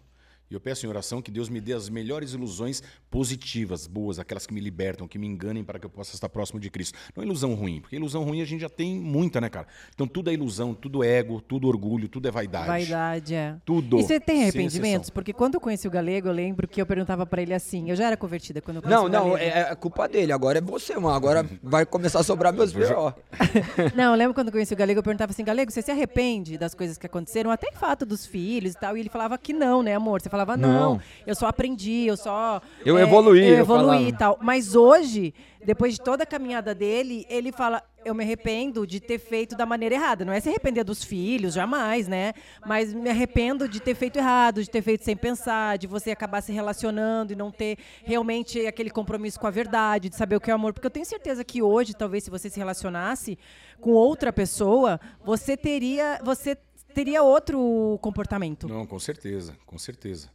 [0.54, 2.80] E eu peço em oração que Deus me dê as melhores ilusões
[3.10, 6.60] positivas, boas, aquelas que me libertam, que me enganem para que eu possa estar próximo
[6.60, 6.96] de Cristo.
[7.16, 9.66] Não ilusão ruim, porque ilusão ruim a gente já tem muita, né, cara?
[9.92, 12.68] Então tudo é ilusão, tudo é ego, tudo orgulho, tudo é vaidade.
[12.68, 13.56] Vaidade, é.
[13.64, 13.98] Tudo.
[13.98, 15.10] E você tem arrependimentos?
[15.10, 17.96] Porque quando eu conheci o Galego, eu lembro que eu perguntava pra ele assim, eu
[17.96, 19.56] já era convertida quando eu conheci Não, o não, Galego.
[19.56, 20.30] é, é culpa dele.
[20.30, 21.16] Agora é você, mano.
[21.16, 23.12] Agora vai começar a sobrar meus B.O.
[23.96, 26.56] Não, eu lembro quando eu conheci o Galego, eu perguntava assim, Galego, você se arrepende
[26.56, 29.52] das coisas que aconteceram, até em fato dos filhos e tal, e ele falava que
[29.52, 30.20] não, né, amor?
[30.20, 31.00] Você falava, não, Não.
[31.26, 32.60] eu só aprendi, eu só...
[32.84, 34.08] Eu é, evoluí, Eu evoluí falava.
[34.08, 34.38] e tal.
[34.42, 35.34] Mas hoje,
[35.64, 39.64] depois de toda a caminhada dele, ele fala, eu me arrependo de ter feito da
[39.64, 40.24] maneira errada.
[40.24, 42.34] Não é se arrepender dos filhos, jamais, né?
[42.66, 46.42] Mas me arrependo de ter feito errado, de ter feito sem pensar, de você acabar
[46.42, 50.50] se relacionando e não ter realmente aquele compromisso com a verdade, de saber o que
[50.50, 50.72] é amor.
[50.74, 53.38] Porque eu tenho certeza que hoje, talvez, se você se relacionasse
[53.80, 56.56] com outra pessoa, você teria, você
[56.92, 58.68] teria outro comportamento.
[58.68, 60.28] Não, com certeza, com certeza.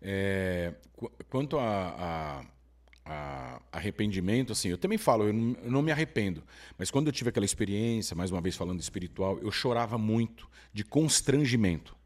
[0.00, 2.46] É, qu- quanto a, a-
[3.04, 6.42] a arrependimento, assim, eu também falo, eu não, eu não, me arrependo.
[6.76, 10.84] Mas quando eu tive aquela experiência, mais uma vez falando espiritual, eu chorava muito de
[10.84, 11.96] constrangimento,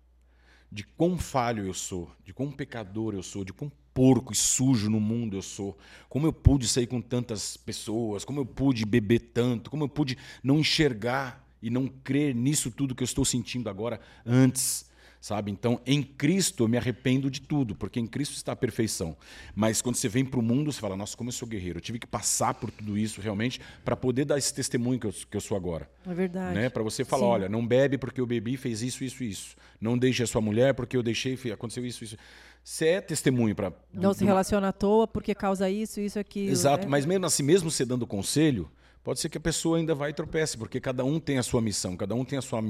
[0.71, 4.89] de quão falho eu sou, de quão pecador eu sou, de quão porco e sujo
[4.89, 5.77] no mundo eu sou.
[6.09, 10.17] Como eu pude sair com tantas pessoas, como eu pude beber tanto, como eu pude
[10.43, 14.91] não enxergar e não crer nisso tudo que eu estou sentindo agora antes
[15.23, 15.53] sabe?
[15.53, 19.17] Então, em Cristo eu me arrependo de tudo, porque em Cristo está a perfeição.
[19.55, 21.79] Mas quando você vem para o mundo, você fala: Nossa, como eu sou guerreiro.
[21.79, 25.13] Eu tive que passar por tudo isso realmente para poder dar esse testemunho que eu,
[25.13, 25.89] que eu sou agora.
[26.05, 26.55] É verdade.
[26.57, 26.69] Né?
[26.69, 27.31] Para você falar: Sim.
[27.31, 29.57] Olha, não bebe porque eu bebi, fez isso, isso, isso.
[29.81, 32.17] Não deixe a sua mulher porque eu deixei, aconteceu isso, isso.
[32.65, 33.73] Você é testemunho para.
[33.95, 36.51] Não se relaciona à toa porque causa isso, isso, aquilo.
[36.51, 36.91] Exato, né?
[36.91, 38.69] mas mesmo assim, mesmo você dando conselho
[39.03, 41.61] pode ser que a pessoa ainda vai e tropece, porque cada um tem a sua
[41.61, 42.61] missão, cada um tem a sua,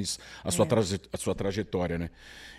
[0.44, 0.98] a sua, é.
[1.12, 2.10] a sua trajetória, né?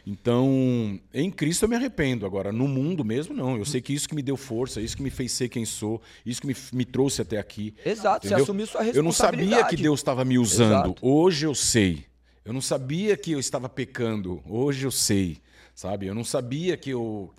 [0.06, 2.26] Então, em Cristo eu me arrependo.
[2.26, 3.58] Agora, no mundo mesmo, não.
[3.58, 6.02] Eu sei que isso que me deu força, isso que me fez ser quem sou,
[6.26, 7.74] isso que me, me trouxe até aqui.
[7.86, 8.40] Exato, entendeu?
[8.40, 8.98] você assumiu sua responsabilidade.
[8.98, 10.88] Eu não sabia que Deus estava me usando.
[10.88, 10.96] Exato.
[11.02, 12.06] Hoje eu sei.
[12.44, 14.44] Eu não sabia que eu estava pecando.
[14.46, 15.38] Hoje eu sei.
[15.74, 16.06] Sabe?
[16.06, 17.34] Eu não sabia que eu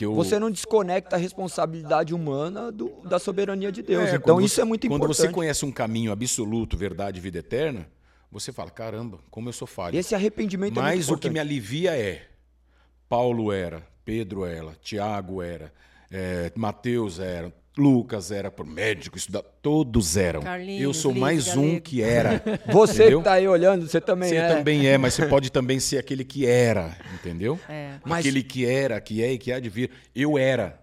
[0.00, 0.14] eu...
[0.14, 4.08] Você não desconecta a responsabilidade humana do, da soberania de Deus.
[4.08, 5.16] É, então isso você, é muito quando importante.
[5.16, 7.86] Quando você conhece um caminho absoluto, verdade, vida eterna,
[8.30, 9.96] você fala: caramba, como eu sou falho.
[9.96, 12.26] Esse arrependimento Mas é muito o que me alivia é:
[13.08, 15.72] Paulo era, Pedro era, Tiago era,
[16.10, 20.42] é, Mateus era, Lucas era por médico, estudar, todos eram.
[20.42, 21.66] Carlinhos, eu sou mais Galego.
[21.66, 22.42] um que era.
[22.72, 23.18] Você entendeu?
[23.18, 24.48] que tá aí olhando, você também você é.
[24.48, 27.58] Você também é, mas você pode também ser aquele que era, entendeu?
[27.68, 27.98] É.
[28.04, 28.20] Mas...
[28.20, 29.90] Aquele que era, que é e que há de vir.
[30.14, 30.80] Eu era,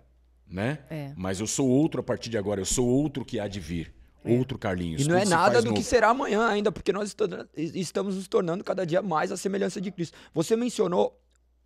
[0.48, 0.80] né?
[0.90, 1.14] É.
[1.16, 3.94] Mas eu sou outro a partir de agora, eu sou outro que há de vir.
[4.24, 4.32] É.
[4.38, 5.02] Outro Carlinhos.
[5.02, 5.78] E não é nada do novo.
[5.78, 7.16] que será amanhã ainda, porque nós
[7.56, 10.18] estamos nos tornando cada dia mais a semelhança de Cristo.
[10.34, 11.20] Você mencionou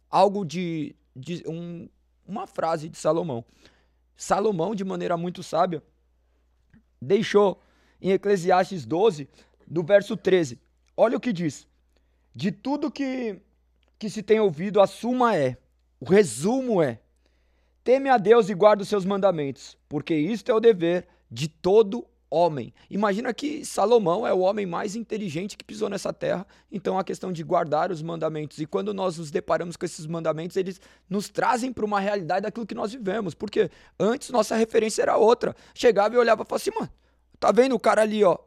[0.10, 1.90] algo de, de um,
[2.26, 3.44] uma frase de Salomão.
[4.16, 5.84] Salomão, de maneira muito sábia,
[7.02, 7.62] deixou
[8.02, 9.28] em Eclesiastes 12,
[9.68, 10.60] do verso 13.
[10.96, 11.68] Olha o que diz.
[12.34, 13.40] De tudo que,
[13.98, 15.58] que se tem ouvido, a suma é,
[16.00, 17.00] o resumo é:
[17.84, 22.06] teme a Deus e guarda os seus mandamentos, porque isto é o dever de todo
[22.30, 22.74] homem.
[22.90, 27.32] Imagina que Salomão é o homem mais inteligente que pisou nessa terra, então a questão
[27.32, 28.60] de guardar os mandamentos.
[28.60, 32.66] E quando nós nos deparamos com esses mandamentos, eles nos trazem para uma realidade daquilo
[32.66, 33.70] que nós vivemos, porque
[34.00, 35.56] antes nossa referência era outra.
[35.74, 36.92] Chegava e olhava e falava assim, mano,
[37.40, 38.38] tá vendo o cara ali, ó,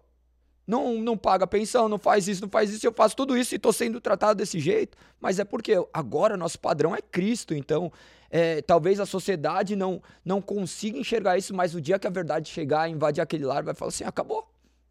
[0.66, 3.56] não, não paga pensão, não faz isso, não faz isso, eu faço tudo isso e
[3.56, 7.90] estou sendo tratado desse jeito, mas é porque agora nosso padrão é Cristo, então
[8.30, 12.50] é, talvez a sociedade não, não consiga enxergar isso, mas o dia que a verdade
[12.50, 14.46] chegar, invadir aquele lar, vai falar assim: acabou.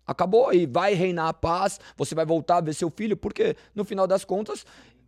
[0.06, 3.84] Acabou e vai reinar a paz, você vai voltar a ver seu filho, porque no
[3.84, 4.66] final das contas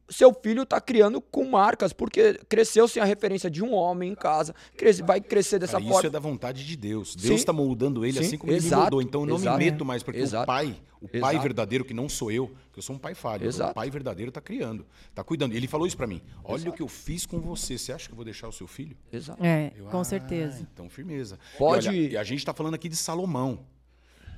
[0.09, 4.15] seu filho está criando com marcas, porque cresceu sem a referência de um homem em
[4.15, 5.99] casa, cresce, vai crescer dessa Cara, forma.
[5.99, 7.15] Isso é da vontade de Deus.
[7.15, 9.01] Deus está moldando ele Sim, assim como exato, ele me moldou.
[9.01, 11.93] Então eu não exato, me meto mais, porque exato, o pai, o pai verdadeiro, que
[11.93, 15.23] não sou eu, que eu sou um pai falho, o pai verdadeiro está criando, está
[15.23, 15.53] cuidando.
[15.53, 16.21] Ele falou isso para mim.
[16.43, 17.77] Olha o que eu fiz com você.
[17.77, 18.97] Você acha que eu vou deixar o seu filho?
[19.11, 19.43] Exato.
[19.43, 20.67] É, eu, com ah, certeza.
[20.73, 21.39] Então, firmeza.
[21.57, 21.87] Pode.
[21.87, 23.59] E, olha, e a gente está falando aqui de Salomão,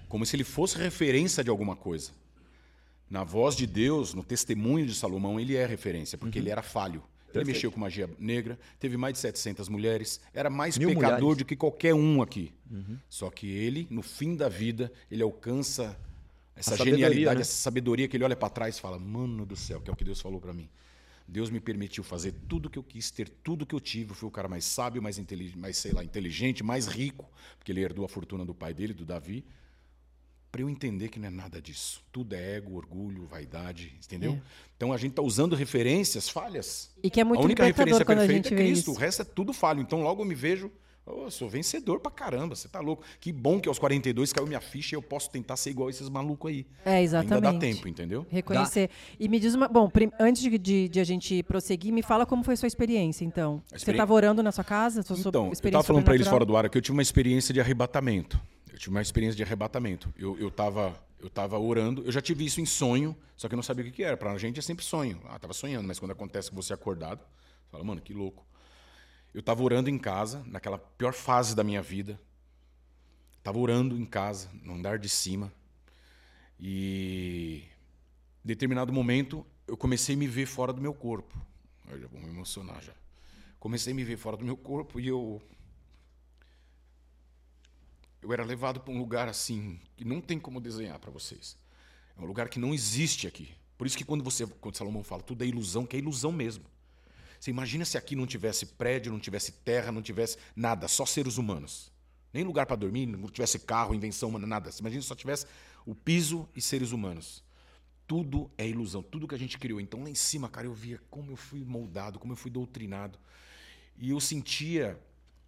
[0.09, 2.11] como se ele fosse referência de alguma coisa
[3.11, 6.45] na voz de Deus, no testemunho de Salomão, ele é referência, porque uhum.
[6.45, 7.03] ele era falho.
[7.33, 11.37] Ele mexeu com magia negra, teve mais de 700 mulheres, era mais Mil pecador mulheres.
[11.37, 12.53] do que qualquer um aqui.
[12.69, 12.97] Uhum.
[13.09, 15.97] Só que ele, no fim da vida, ele alcança
[16.55, 17.41] essa genialidade, né?
[17.41, 19.95] essa sabedoria que ele olha para trás e fala: Mano do céu, que é o
[19.95, 20.69] que Deus falou para mim.
[21.25, 24.11] Deus me permitiu fazer tudo que eu quis, ter tudo que eu tive.
[24.11, 27.71] Eu fui o cara mais sábio, mais inteligente, mais, sei lá, inteligente, mais rico, porque
[27.71, 29.45] ele herdou a fortuna do pai dele, do Davi
[30.51, 32.03] para eu entender que não é nada disso.
[32.11, 34.33] Tudo é ego, orgulho, vaidade, entendeu?
[34.33, 34.41] É.
[34.75, 36.91] Então a gente está usando referências falhas.
[37.01, 39.79] E que é muito A única referência perfeita é Cristo, o resto é tudo falho.
[39.81, 40.69] Então logo eu me vejo,
[41.05, 43.01] oh, sou vencedor pra caramba, você tá louco.
[43.21, 45.91] Que bom que aos 42 caiu minha ficha e eu posso tentar ser igual a
[45.91, 46.65] esses malucos aí.
[46.83, 47.33] É, exatamente.
[47.33, 48.25] Ainda dá tempo, entendeu?
[48.29, 48.89] Reconhecer.
[48.89, 49.15] Dá.
[49.21, 49.69] E me diz uma.
[49.69, 53.23] Bom, antes de, de, de, a gente prosseguir, me fala como foi a sua experiência,
[53.23, 53.63] então.
[53.73, 55.01] Você estava orando na sua casa?
[55.01, 57.53] Sua então, eu estava falando para eles fora do ar que eu tive uma experiência
[57.53, 58.37] de arrebatamento
[58.77, 60.13] tive uma experiência de arrebatamento.
[60.17, 60.53] Eu, eu,
[61.19, 63.87] eu tava orando, eu já tive isso em sonho, só que eu não sabia o
[63.87, 64.17] que, que era.
[64.17, 65.21] Para a gente é sempre sonho.
[65.25, 68.45] Ah, tava sonhando, mas quando acontece com você acordado, você fala, mano, que louco.
[69.33, 72.19] Eu tava orando em casa, naquela pior fase da minha vida.
[73.43, 75.51] Tava orando em casa, no andar de cima.
[76.59, 77.63] E
[78.43, 81.35] em determinado momento eu comecei a me ver fora do meu corpo.
[81.89, 82.93] Eu já vou me emocionar já.
[83.59, 85.41] Comecei a me ver fora do meu corpo e eu
[88.21, 91.57] eu era levado para um lugar assim que não tem como desenhar para vocês.
[92.17, 93.53] É um lugar que não existe aqui.
[93.77, 96.65] Por isso que quando você, quando Salomão fala tudo é ilusão, que é ilusão mesmo.
[97.39, 101.37] Você imagina se aqui não tivesse prédio, não tivesse terra, não tivesse nada, só seres
[101.37, 101.91] humanos.
[102.31, 104.69] Nem lugar para dormir, não tivesse carro, invenção, nada.
[104.79, 105.47] Imagina se só tivesse
[105.85, 107.43] o piso e seres humanos.
[108.07, 109.81] Tudo é ilusão, tudo que a gente criou.
[109.81, 113.17] Então lá em cima, cara, eu via como eu fui moldado, como eu fui doutrinado.
[113.97, 114.99] E eu sentia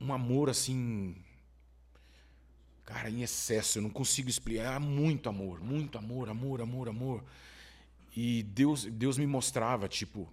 [0.02, 1.16] um amor assim.
[2.86, 4.80] Cara, em excesso, eu não consigo explicar.
[4.80, 7.24] muito amor, muito amor, amor, amor, amor.
[8.16, 10.32] E Deus, Deus me mostrava, tipo,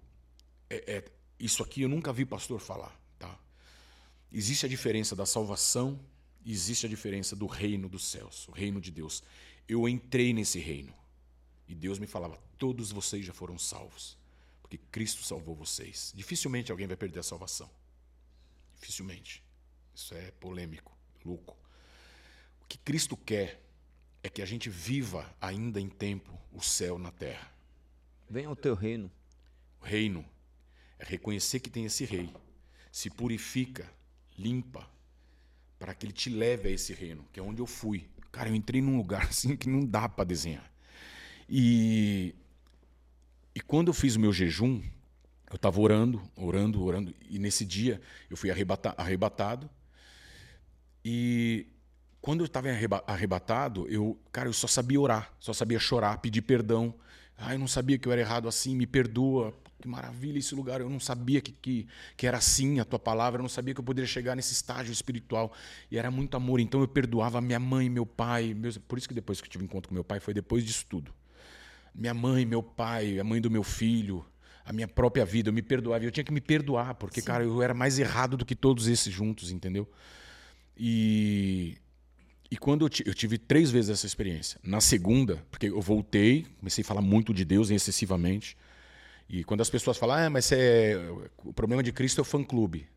[0.68, 1.04] é, é,
[1.38, 3.38] isso aqui eu nunca vi pastor falar, tá?
[4.30, 5.98] Existe a diferença da salvação,
[6.44, 9.22] existe a diferença do reino dos céus, o reino de Deus.
[9.66, 10.92] Eu entrei nesse reino
[11.66, 14.18] e Deus me falava: todos vocês já foram salvos,
[14.60, 16.12] porque Cristo salvou vocês.
[16.14, 17.70] Dificilmente alguém vai perder a salvação.
[18.74, 19.42] Dificilmente.
[19.94, 21.59] Isso é polêmico, louco.
[22.70, 23.60] O que Cristo quer
[24.22, 27.50] é que a gente viva ainda em tempo o céu na terra.
[28.28, 29.10] Venha ao teu reino.
[29.80, 30.24] O reino
[30.96, 32.32] é reconhecer que tem esse rei,
[32.92, 33.92] se purifica,
[34.38, 34.88] limpa,
[35.80, 38.08] para que ele te leve a esse reino, que é onde eu fui.
[38.30, 40.72] Cara, eu entrei num lugar assim que não dá para desenhar.
[41.48, 42.36] E,
[43.52, 44.80] e quando eu fiz o meu jejum,
[45.50, 49.68] eu estava orando, orando, orando, e nesse dia eu fui arrebata, arrebatado.
[51.04, 51.66] E
[52.20, 52.68] quando eu estava
[53.06, 56.94] arrebatado, eu, cara, eu só sabia orar, só sabia chorar, pedir perdão.
[57.36, 59.54] Ah, eu não sabia que eu era errado assim, me perdoa.
[59.80, 60.82] Que maravilha esse lugar.
[60.82, 63.80] Eu não sabia que, que, que era assim a tua palavra, eu não sabia que
[63.80, 65.50] eu poderia chegar nesse estágio espiritual.
[65.90, 66.60] E era muito amor.
[66.60, 68.52] Então eu perdoava minha mãe, meu pai.
[68.52, 68.76] Meus...
[68.76, 71.14] Por isso que depois que eu tive encontro com meu pai, foi depois disso tudo.
[71.94, 74.22] Minha mãe, meu pai, a mãe do meu filho,
[74.62, 75.48] a minha própria vida.
[75.48, 76.04] Eu me perdoava.
[76.04, 77.26] Eu tinha que me perdoar, porque, Sim.
[77.26, 79.90] cara, eu era mais errado do que todos esses juntos, entendeu?
[80.76, 81.78] E
[82.50, 84.58] e quando eu, eu, tive três vezes essa experiência.
[84.62, 88.56] Na segunda, porque eu voltei, comecei a falar muito de Deus excessivamente.
[89.28, 90.96] E quando as pessoas falam, ah, mas é,
[91.44, 92.88] o problema de Cristo é o fã-clube.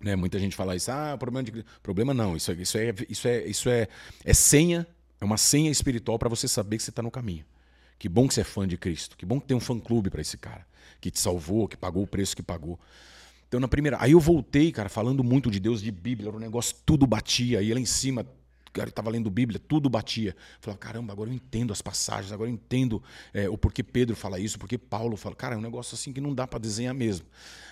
[0.00, 0.14] Né?
[0.14, 3.28] Muita gente fala isso, ah, o problema de Problema não, isso, é, isso, é, isso,
[3.28, 3.88] é, isso é,
[4.24, 4.86] é senha,
[5.20, 7.44] é uma senha espiritual para você saber que você está no caminho.
[7.98, 10.20] Que bom que você é fã de Cristo, que bom que tem um fã-clube para
[10.20, 10.64] esse cara,
[11.00, 12.78] que te salvou, que pagou o preço que pagou.
[13.48, 13.98] Então, na primeira.
[14.00, 17.58] Aí eu voltei, cara, falando muito de Deus, de Bíblia, era um negócio, tudo batia.
[17.58, 18.26] Aí lá em cima,
[18.72, 20.34] cara estava lendo Bíblia, tudo batia.
[20.60, 24.38] Falava, caramba, agora eu entendo as passagens, agora eu entendo é, o porquê Pedro fala
[24.38, 25.34] isso, porque Paulo fala.
[25.34, 27.26] Cara, é um negócio assim que não dá para desenhar mesmo.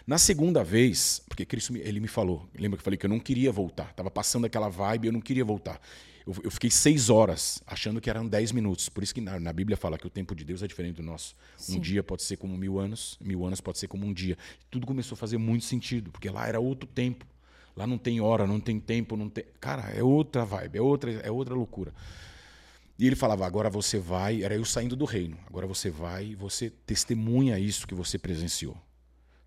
[0.06, 3.20] Na segunda vez, porque Cristo ele me falou, lembra que eu falei que eu não
[3.20, 5.81] queria voltar, estava passando aquela vibe, eu não queria voltar.
[6.27, 8.89] Eu, eu, fiquei seis horas achando que eram dez minutos.
[8.89, 11.02] Por isso que na, na, Bíblia fala que o tempo de Deus é diferente do
[11.02, 11.35] nosso.
[11.56, 11.78] Sim.
[11.78, 14.36] Um dia pode ser como mil anos, mil anos pode ser como um dia.
[14.70, 17.27] Tudo começou a fazer muito sentido, porque lá era outro tempo.
[17.77, 19.45] Lá não tem hora, não tem tempo, não tem.
[19.61, 21.93] Cara, é outra vibe, é outra, é outra loucura.
[22.99, 26.35] E ele falava: agora você vai, era eu saindo do reino, agora você vai e
[26.35, 28.77] você testemunha isso que você presenciou.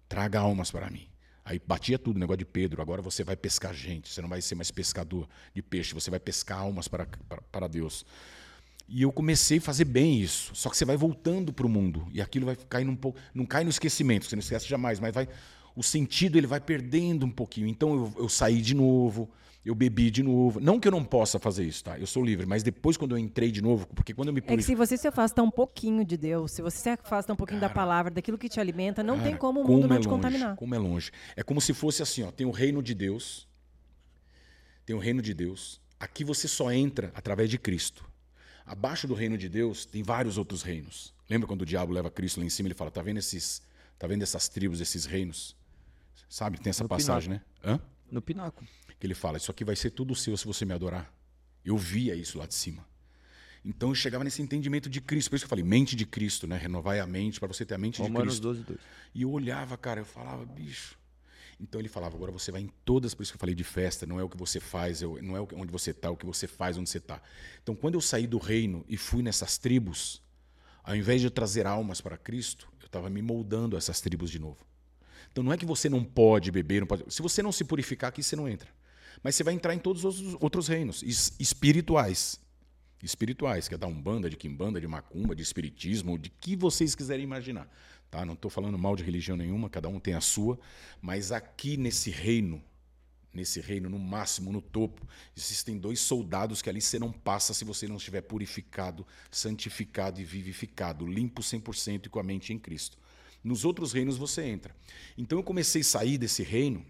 [0.09, 1.07] Traga almas para mim.
[1.45, 2.81] Aí batia tudo, negócio de Pedro.
[2.81, 6.19] Agora você vai pescar gente, você não vai ser mais pescador de peixe, você vai
[6.19, 8.05] pescar almas para, para, para Deus.
[8.87, 10.55] E eu comecei a fazer bem isso.
[10.55, 13.19] Só que você vai voltando para o mundo e aquilo vai cair um pouco.
[13.33, 15.27] Não cai no esquecimento, você não esquece jamais, mas vai
[15.75, 17.67] o sentido ele vai perdendo um pouquinho.
[17.67, 19.29] Então eu, eu saí de novo,
[19.65, 20.59] eu bebi de novo.
[20.59, 21.97] Não que eu não possa fazer isso, tá?
[21.97, 24.59] Eu sou livre, mas depois quando eu entrei de novo, porque quando eu me purifico...
[24.59, 27.35] É que se você se afasta um pouquinho de Deus, se você se afasta um
[27.35, 29.87] pouquinho cara, da palavra, daquilo que te alimenta, não cara, tem como o mundo como
[29.87, 30.55] não é te longe, contaminar.
[30.55, 31.11] Como é longe.
[31.35, 33.47] É como se fosse assim, ó, tem o reino de Deus,
[34.85, 35.81] tem o reino de Deus.
[35.99, 38.05] Aqui você só entra através de Cristo.
[38.65, 41.13] Abaixo do reino de Deus tem vários outros reinos.
[41.29, 43.61] Lembra quando o diabo leva Cristo lá em cima, ele fala: "Tá vendo esses,
[43.97, 45.55] tá vendo essas tribos, esses reinos?
[46.33, 46.59] Sabe?
[46.59, 47.41] Tem essa no passagem, né?
[47.63, 47.79] Hã?
[48.09, 48.67] No pináculo.
[48.99, 51.13] Que ele fala: Isso aqui vai ser tudo seu se você me adorar.
[51.63, 52.83] Eu via isso lá de cima.
[53.63, 55.29] Então eu chegava nesse entendimento de Cristo.
[55.29, 56.57] Por isso que eu falei, mente de Cristo, né?
[56.57, 58.41] Renovar a mente para você ter a mente Romanos de Cristo.
[58.41, 58.79] 12, 2.
[59.13, 60.97] E eu olhava, cara, eu falava, bicho.
[61.59, 64.07] Então ele falava, agora você vai em todas, por isso que eu falei de festa,
[64.07, 66.47] não é o que você faz, não é onde você está, é o que você
[66.47, 67.21] faz, onde você está.
[67.61, 70.19] Então quando eu saí do reino e fui nessas tribos,
[70.83, 74.39] ao invés de trazer almas para Cristo, eu estava me moldando a essas tribos de
[74.39, 74.72] novo.
[75.33, 77.11] Então não é que você não pode beber, não pode...
[77.11, 78.69] se você não se purificar aqui, você não entra.
[79.23, 81.01] Mas você vai entrar em todos os outros reinos
[81.39, 82.39] espirituais.
[83.01, 87.23] Espirituais, que é da Umbanda, de Quimbanda, de Macumba, de Espiritismo, de que vocês quiserem
[87.23, 87.67] imaginar.
[88.11, 88.23] Tá?
[88.23, 90.59] Não estou falando mal de religião nenhuma, cada um tem a sua.
[91.01, 92.63] Mas aqui nesse reino,
[93.33, 95.05] nesse reino, no máximo, no topo,
[95.35, 100.23] existem dois soldados que ali você não passa se você não estiver purificado, santificado e
[100.23, 102.99] vivificado, limpo 100% e com a mente em Cristo.
[103.43, 104.75] Nos outros reinos você entra.
[105.17, 106.85] Então eu comecei a sair desse reino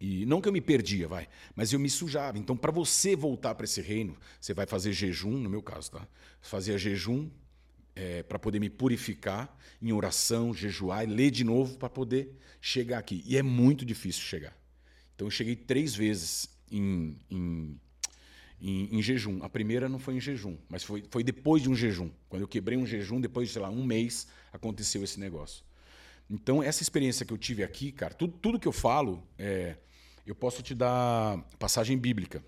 [0.00, 2.38] e não que eu me perdia, vai, mas eu me sujava.
[2.38, 6.06] Então, para você voltar para esse reino, você vai fazer jejum, no meu caso, tá?
[6.42, 7.30] Fazia jejum
[7.96, 12.98] é, para poder me purificar em oração, jejuar e ler de novo para poder chegar
[12.98, 13.22] aqui.
[13.26, 14.54] E é muito difícil chegar.
[15.14, 17.80] Então, eu cheguei três vezes em, em,
[18.64, 19.42] em, em, jejum.
[19.42, 22.10] A primeira não foi em jejum, mas foi, foi depois de um jejum.
[22.30, 25.62] Quando eu quebrei um jejum, depois de, sei lá, um mês, aconteceu esse negócio.
[26.30, 29.76] Então, essa experiência que eu tive aqui, cara, tudo, tudo que eu falo, é,
[30.26, 32.42] eu posso te dar passagem bíblica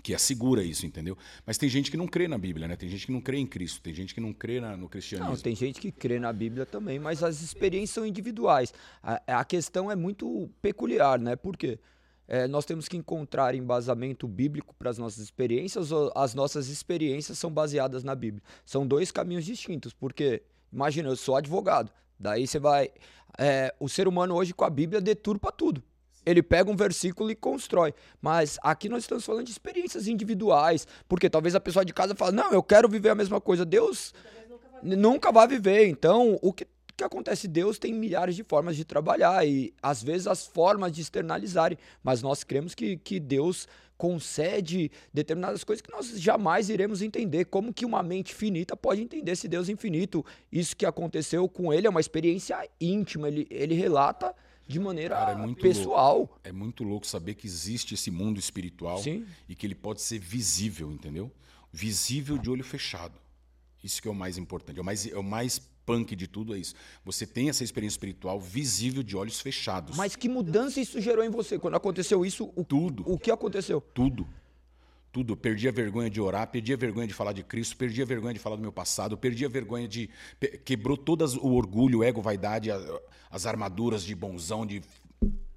[0.00, 1.16] que assegura isso, entendeu?
[1.44, 2.76] Mas tem gente que não crê na Bíblia, né?
[2.76, 5.34] Tem gente que não crê em Cristo, tem gente que não crê na, no cristianismo.
[5.34, 8.72] Não, tem gente que crê na Bíblia também, mas as experiências são individuais.
[9.02, 11.36] A, a questão é muito peculiar, né?
[11.36, 11.78] Por quê?
[12.26, 17.38] É, nós temos que encontrar embasamento bíblico para as nossas experiências ou as nossas experiências
[17.38, 18.42] são baseadas na Bíblia.
[18.64, 20.42] São dois caminhos distintos, porque,
[20.72, 22.90] imagina, eu sou advogado, daí você vai...
[23.38, 25.82] É, o ser humano hoje com a Bíblia deturpa tudo.
[26.24, 27.94] Ele pega um versículo e constrói.
[28.20, 30.86] Mas aqui nós estamos falando de experiências individuais.
[31.08, 33.64] Porque talvez a pessoa de casa fale, não, eu quero viver a mesma coisa.
[33.64, 34.14] Deus
[34.48, 35.88] nunca, nunca vai viver.
[35.88, 36.66] Então, o que,
[36.96, 37.48] que acontece?
[37.48, 39.46] Deus tem milhares de formas de trabalhar.
[39.46, 41.78] E às vezes as formas de externalizarem.
[42.02, 43.66] Mas nós cremos que, que Deus
[43.96, 47.44] concede determinadas coisas que nós jamais iremos entender.
[47.44, 50.24] Como que uma mente finita pode entender esse Deus infinito?
[50.50, 53.28] Isso que aconteceu com ele é uma experiência íntima.
[53.28, 54.34] Ele, ele relata
[54.66, 56.18] de maneira Cara, é pessoal.
[56.18, 56.40] Louco.
[56.42, 59.24] É muito louco saber que existe esse mundo espiritual Sim.
[59.48, 61.30] e que ele pode ser visível, entendeu?
[61.72, 63.20] Visível de olho fechado.
[63.82, 64.78] Isso que é o mais importante.
[64.78, 66.74] É o mais, é o mais punk de tudo é isso.
[67.04, 69.96] Você tem essa experiência espiritual visível de olhos fechados.
[69.96, 71.58] Mas que mudança isso gerou em você?
[71.58, 73.04] Quando aconteceu isso, o, tudo.
[73.06, 73.80] O que aconteceu?
[73.80, 74.26] Tudo
[75.12, 75.36] tudo.
[75.36, 78.32] Perdi a vergonha de orar, perdi a vergonha de falar de Cristo, perdi a vergonha
[78.32, 80.08] de falar do meu passado, perdi a vergonha de.
[80.64, 82.70] Quebrou todas o orgulho, o ego, vaidade,
[83.30, 84.82] as armaduras de bonzão, de.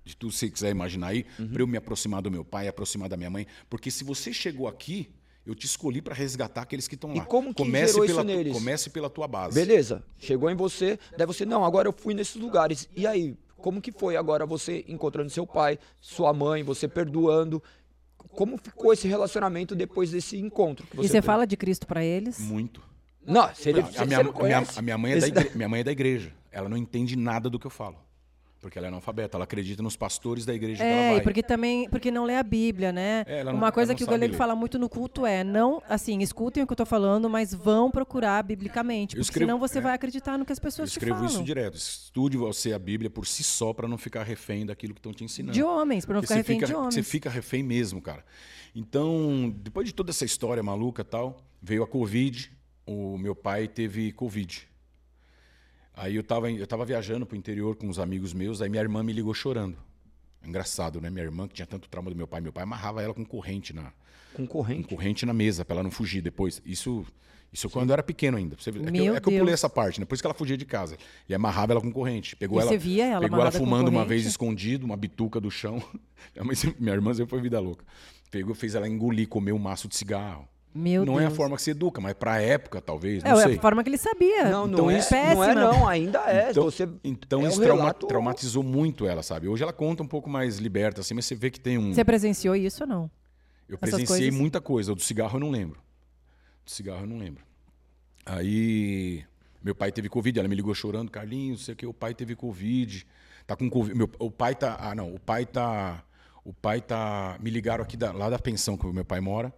[0.03, 1.47] De tudo que você quiser imaginar aí, uhum.
[1.47, 3.47] para eu me aproximar do meu pai, aproximar da minha mãe.
[3.67, 5.09] Porque se você chegou aqui,
[5.45, 7.17] eu te escolhi para resgatar aqueles que estão lá.
[7.17, 8.53] E como que comece gerou pela, isso neles?
[8.53, 9.53] Comece pela tua base.
[9.53, 12.89] Beleza, chegou em você, daí você, não, agora eu fui nesses lugares.
[12.95, 17.61] E aí, como que foi agora você encontrando seu pai, sua mãe, você perdoando?
[18.31, 20.85] Como ficou esse relacionamento depois desse encontro?
[20.93, 21.25] Você e você teve?
[21.25, 22.39] fala de Cristo para eles?
[22.39, 22.81] Muito.
[23.25, 25.83] Não, se ele, a, minha, minha, a minha, mãe é da igreja, minha mãe é
[25.83, 26.33] da igreja.
[26.51, 28.04] Ela não entende nada do que eu falo.
[28.65, 31.21] Porque ela é analfabeta, ela acredita nos pastores da igreja é, que ela vai.
[31.21, 33.23] porque também, porque não lê a Bíblia, né?
[33.27, 36.63] É, não, Uma coisa que o Galego fala muito no culto é, não, assim, escutem
[36.63, 39.93] o que eu estou falando, mas vão procurar biblicamente, porque escrevo, senão você é, vai
[39.93, 40.89] acreditar no que as pessoas.
[40.89, 41.75] Eu escrevo isso direto.
[41.75, 45.23] Estude você a Bíblia por si só para não ficar refém daquilo que estão te
[45.23, 45.53] ensinando.
[45.53, 46.95] De homens, para não porque ficar refém fica, de homens.
[46.95, 48.25] Você fica refém mesmo, cara.
[48.75, 52.51] Então, depois de toda essa história maluca tal, veio a Covid,
[52.83, 54.67] o meu pai teve Covid.
[55.95, 59.03] Aí eu estava eu tava viajando pro interior com uns amigos meus, aí minha irmã
[59.03, 59.77] me ligou chorando.
[60.45, 61.09] Engraçado, né?
[61.09, 63.73] Minha irmã, que tinha tanto trauma do meu pai, meu pai amarrava ela com corrente
[63.73, 63.91] na.
[64.33, 64.83] Com corrente?
[64.83, 66.61] Com corrente na mesa, para ela não fugir depois.
[66.65, 67.05] Isso
[67.55, 68.57] isso quando eu era pequeno ainda.
[68.59, 70.05] Você, é, que eu, é que eu pulei essa parte, né?
[70.05, 70.97] que ela fugia de casa.
[71.27, 72.35] E amarrava ela com corrente.
[72.35, 75.49] Pegou e ela, você via ela pegou ela fumando uma vez escondido, uma bituca do
[75.49, 75.81] chão.
[76.77, 77.85] minha irmã sempre foi vida louca.
[78.29, 80.45] Pegou, fez ela engolir, comer um maço de cigarro.
[80.77, 81.23] Meu não Deus.
[81.23, 83.23] é a forma que se educa, mas para a época, talvez.
[83.23, 83.55] É, não é sei.
[83.55, 84.49] a forma que ele sabia.
[84.49, 86.51] Não, não, então, é, não é, não, ainda é.
[86.51, 88.07] Então, você, então é isso um trauma, relato...
[88.07, 89.47] traumatizou muito ela, sabe?
[89.47, 91.93] Hoje ela conta um pouco mais liberta, assim, mas você vê que tem um.
[91.93, 93.11] Você presenciou isso ou não?
[93.69, 94.37] Eu Essas presenciei coisas...
[94.37, 94.91] muita coisa.
[94.91, 95.79] O do cigarro eu não lembro.
[96.65, 97.41] Do cigarro eu não lembro.
[98.25, 99.23] Aí.
[99.63, 103.07] Meu pai teve Covid, ela me ligou chorando, Carlinhos, sei que o pai teve Covid.
[103.47, 103.97] Tá com Covid.
[103.97, 104.75] Meu, o pai tá.
[104.77, 105.15] Ah, não.
[105.15, 106.03] O pai tá.
[106.43, 107.37] O pai tá.
[107.39, 109.53] Me ligaram aqui da, lá da pensão que o meu pai mora.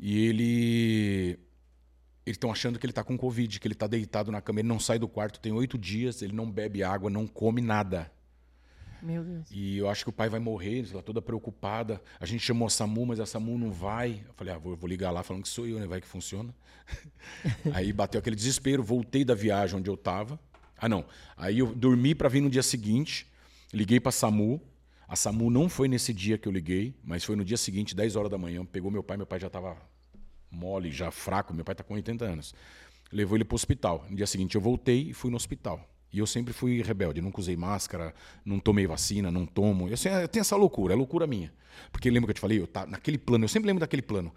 [0.00, 1.38] E ele.
[2.24, 4.60] Eles estão achando que ele está com Covid, que ele está deitado na cama.
[4.60, 8.10] Ele não sai do quarto, tem oito dias, ele não bebe água, não come nada.
[9.02, 9.48] Meu Deus.
[9.50, 12.00] E eu acho que o pai vai morrer, ela toda preocupada.
[12.18, 14.22] A gente chamou a SAMU, mas a SAMU não vai.
[14.26, 15.86] Eu falei, ah, vou, vou ligar lá falando que sou eu, né?
[15.86, 16.54] Vai que funciona.
[17.72, 20.38] Aí bateu aquele desespero, voltei da viagem onde eu estava.
[20.76, 21.04] Ah, não.
[21.36, 23.26] Aí eu dormi para vir no dia seguinte,
[23.72, 24.60] liguei para a SAMU.
[25.08, 28.16] A SAMU não foi nesse dia que eu liguei, mas foi no dia seguinte, 10
[28.16, 28.64] horas da manhã.
[28.64, 29.76] Pegou meu pai, meu pai já estava
[30.50, 32.54] mole, já fraco, meu pai está com 80 anos.
[33.12, 34.06] Levou ele para o hospital.
[34.08, 35.88] No dia seguinte eu voltei e fui no hospital.
[36.12, 38.12] E eu sempre fui rebelde, nunca usei máscara,
[38.44, 39.88] não tomei vacina, não tomo.
[39.88, 41.52] Eu, eu tenho essa loucura, é loucura minha.
[41.92, 44.34] Porque lembra que eu te falei, eu tá naquele plano, eu sempre lembro daquele plano.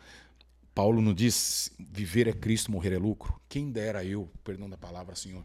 [0.74, 3.40] Paulo não diz: viver é Cristo, morrer é lucro.
[3.50, 5.44] Quem dera eu, perdão da palavra, Senhor,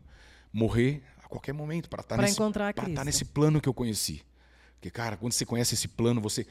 [0.53, 4.23] morrer a qualquer momento para estar, nesse, estar nesse plano que eu conheci.
[4.75, 6.47] Porque, cara, quando você conhece esse plano, você.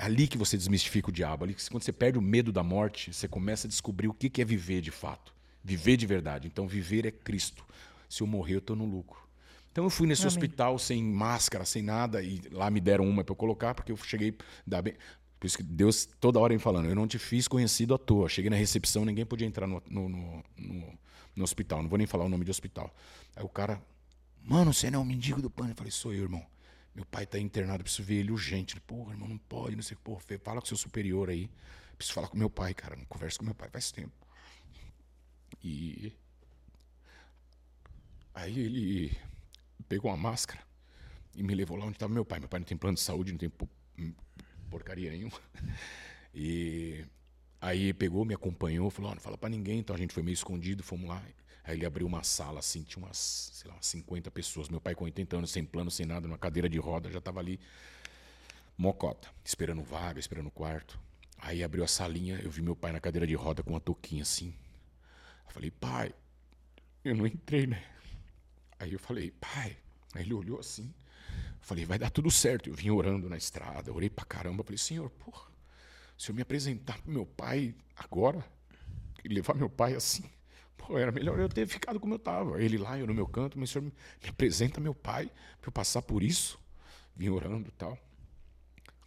[0.00, 1.44] É ali que você desmistifica o diabo.
[1.44, 4.44] Ali, quando você perde o medo da morte, você começa a descobrir o que é
[4.46, 5.34] viver de fato.
[5.62, 6.48] Viver de verdade.
[6.48, 7.62] Então, viver é Cristo.
[8.08, 9.20] Se eu morrer, eu estou no lucro.
[9.70, 10.28] Então, eu fui nesse Amém.
[10.28, 13.96] hospital sem máscara, sem nada, e lá me deram uma para eu colocar, porque eu
[13.98, 14.34] cheguei.
[14.66, 14.94] Da bem...
[15.38, 18.26] Por isso que Deus toda hora me falando, eu não te fiz conhecido à toa.
[18.26, 20.44] Cheguei na recepção, ninguém podia entrar no, no, no,
[21.36, 21.82] no, hospital.
[21.82, 22.94] Não vou nem falar o nome de hospital.
[23.36, 23.82] Aí o cara,
[24.42, 25.70] mano, você não é um mendigo do pano?
[25.70, 26.44] Eu falei, sou eu, irmão.
[26.94, 28.74] Meu pai tá internado, preciso ver ele urgente.
[28.74, 30.04] Ele, Porra, irmão, não pode, não sei o que.
[30.04, 31.50] Porra, fala com seu superior aí.
[31.96, 32.96] Preciso falar com meu pai, cara.
[32.96, 34.12] Não converso com meu pai faz tempo.
[35.62, 36.12] E.
[38.34, 39.16] Aí ele
[39.88, 40.62] pegou uma máscara
[41.36, 42.40] e me levou lá onde estava meu pai.
[42.40, 43.50] Meu pai não tem plano de saúde, não tem
[44.70, 45.38] porcaria nenhuma.
[46.32, 47.04] E
[47.60, 49.80] aí pegou, me acompanhou, falou: oh, não fala para ninguém.
[49.80, 51.22] Então a gente foi meio escondido, fomos lá.
[51.64, 54.68] Aí ele abriu uma sala assim, tinha umas, sei lá, umas 50 pessoas.
[54.68, 57.40] Meu pai com 80 anos, sem plano, sem nada, numa cadeira de roda, já estava
[57.40, 57.60] ali,
[58.76, 60.98] mocota, esperando vaga, esperando quarto.
[61.38, 64.22] Aí abriu a salinha, eu vi meu pai na cadeira de roda com uma touquinha
[64.22, 64.54] assim.
[65.46, 66.14] Eu falei, pai,
[67.04, 67.82] eu não entrei, né?
[68.78, 69.76] Aí eu falei, pai.
[70.14, 70.92] Aí ele olhou assim.
[71.28, 72.68] Eu falei, vai dar tudo certo.
[72.68, 74.62] Eu vim orando na estrada, orei pra caramba.
[74.62, 75.50] Falei, senhor, porra,
[76.16, 78.44] se eu me apresentar pro meu pai agora,
[79.24, 80.24] e levar meu pai assim,
[80.80, 82.60] pô, era melhor eu ter ficado como eu tava.
[82.62, 85.30] Ele lá, eu no meu canto, mas o senhor me apresenta meu pai
[85.60, 86.58] pra eu passar por isso.
[87.14, 87.98] Vim orando e tal.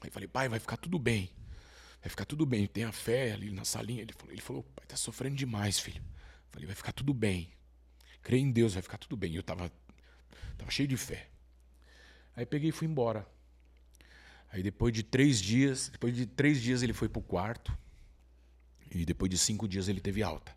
[0.02, 1.32] Aí falei, pai, vai ficar tudo bem.
[2.02, 2.68] Vai ficar tudo bem.
[2.68, 4.02] Tenha fé ali na salinha.
[4.02, 6.04] Ele falou, ele falou pai, tá sofrendo demais, filho.
[6.52, 7.52] Falei, vai ficar tudo bem.
[8.22, 9.36] Crê em Deus, vai ficar tudo bem.
[9.36, 9.72] Eu tava,
[10.58, 11.30] tava cheio de fé.
[12.36, 13.28] Aí peguei e fui embora.
[14.52, 17.76] Aí depois de três dias, depois de três dias ele foi pro quarto.
[18.92, 20.56] E depois de cinco dias ele teve alta.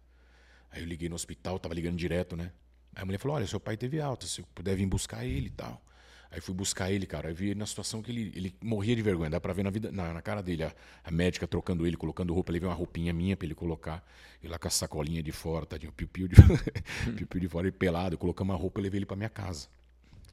[0.76, 2.52] Aí eu liguei no hospital, tava ligando direto, né?
[2.94, 5.46] Aí a mulher falou: Olha, seu pai teve alta, se eu puder vir buscar ele
[5.46, 5.82] e tal.
[6.30, 7.28] Aí fui buscar ele, cara.
[7.28, 9.30] Aí vi ele na situação que ele, ele morria de vergonha.
[9.30, 10.64] Dá pra ver na, vida, na, na cara dele.
[10.64, 12.52] A, a, médica trocando ele, colocando roupa.
[12.52, 14.04] Ele veio uma roupinha minha pra ele colocar.
[14.42, 15.92] E lá com a sacolinha de fora, tadinho.
[15.92, 16.36] Piu-piu de,
[17.16, 18.18] piu-piu de fora e pelado.
[18.18, 19.68] Colocamos uma roupa e levei ele pra minha casa.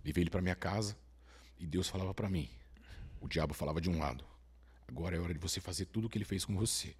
[0.03, 0.97] Levei ele pra minha casa.
[1.57, 2.49] E Deus falava para mim.
[3.21, 4.25] O diabo falava de um lado.
[4.89, 6.93] Agora é hora de você fazer tudo o que ele fez com você.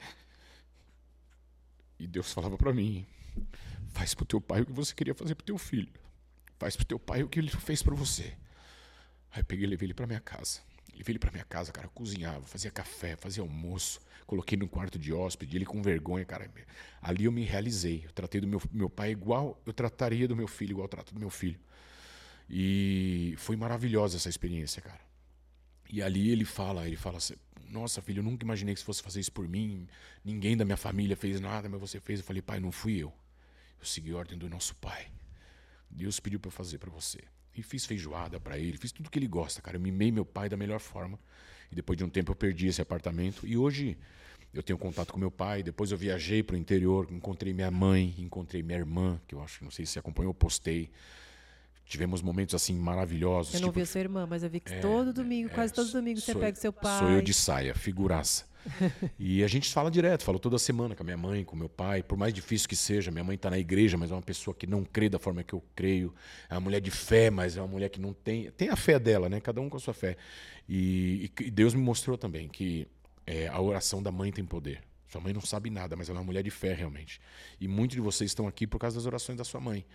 [2.00, 3.06] E Deus falava para mim:
[3.90, 5.92] faz pro teu pai o que você queria fazer pro teu filho.
[6.60, 8.34] Faz pro teu pai o que ele fez para você.
[9.32, 10.62] Aí eu peguei e levei ele para minha casa.
[10.96, 15.12] Levei ele para minha casa, cara, cozinhava, fazia café, fazia almoço, coloquei no quarto de
[15.12, 16.50] hóspede, ele com vergonha, cara.
[17.02, 18.04] Ali eu me realizei.
[18.06, 21.14] Eu tratei do meu, meu pai igual eu trataria do meu filho, igual eu trato
[21.14, 21.60] do meu filho.
[22.50, 25.02] E foi maravilhosa essa experiência, cara.
[25.90, 27.36] E ali ele fala, ele fala assim,
[27.70, 29.88] nossa filho, eu nunca imaginei que você fosse fazer isso por mim.
[30.24, 32.20] Ninguém da minha família fez nada, mas você fez.
[32.20, 33.12] Eu falei, pai, não fui eu.
[33.84, 35.08] Eu segui a ordem do nosso pai.
[35.90, 37.20] Deus pediu para eu fazer para você.
[37.54, 39.76] E fiz feijoada para ele, fiz tudo que ele gosta, cara.
[39.76, 41.20] Eu mimei meu pai da melhor forma.
[41.70, 43.46] E depois de um tempo eu perdi esse apartamento.
[43.46, 43.98] E hoje
[44.54, 45.62] eu tenho contato com meu pai.
[45.62, 49.62] Depois eu viajei para o interior, encontrei minha mãe, encontrei minha irmã, que eu acho,
[49.66, 50.90] não sei se acompanhou, postei.
[51.86, 53.54] Tivemos momentos assim maravilhosos.
[53.54, 55.54] Eu não tipo, vi a sua irmã, mas eu vi que é, todo domingo, é,
[55.54, 57.00] quase todo domingo, você pega seu pai.
[57.00, 58.46] Sou eu de saia, figuraça.
[59.20, 62.02] e a gente fala direto, falo toda semana com a minha mãe, com meu pai,
[62.02, 63.12] por mais difícil que seja.
[63.12, 65.54] Minha mãe está na igreja, mas é uma pessoa que não crê da forma que
[65.54, 66.14] eu creio.
[66.50, 68.50] É uma mulher de fé, mas é uma mulher que não tem.
[68.52, 69.40] Tem a fé dela, né?
[69.42, 70.18] Cada um com a sua fé.
[70.68, 72.88] E, e Deus me mostrou também que
[73.26, 74.82] é, a oração da mãe tem poder.
[75.08, 77.22] Sua mãe não sabe nada, mas ela é uma mulher de fé realmente.
[77.60, 79.86] E muitos de vocês estão aqui por causa das orações da sua mãe.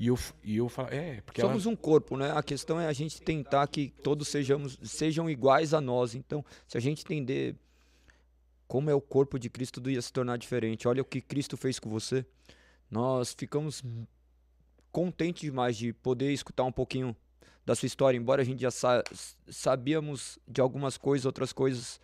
[0.00, 1.74] E eu, e eu falo, é, porque Somos ela...
[1.74, 2.32] um corpo, né?
[2.32, 6.14] A questão é a gente tentar que todos sejamos, sejam iguais a nós.
[6.14, 7.54] Então, se a gente entender
[8.66, 10.88] como é o corpo de Cristo, tudo ia se tornar diferente.
[10.88, 12.24] Olha o que Cristo fez com você.
[12.90, 13.84] Nós ficamos
[14.90, 17.14] contentes demais de poder escutar um pouquinho
[17.66, 19.04] da sua história, embora a gente já sa
[19.50, 22.00] sabíamos de algumas coisas, outras coisas,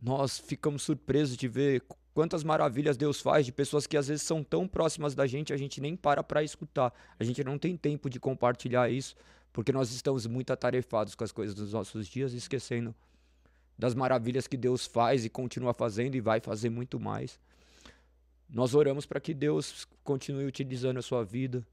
[0.00, 1.82] nós ficamos surpresos de ver
[2.14, 5.56] quantas maravilhas Deus faz de pessoas que às vezes são tão próximas da gente, a
[5.56, 6.92] gente nem para para escutar.
[7.18, 9.16] A gente não tem tempo de compartilhar isso,
[9.52, 12.94] porque nós estamos muito atarefados com as coisas dos nossos dias, esquecendo
[13.78, 17.38] das maravilhas que Deus faz e continua fazendo e vai fazer muito mais.
[18.48, 21.66] Nós oramos para que Deus continue utilizando a sua vida,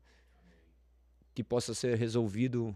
[1.35, 2.75] que possa ser resolvido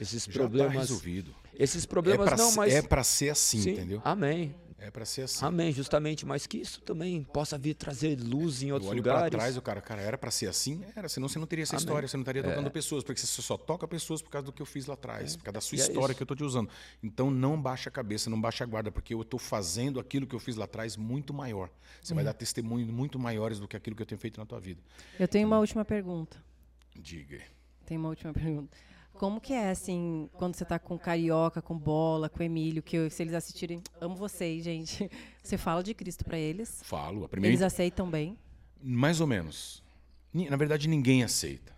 [0.00, 0.72] esses Já tá problemas.
[0.72, 1.34] Tá resolvido.
[1.54, 4.00] Esses problemas é pra, não, mas é para ser assim, Sim, entendeu?
[4.04, 4.54] Amém.
[4.82, 5.44] É para ser assim.
[5.44, 9.20] Amém, justamente, mas que isso também possa vir trazer luz em outros eu olho lugares.
[9.20, 10.84] Para trás, o cara, cara, era para ser assim?
[10.96, 11.84] Era, senão você não teria essa Amém.
[11.84, 12.70] história, você não estaria tocando é.
[12.70, 15.36] pessoas, porque você só toca pessoas por causa do que eu fiz lá atrás, é.
[15.36, 16.68] por causa da sua e é história é que eu tô te usando.
[17.00, 20.34] Então não baixa a cabeça, não baixa a guarda, porque eu estou fazendo aquilo que
[20.34, 21.70] eu fiz lá atrás muito maior.
[22.02, 24.58] Você vai dar testemunhos muito maiores do que aquilo que eu tenho feito na tua
[24.58, 24.80] vida.
[25.18, 26.42] Eu tenho uma última pergunta.
[26.96, 27.40] Diga.
[27.86, 28.76] Tem uma última pergunta.
[29.22, 33.08] Como que é, assim, quando você tá com Carioca, com Bola, com Emílio, que eu,
[33.08, 35.08] se eles assistirem, amo vocês, gente.
[35.40, 36.80] Você fala de Cristo para eles?
[36.82, 37.24] Falo.
[37.24, 37.54] A primeira...
[37.54, 38.36] Eles aceitam bem?
[38.82, 39.80] Mais ou menos.
[40.34, 41.72] Na verdade, ninguém aceita.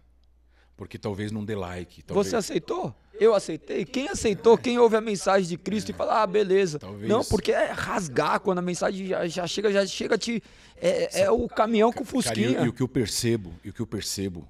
[0.75, 2.03] Porque talvez não dê like.
[2.03, 2.29] Talvez...
[2.29, 2.95] Você aceitou?
[3.21, 3.85] Eu aceitei.
[3.85, 4.57] Quem aceitou?
[4.57, 5.95] Quem ouve a mensagem de Cristo é.
[5.95, 6.79] e fala, ah, beleza.
[6.79, 7.07] Talvez...
[7.07, 10.43] Não, porque é rasgar quando a mensagem já, já chega, já chega a te.
[10.79, 12.55] É, é o caminhão com fusquinha.
[12.55, 14.49] Cara, e, e o que eu percebo, e o que eu percebo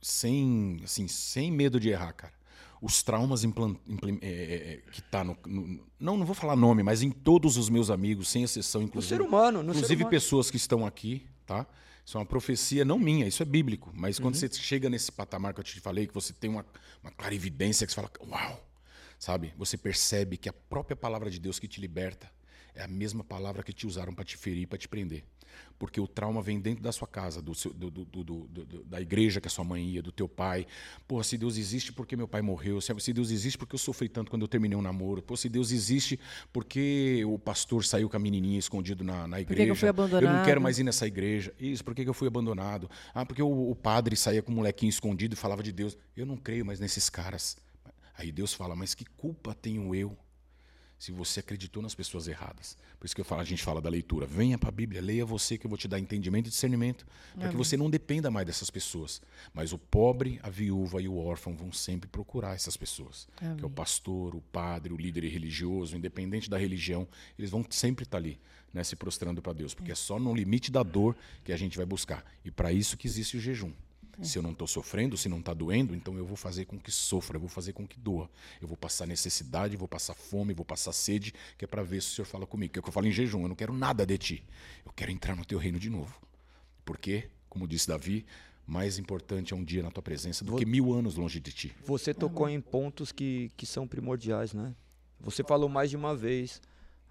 [0.00, 2.32] sem, assim, sem medo de errar, cara.
[2.82, 6.56] os traumas implant, implant, é, é, é, que tá no, no, Não, não vou falar
[6.56, 9.14] nome, mas em todos os meus amigos, sem exceção, inclusive.
[9.14, 10.10] No ser humano, no Inclusive ser humano.
[10.10, 11.66] pessoas que estão aqui, tá?
[12.04, 13.92] Isso é uma profecia não minha, isso é bíblico.
[13.94, 14.40] Mas quando Uhum.
[14.40, 16.64] você chega nesse patamar que eu te falei, que você tem uma,
[17.02, 18.66] uma clarividência, que você fala, uau!
[19.18, 19.52] Sabe?
[19.58, 22.32] Você percebe que a própria palavra de Deus que te liberta
[22.80, 25.24] é a mesma palavra que te usaram para te ferir, para te prender.
[25.78, 29.48] Porque o trauma vem dentro da sua casa, do seu- do- do- da igreja que
[29.48, 30.66] a sua mãe ia, do teu pai.
[31.08, 34.30] Pô, se Deus existe porque meu pai morreu, se Deus existe porque eu sofri tanto
[34.30, 36.20] quando eu terminei um namoro, pô, se Deus existe
[36.52, 39.64] porque o pastor saiu com a menininha escondido na, na igreja.
[39.64, 40.44] que eu fui Eu não abandonado?
[40.44, 41.52] quero mais ir nessa igreja.
[41.58, 42.88] Isso, por que eu fui abandonado?
[43.14, 45.96] Ah, porque o, o padre saía com um molequinho escondido e falava de Deus.
[46.16, 47.56] Eu não creio mais nesses caras.
[48.16, 50.16] Aí Deus fala, mas que culpa tenho eu
[51.00, 52.76] se você acreditou nas pessoas erradas?
[52.98, 54.26] Por isso que eu falo, a gente fala da leitura.
[54.26, 57.06] Venha para a Bíblia, leia você que eu vou te dar entendimento e discernimento,
[57.38, 59.22] para que você não dependa mais dessas pessoas.
[59.54, 63.26] Mas o pobre, a viúva e o órfão vão sempre procurar essas pessoas.
[63.56, 67.08] Que é o pastor, o padre, o líder religioso, independente da religião,
[67.38, 68.38] eles vão sempre estar ali,
[68.70, 71.78] né, se prostrando para Deus, porque é só no limite da dor que a gente
[71.78, 72.22] vai buscar.
[72.44, 73.72] E para isso que existe o jejum.
[74.22, 76.90] Se eu não estou sofrendo, se não está doendo, então eu vou fazer com que
[76.90, 78.28] sofra, eu vou fazer com que doa.
[78.60, 82.08] Eu vou passar necessidade, vou passar fome, vou passar sede, que é para ver se
[82.08, 82.72] o Senhor fala comigo.
[82.72, 84.44] Que é o que eu falo em jejum, eu não quero nada de ti.
[84.84, 86.20] Eu quero entrar no teu reino de novo.
[86.84, 88.26] Porque, como disse Davi,
[88.66, 91.74] mais importante é um dia na tua presença do que mil anos longe de ti.
[91.84, 94.74] Você tocou em pontos que, que são primordiais, né?
[95.20, 96.60] Você falou mais de uma vez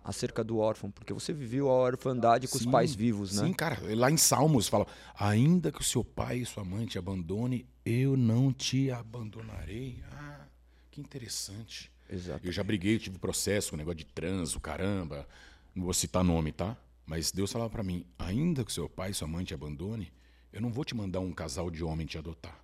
[0.03, 3.45] acerca do órfão, porque você viveu a orfandade com os Sim, pais vivos, né?
[3.45, 3.79] Sim, cara.
[3.95, 8.15] Lá em Salmos fala: ainda que o seu pai e sua mãe te abandone, eu
[8.17, 10.01] não te abandonarei.
[10.11, 10.45] Ah,
[10.89, 11.91] que interessante.
[12.09, 12.45] Exato.
[12.45, 15.27] Eu já briguei, eu tive processo com negócio de transo, caramba.
[15.75, 16.75] Não vou citar nome, tá?
[17.05, 20.11] Mas Deus falava pra mim: ainda que seu pai e sua mãe te abandone,
[20.51, 22.63] eu não vou te mandar um casal de homem te adotar.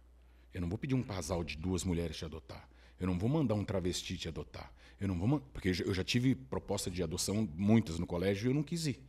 [0.53, 2.67] Eu não vou pedir um casal de duas mulheres te adotar.
[2.99, 4.71] Eu não vou mandar um travesti te adotar.
[4.99, 8.49] Eu não vou man- porque eu já- tive proposta de adoção muitas no colégio e
[8.51, 8.99] eu não quis ir.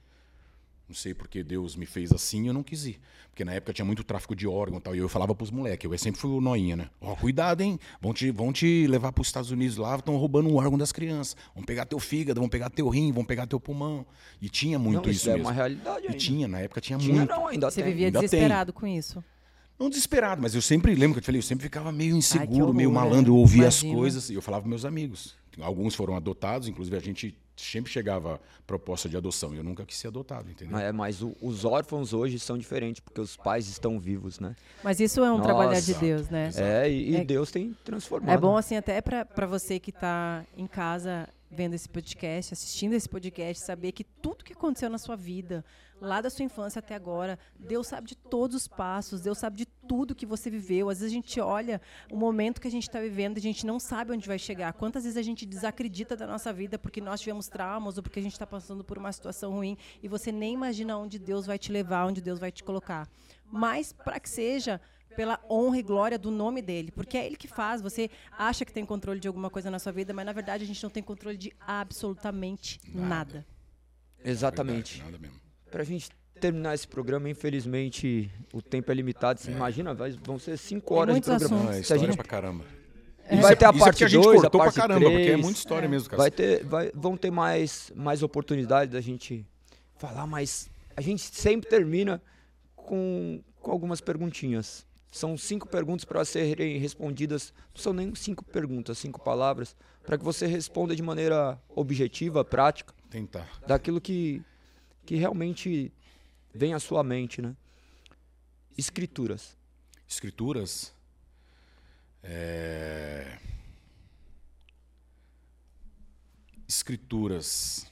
[0.88, 3.00] Não sei porque Deus me fez assim e eu não quis ir.
[3.30, 4.94] Porque na época tinha muito tráfico de órgão e tal.
[4.94, 6.90] E eu falava pros moleques, eu sempre fui o noinha, né?
[7.00, 7.78] Ó, cuidado, hein?
[8.00, 11.36] Vão te, vão te levar pros Estados Unidos lá, estão roubando um órgão das crianças.
[11.56, 14.06] Vão pegar teu fígado, vão pegar teu rim, vão pegar teu pulmão.
[14.40, 15.46] E tinha muito Não, isso, isso é mesmo.
[15.48, 16.18] uma realidade E ainda.
[16.18, 17.30] tinha, na época tinha, Tinha muito.
[17.30, 17.90] não, ainda Você tem.
[17.90, 18.28] vivia ainda tem.
[18.28, 19.22] desesperado com isso.
[19.78, 22.62] Não desesperado, mas eu sempre lembro que eu te falei, eu sempre ficava meio inseguro,
[22.64, 23.94] horror, meio malandro, eu ouvia as Imagina.
[23.98, 25.34] coisas e eu falava pros meus amigos.
[25.60, 29.96] Alguns foram adotados, inclusive a gente sempre chegava proposta de adoção e eu nunca quis
[29.96, 30.76] ser adotado, entendeu?
[30.78, 34.54] É, mas o- os órfãos hoje são diferentes, porque os pais estão vivos, né?
[34.84, 35.94] Mas isso é um trabalhar de.
[35.94, 36.50] Deus, né?
[36.56, 38.30] É, e, e É- Deus tem transformado.
[38.30, 43.08] É bom, assim, até para você que está em casa vendo esse podcast, assistindo esse
[43.08, 45.64] podcast, saber que tudo que aconteceu na sua vida,
[46.00, 49.66] lá da sua infância até agora, Deus sabe de todos os passos, Deus sabe de
[49.66, 50.90] tudo que você viveu.
[50.90, 53.64] Às vezes a gente olha o momento que a gente está vivendo e a gente
[53.64, 54.72] não sabe onde vai chegar.
[54.72, 58.22] Quantas vezes a gente desacredita da nossa vida porque nós tivemos traumas ou porque a
[58.22, 61.70] gente está passando por uma situação ruim e você nem imagina onde Deus vai te
[61.72, 63.08] levar, onde Deus vai te colocar.
[63.50, 64.80] Mas para que seja
[65.16, 67.80] pela honra e glória do nome dele, porque é ele que faz.
[67.80, 70.66] Você acha que tem controle de alguma coisa na sua vida, mas na verdade a
[70.66, 73.44] gente não tem controle de absolutamente nada.
[74.24, 74.98] Exatamente.
[74.98, 75.40] Verdade, nada mesmo.
[75.70, 76.10] Pra gente
[76.40, 79.40] terminar esse programa, infelizmente, o tempo é limitado.
[79.40, 81.56] Você imagina, vai- vão ser cinco horas de programa.
[81.56, 81.74] assuntos.
[81.74, 82.64] É a história gente pra caramba.
[83.30, 85.16] E vai ter a isso é parte porque a gente 2, a parte caramba, porque
[85.16, 85.40] é 3.
[85.40, 86.22] muita história mesmo, cara.
[86.22, 89.44] Vai ter, vai- vão ter mais, mais oportunidades da gente
[89.96, 92.22] falar, mas a gente sempre termina
[92.76, 94.85] com, com algumas perguntinhas.
[95.10, 97.52] São cinco perguntas para serem respondidas.
[97.74, 99.74] Não são nem cinco perguntas, cinco palavras,
[100.04, 103.48] para que você responda de maneira objetiva, prática, Tentar.
[103.66, 104.42] daquilo que,
[105.04, 105.92] que realmente
[106.54, 107.56] vem à sua mente, né?
[108.76, 109.56] Escrituras.
[110.08, 110.92] Escrituras.
[112.22, 113.38] É...
[116.68, 117.86] Escrituras.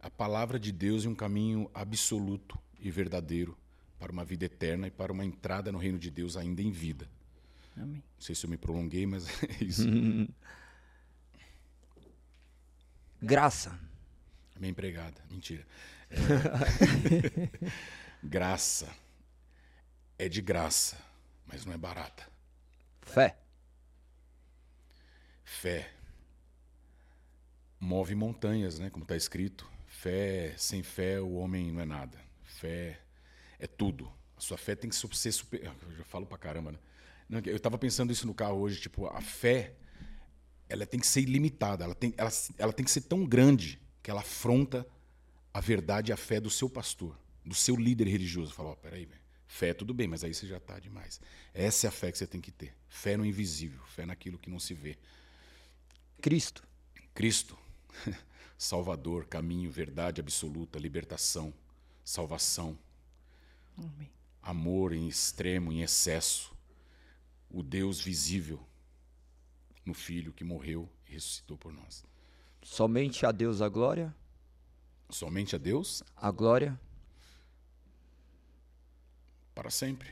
[0.00, 3.56] A palavra de Deus é um caminho absoluto e verdadeiro
[4.00, 7.08] para uma vida eterna e para uma entrada no reino de Deus ainda em vida.
[7.76, 7.96] Amém.
[7.96, 9.86] Não sei se eu me prolonguei, mas é isso.
[13.22, 13.78] Graça.
[14.58, 15.22] Minha empregada.
[15.30, 15.66] Mentira.
[16.10, 18.26] É...
[18.26, 18.92] graça.
[20.18, 20.98] É de graça,
[21.46, 22.26] mas não é barata.
[23.02, 23.38] Fé.
[25.44, 26.00] Fé
[27.80, 28.90] move montanhas, né?
[28.90, 29.68] Como está escrito.
[29.86, 32.18] Fé, sem fé o homem não é nada.
[32.44, 33.00] Fé
[33.60, 34.10] é tudo.
[34.36, 35.62] A sua fé tem que ser super.
[35.62, 36.78] Eu já falo pra caramba, né?
[37.28, 39.74] Não, Eu tava pensando isso no carro hoje, tipo, a fé,
[40.68, 44.10] ela tem que ser ilimitada, ela tem, ela, ela tem que ser tão grande que
[44.10, 44.86] ela afronta
[45.52, 48.52] a verdade e a fé do seu pastor, do seu líder religioso.
[48.52, 49.20] Fala, ó, peraí, velho.
[49.46, 51.20] Fé, tudo bem, mas aí você já está demais.
[51.52, 52.72] Essa é a fé que você tem que ter.
[52.88, 54.96] Fé no invisível, fé naquilo que não se vê.
[56.20, 56.62] Cristo.
[57.12, 57.58] Cristo,
[58.56, 61.52] Salvador, caminho, verdade absoluta, libertação,
[62.04, 62.78] salvação,
[63.86, 64.10] Amém.
[64.42, 66.54] amor em extremo, em excesso,
[67.50, 68.60] o Deus visível
[69.84, 72.04] no Filho que morreu e ressuscitou por nós.
[72.62, 74.14] Somente a Deus a glória.
[75.08, 76.78] Somente a Deus A glória.
[79.54, 80.10] para sempre.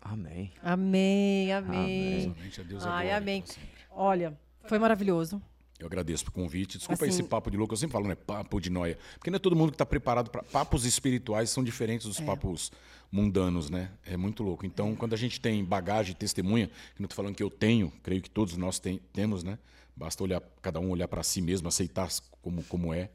[0.00, 0.52] Amém.
[0.62, 2.22] Amém, amém.
[2.34, 3.42] Somente a Deus a Ai, glória amém.
[3.42, 3.78] para sempre.
[3.90, 5.42] Olha, foi maravilhoso.
[5.78, 6.76] Eu agradeço pelo convite.
[6.78, 7.72] Desculpa Assim- esse papo de louco.
[7.72, 8.14] Eu sempre falo, né?
[8.16, 8.98] Papo de noia.
[9.14, 10.42] Porque não é todo mundo que está preparado para.
[10.42, 12.08] Papos espirituais são diferentes É.
[12.08, 12.72] dos papos
[13.12, 13.90] mundanos, né?
[14.04, 14.66] É muito louco.
[14.66, 18.20] Então, quando a gente tem bagagem, testemunha, que não estou falando que eu tenho, creio
[18.20, 19.56] que todos nós tem- temos, né?
[19.96, 22.08] Basta olhar, cada um olhar para si mesmo, aceitar
[22.42, 23.08] como, como é.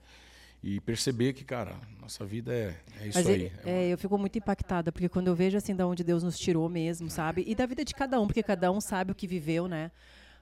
[0.63, 3.51] E perceber que, cara, nossa vida é, é isso Mas aí.
[3.65, 6.39] é- é, eu fico muito impactada, porque quando eu vejo assim da onde Deus nos
[6.39, 7.43] tirou mesmo, sabe?
[7.45, 9.91] E da vida de cada um, porque cada um sabe o que viveu, né?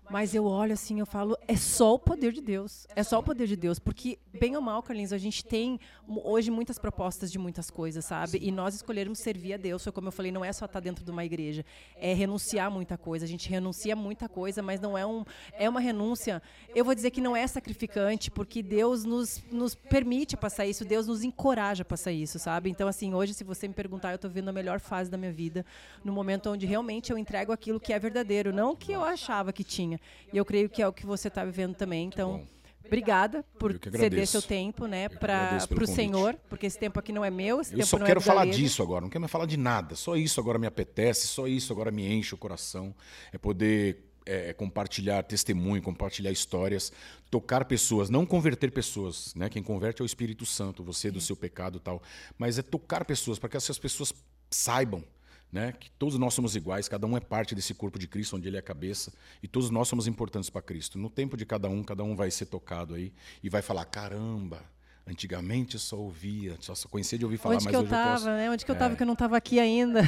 [0.09, 2.85] Mas eu olho assim, eu falo, é só o poder de Deus.
[2.95, 3.79] É só o poder de Deus.
[3.79, 8.37] Porque, bem ou mal, Carlinhos, a gente tem hoje muitas propostas de muitas coisas, sabe?
[8.41, 9.83] E nós escolhermos servir a Deus.
[9.83, 11.63] Foi como eu falei, não é só estar dentro de uma igreja.
[11.95, 13.23] É renunciar muita coisa.
[13.23, 15.23] A gente renuncia muita coisa, mas não é um.
[15.53, 16.41] É uma renúncia.
[16.75, 21.07] Eu vou dizer que não é sacrificante, porque Deus nos, nos permite passar isso, Deus
[21.07, 22.69] nos encoraja a passar isso, sabe?
[22.69, 25.31] Então, assim, hoje, se você me perguntar, eu estou vivendo a melhor fase da minha
[25.31, 25.65] vida,
[26.03, 29.53] no momento onde realmente eu entrego aquilo que é verdadeiro, não o que eu achava
[29.53, 29.90] que tinha.
[30.31, 32.05] E eu creio que é o que você está vivendo também.
[32.05, 32.45] Então,
[32.85, 35.87] obrigada por ceder seu tempo, né, para o.
[35.87, 38.83] Senhor, porque esse tempo aqui não é meu, Eu só não quero é falar disso
[38.83, 39.95] agora, não quero mais falar de nada.
[39.95, 42.93] Só isso agora me apetece, só isso agora me enche o coração.
[43.31, 46.91] É poder é, compartilhar testemunho, compartilhar histórias,
[47.29, 49.33] tocar pessoas, não converter pessoas.
[49.35, 49.49] Né?
[49.49, 52.01] Quem converte é o Espírito Santo, você do seu pecado e tal.
[52.37, 54.13] Mas é tocar pessoas, para que essas pessoas
[54.49, 55.03] saibam
[55.51, 55.71] né?
[55.73, 58.55] que todos nós somos iguais, cada um é parte desse corpo de Cristo, onde ele
[58.55, 59.11] é a cabeça,
[59.43, 60.97] e todos nós somos importantes para Cristo.
[60.97, 63.11] No tempo de cada um, cada um vai ser tocado aí
[63.43, 64.63] e vai falar: caramba.
[65.07, 67.97] Antigamente eu só ouvia, só conhecia de ouvir falar, Onde mas que eu hoje eu
[67.97, 68.25] tava, posso.
[68.27, 68.49] né?
[68.51, 70.01] Onde que eu tava que eu não tava aqui ainda?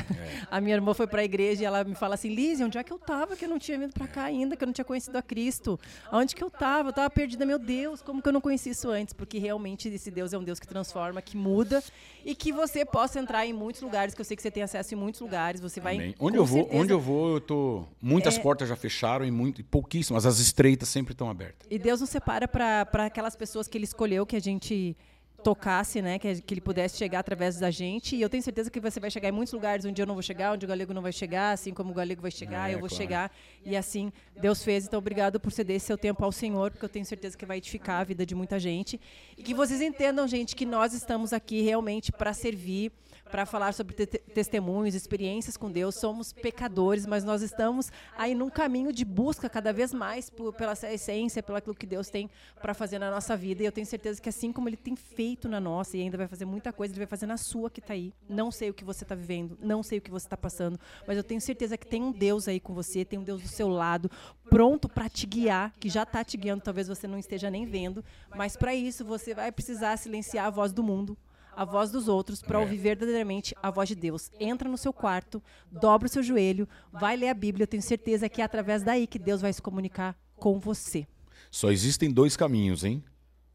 [0.51, 2.93] A minha irmã foi pra igreja e ela me fala assim, Lise, onde é que
[2.93, 5.17] eu tava que eu não tinha vindo pra cá ainda, que eu não tinha conhecido
[5.17, 5.79] a Cristo?
[6.11, 6.89] Onde que eu tava?
[6.89, 9.13] Eu tava perdida, meu Deus, como que eu não conheci isso antes?
[9.13, 11.83] Porque realmente esse Deus é um Deus que transforma, que muda
[12.23, 14.93] e que você possa entrar em muitos lugares, que eu sei que você tem acesso
[14.93, 16.15] em muitos lugares, você vai Amém.
[16.19, 17.83] Onde eu vou, certeza- onde eu vou, eu tô.
[18.01, 18.39] Muitas É.
[18.39, 20.25] portas já fecharam e muito, e pouquíssimas.
[20.25, 21.67] As estreitas sempre estão abertas.
[21.69, 24.92] E Deus nos separa para aquelas pessoas que Ele escolheu que a gente
[25.43, 28.15] tocasse, né, que, que Ele pudesse chegar através da gente.
[28.15, 30.23] E eu tenho certeza que você vai chegar em muitos lugares onde eu não vou
[30.23, 32.79] chegar, onde o Galego não vai chegar, assim como o Galego vai chegar, É, eu
[32.79, 33.03] vou claro.
[33.03, 33.31] chegar.
[33.65, 34.85] E assim Deus fez.
[34.85, 37.57] Então, obrigado por ceder esse seu tempo ao Senhor, porque eu tenho certeza que vai
[37.57, 38.99] edificar a vida de muita gente.
[39.37, 42.91] E que vocês entendam, gente, que nós estamos aqui realmente para servir,
[43.33, 45.95] para falar sobre te- testemunhos, experiências com Deus.
[45.95, 50.73] Somos pecadores, mas nós estamos aí num caminho de busca cada vez mais por, pela
[50.73, 52.29] essência, pelo que Deus tem
[52.61, 53.63] para fazer na nossa vida.
[53.63, 56.27] E eu tenho certeza que assim como Ele tem feito na nossa e ainda vai
[56.27, 58.13] fazer muita coisa, Ele vai fazer na sua que está aí.
[58.29, 61.17] Não sei o que você está vivendo, não sei o que você está passando, mas
[61.17, 63.67] eu tenho certeza que tem um Deus aí com você, tem um Deus do seu
[63.67, 64.11] lado,
[64.47, 68.05] pronto para te guiar, que já está te guiando, talvez você não esteja nem vendo,
[68.35, 71.17] mas para isso você vai precisar silenciar a voz do mundo
[71.55, 72.61] a voz dos outros para É.
[72.61, 74.31] ouvir verdadeiramente a voz de Deus.
[74.39, 77.63] Entra no seu quarto, dobra o seu joelho, vai ler a Bíblia.
[77.63, 81.07] Eu tenho certeza que é através daí que Deus vai se comunicar com você.
[81.51, 83.03] Só existem dois caminhos, hein?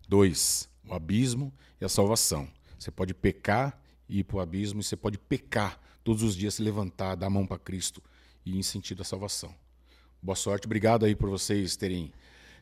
[0.08, 2.48] Dois: o abismo e a salvação.
[2.78, 6.54] Você pode pecar e ir para o abismo, e você pode pecar todos os dias,
[6.54, 8.02] se levantar, dar a mão para Cristo
[8.46, 9.54] e ir em sentido da salvação.
[10.22, 12.10] Boa sorte, obrigado aí por vocês terem,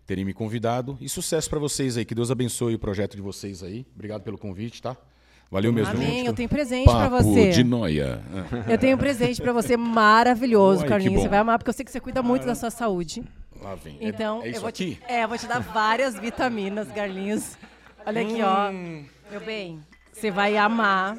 [0.05, 2.05] terem me convidado e sucesso para vocês aí.
[2.05, 3.87] Que Deus abençoe o projeto de vocês aí.
[3.95, 4.97] Obrigado pelo convite, tá?
[5.51, 6.09] Valeu mesmo, Amém.
[6.09, 6.27] gente.
[6.27, 7.51] Eu tenho presente para Papo você.
[7.51, 8.21] de noia.
[8.69, 11.23] Eu tenho um presente para você maravilhoso, Uai, Carlinhos.
[11.23, 13.23] Você vai amar porque eu sei que você cuida muito da sua saúde.
[13.63, 13.97] Lá vem.
[14.01, 14.97] É- Então, é, isso eu vou aqui?
[14.97, 17.57] te, é, eu vou te dar várias vitaminas, Carlinhos.
[18.05, 18.71] Olha aqui, ó.
[18.71, 19.05] Hum.
[19.31, 19.81] Meu bem,
[20.13, 21.17] você vai amar.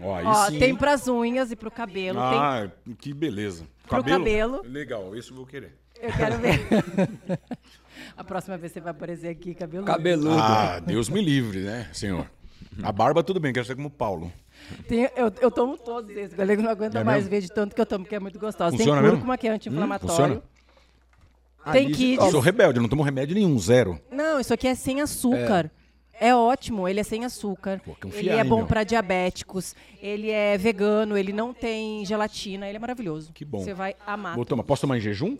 [0.00, 0.76] Ó, Ó, tem hein?
[0.76, 2.18] pras unhas e pro cabelo.
[2.18, 3.64] tem Ah, que beleza.
[3.88, 4.60] Pro cabelo.
[4.64, 5.76] Legal, esse eu vou querer.
[6.00, 6.60] Eu quero ver.
[8.16, 9.84] A próxima vez você vai aparecer aqui, cabelo.
[9.84, 10.38] Cabeludo.
[10.38, 12.30] Ah, Deus me livre, né, senhor?
[12.82, 14.32] A barba tudo bem, quero ser como o Paulo.
[14.86, 16.32] Tem- eu, eu tomo todos esses.
[16.32, 17.30] O galego não aguenta É mais mesmo?
[17.30, 18.76] ver de tanto que eu tomo, que é muito gostoso.
[18.76, 19.16] Funciona tem mesmo?
[19.18, 20.14] cúrcuma, que é Hum, anti-inflamatório.
[20.14, 20.42] funciona?
[21.72, 22.24] tem Alice kids.
[22.24, 24.00] Eu sou rebelde, eu não tomo remédio nenhum, zero.
[24.10, 25.70] não, isso aqui é sem açúcar.
[26.20, 26.34] É.
[26.34, 27.80] ótimo, ele é sem açúcar.
[27.84, 29.74] Pô, ele confiar, é bom para diabéticos.
[30.02, 33.32] Ele é vegano, ele não tem gelatina, ele é maravilhoso.
[33.32, 33.60] Que bom.
[33.60, 34.34] Você vai amar.
[34.34, 34.64] Vou tomar.
[34.64, 35.36] Posso tomar em jejum?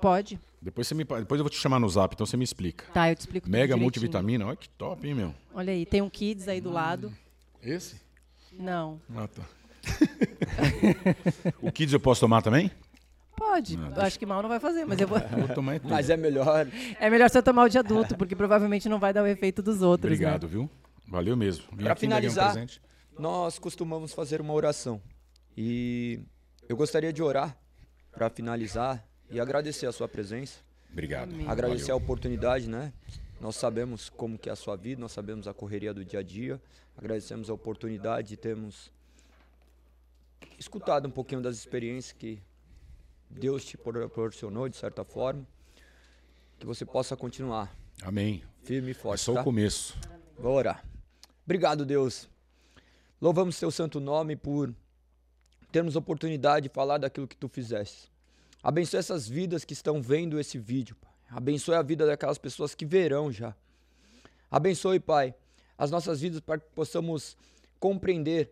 [0.00, 0.38] Pode.
[0.60, 2.86] Depois, você me, depois eu vou te chamar no zap, então você me explica.
[2.92, 3.44] Tá, eu te explico.
[3.46, 3.82] tudo Mega direitinho.
[3.84, 5.34] multivitamina, olha que top, hein, meu?
[5.54, 7.12] Olha aí, tem um kids aí do lado.
[7.62, 8.00] Esse?
[8.52, 9.00] Não.
[9.14, 9.42] Ah, tá.
[11.62, 12.70] o Kids eu posso tomar também?
[13.36, 13.76] Pode.
[13.76, 15.18] Eu acho que mal não vai fazer, mas eu vou.
[15.18, 15.90] Vou tomar tudo.
[15.90, 16.66] Mas é melhor.
[16.98, 19.82] É melhor você tomar o de adulto, porque provavelmente não vai dar o efeito dos
[19.82, 20.10] outros.
[20.10, 20.16] né?
[20.16, 20.70] Obrigado, viu?
[21.06, 21.64] Valeu mesmo.
[21.72, 22.80] Um finalizar, presente.
[23.18, 25.00] nós costumamos fazer uma oração.
[25.56, 26.20] E
[26.68, 27.56] eu gostaria de orar
[28.10, 30.60] para finalizar e agradecer a sua presença,
[30.92, 31.30] Obrigado.
[31.48, 31.94] agradecer Valeu.
[31.94, 32.92] a oportunidade, né?
[33.40, 36.22] Nós sabemos como que é a sua vida, nós sabemos a correria do dia a
[36.22, 36.60] dia.
[36.96, 38.90] Agradecemos a oportunidade de termos
[40.58, 42.40] escutado um pouquinho das experiências que
[43.28, 45.46] Deus te proporcionou de certa forma.
[46.58, 47.70] Que você possa continuar
[48.02, 48.42] Amém.
[48.62, 49.40] firme e É forte, só tá?
[49.42, 49.94] o começo.
[50.38, 50.82] Vou orar.
[51.44, 52.28] Obrigado, Deus.
[53.20, 54.74] Louvamos teu santo nome por
[55.70, 58.10] termos oportunidade de falar daquilo que tu fizeste.
[58.66, 60.96] Abençoe essas vidas que estão vendo esse vídeo.
[61.00, 61.12] Pai.
[61.30, 63.54] Abençoe a vida daquelas pessoas que verão já.
[64.50, 65.36] Abençoe, Pai,
[65.78, 67.36] as nossas vidas para que possamos
[67.78, 68.50] compreender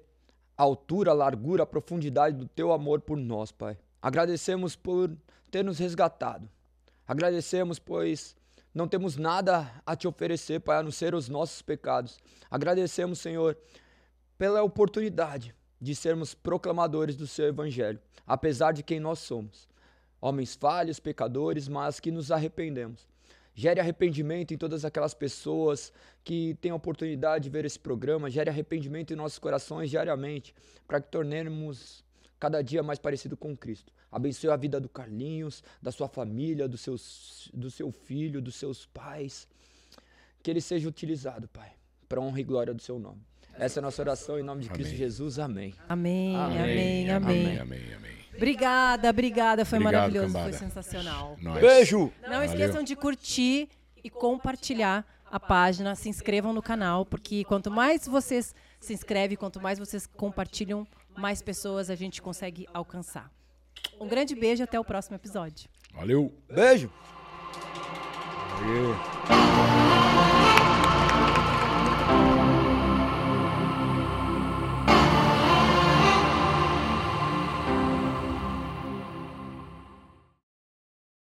[0.57, 3.77] a altura, a largura, a profundidade do teu amor por nós, Pai.
[4.01, 5.11] Agradecemos por
[5.51, 6.49] ter nos resgatado.
[7.09, 8.37] Agradecemos, pois
[8.73, 12.21] não temos nada a te oferecer, Pai, a não ser os nossos pecados.
[12.49, 13.59] Agradecemos, Senhor,
[14.39, 19.74] pela oportunidade de sermos proclamadores do seu evangelho, apesar de quem nós somos.
[20.25, 23.07] Homens falhos, pecadores, mas que nos arrependemos.
[23.55, 25.93] Gere arrependimento em todas aquelas pessoas
[26.25, 30.55] que têm a oportunidade de ver esse programa, gere arrependimento em nossos corações diariamente,
[30.89, 32.03] para que tornemos
[32.41, 33.93] cada dia mais parecido com Cristo.
[34.11, 38.87] Abençoe a vida do Carlinhos, da sua família, do, seus, do seu filho, dos seus
[38.87, 39.47] pais.
[40.43, 41.73] Que ele seja utilizado, Pai,
[42.09, 43.21] para honra e glória do seu nome.
[43.53, 44.99] Essa é a nossa oração em nome de Cristo Amém.
[44.99, 45.39] Jesus.
[45.39, 45.75] Amém.
[45.87, 47.11] Amém, amém, amém.
[47.11, 48.14] Amém, amém, amém.
[48.37, 49.65] Obrigada, obrigada.
[49.65, 50.51] Foi Obrigado, maravilhoso, cambada.
[50.51, 51.37] foi sensacional.
[51.41, 51.61] Nós.
[51.61, 52.13] Beijo!
[52.29, 53.69] Não esqueçam de curtir
[54.03, 55.95] e compartilhar a página.
[55.95, 60.87] Se inscrevam no canal, porque quanto mais vocês se inscrevem, quanto mais vocês compartilham,
[61.17, 63.31] mais pessoas a gente consegue alcançar.
[64.01, 65.69] Um grande beijo e até o próximo episódio.
[65.95, 66.33] Valeu.
[66.53, 66.91] Beijo!
[68.61, 69.74] Valeu.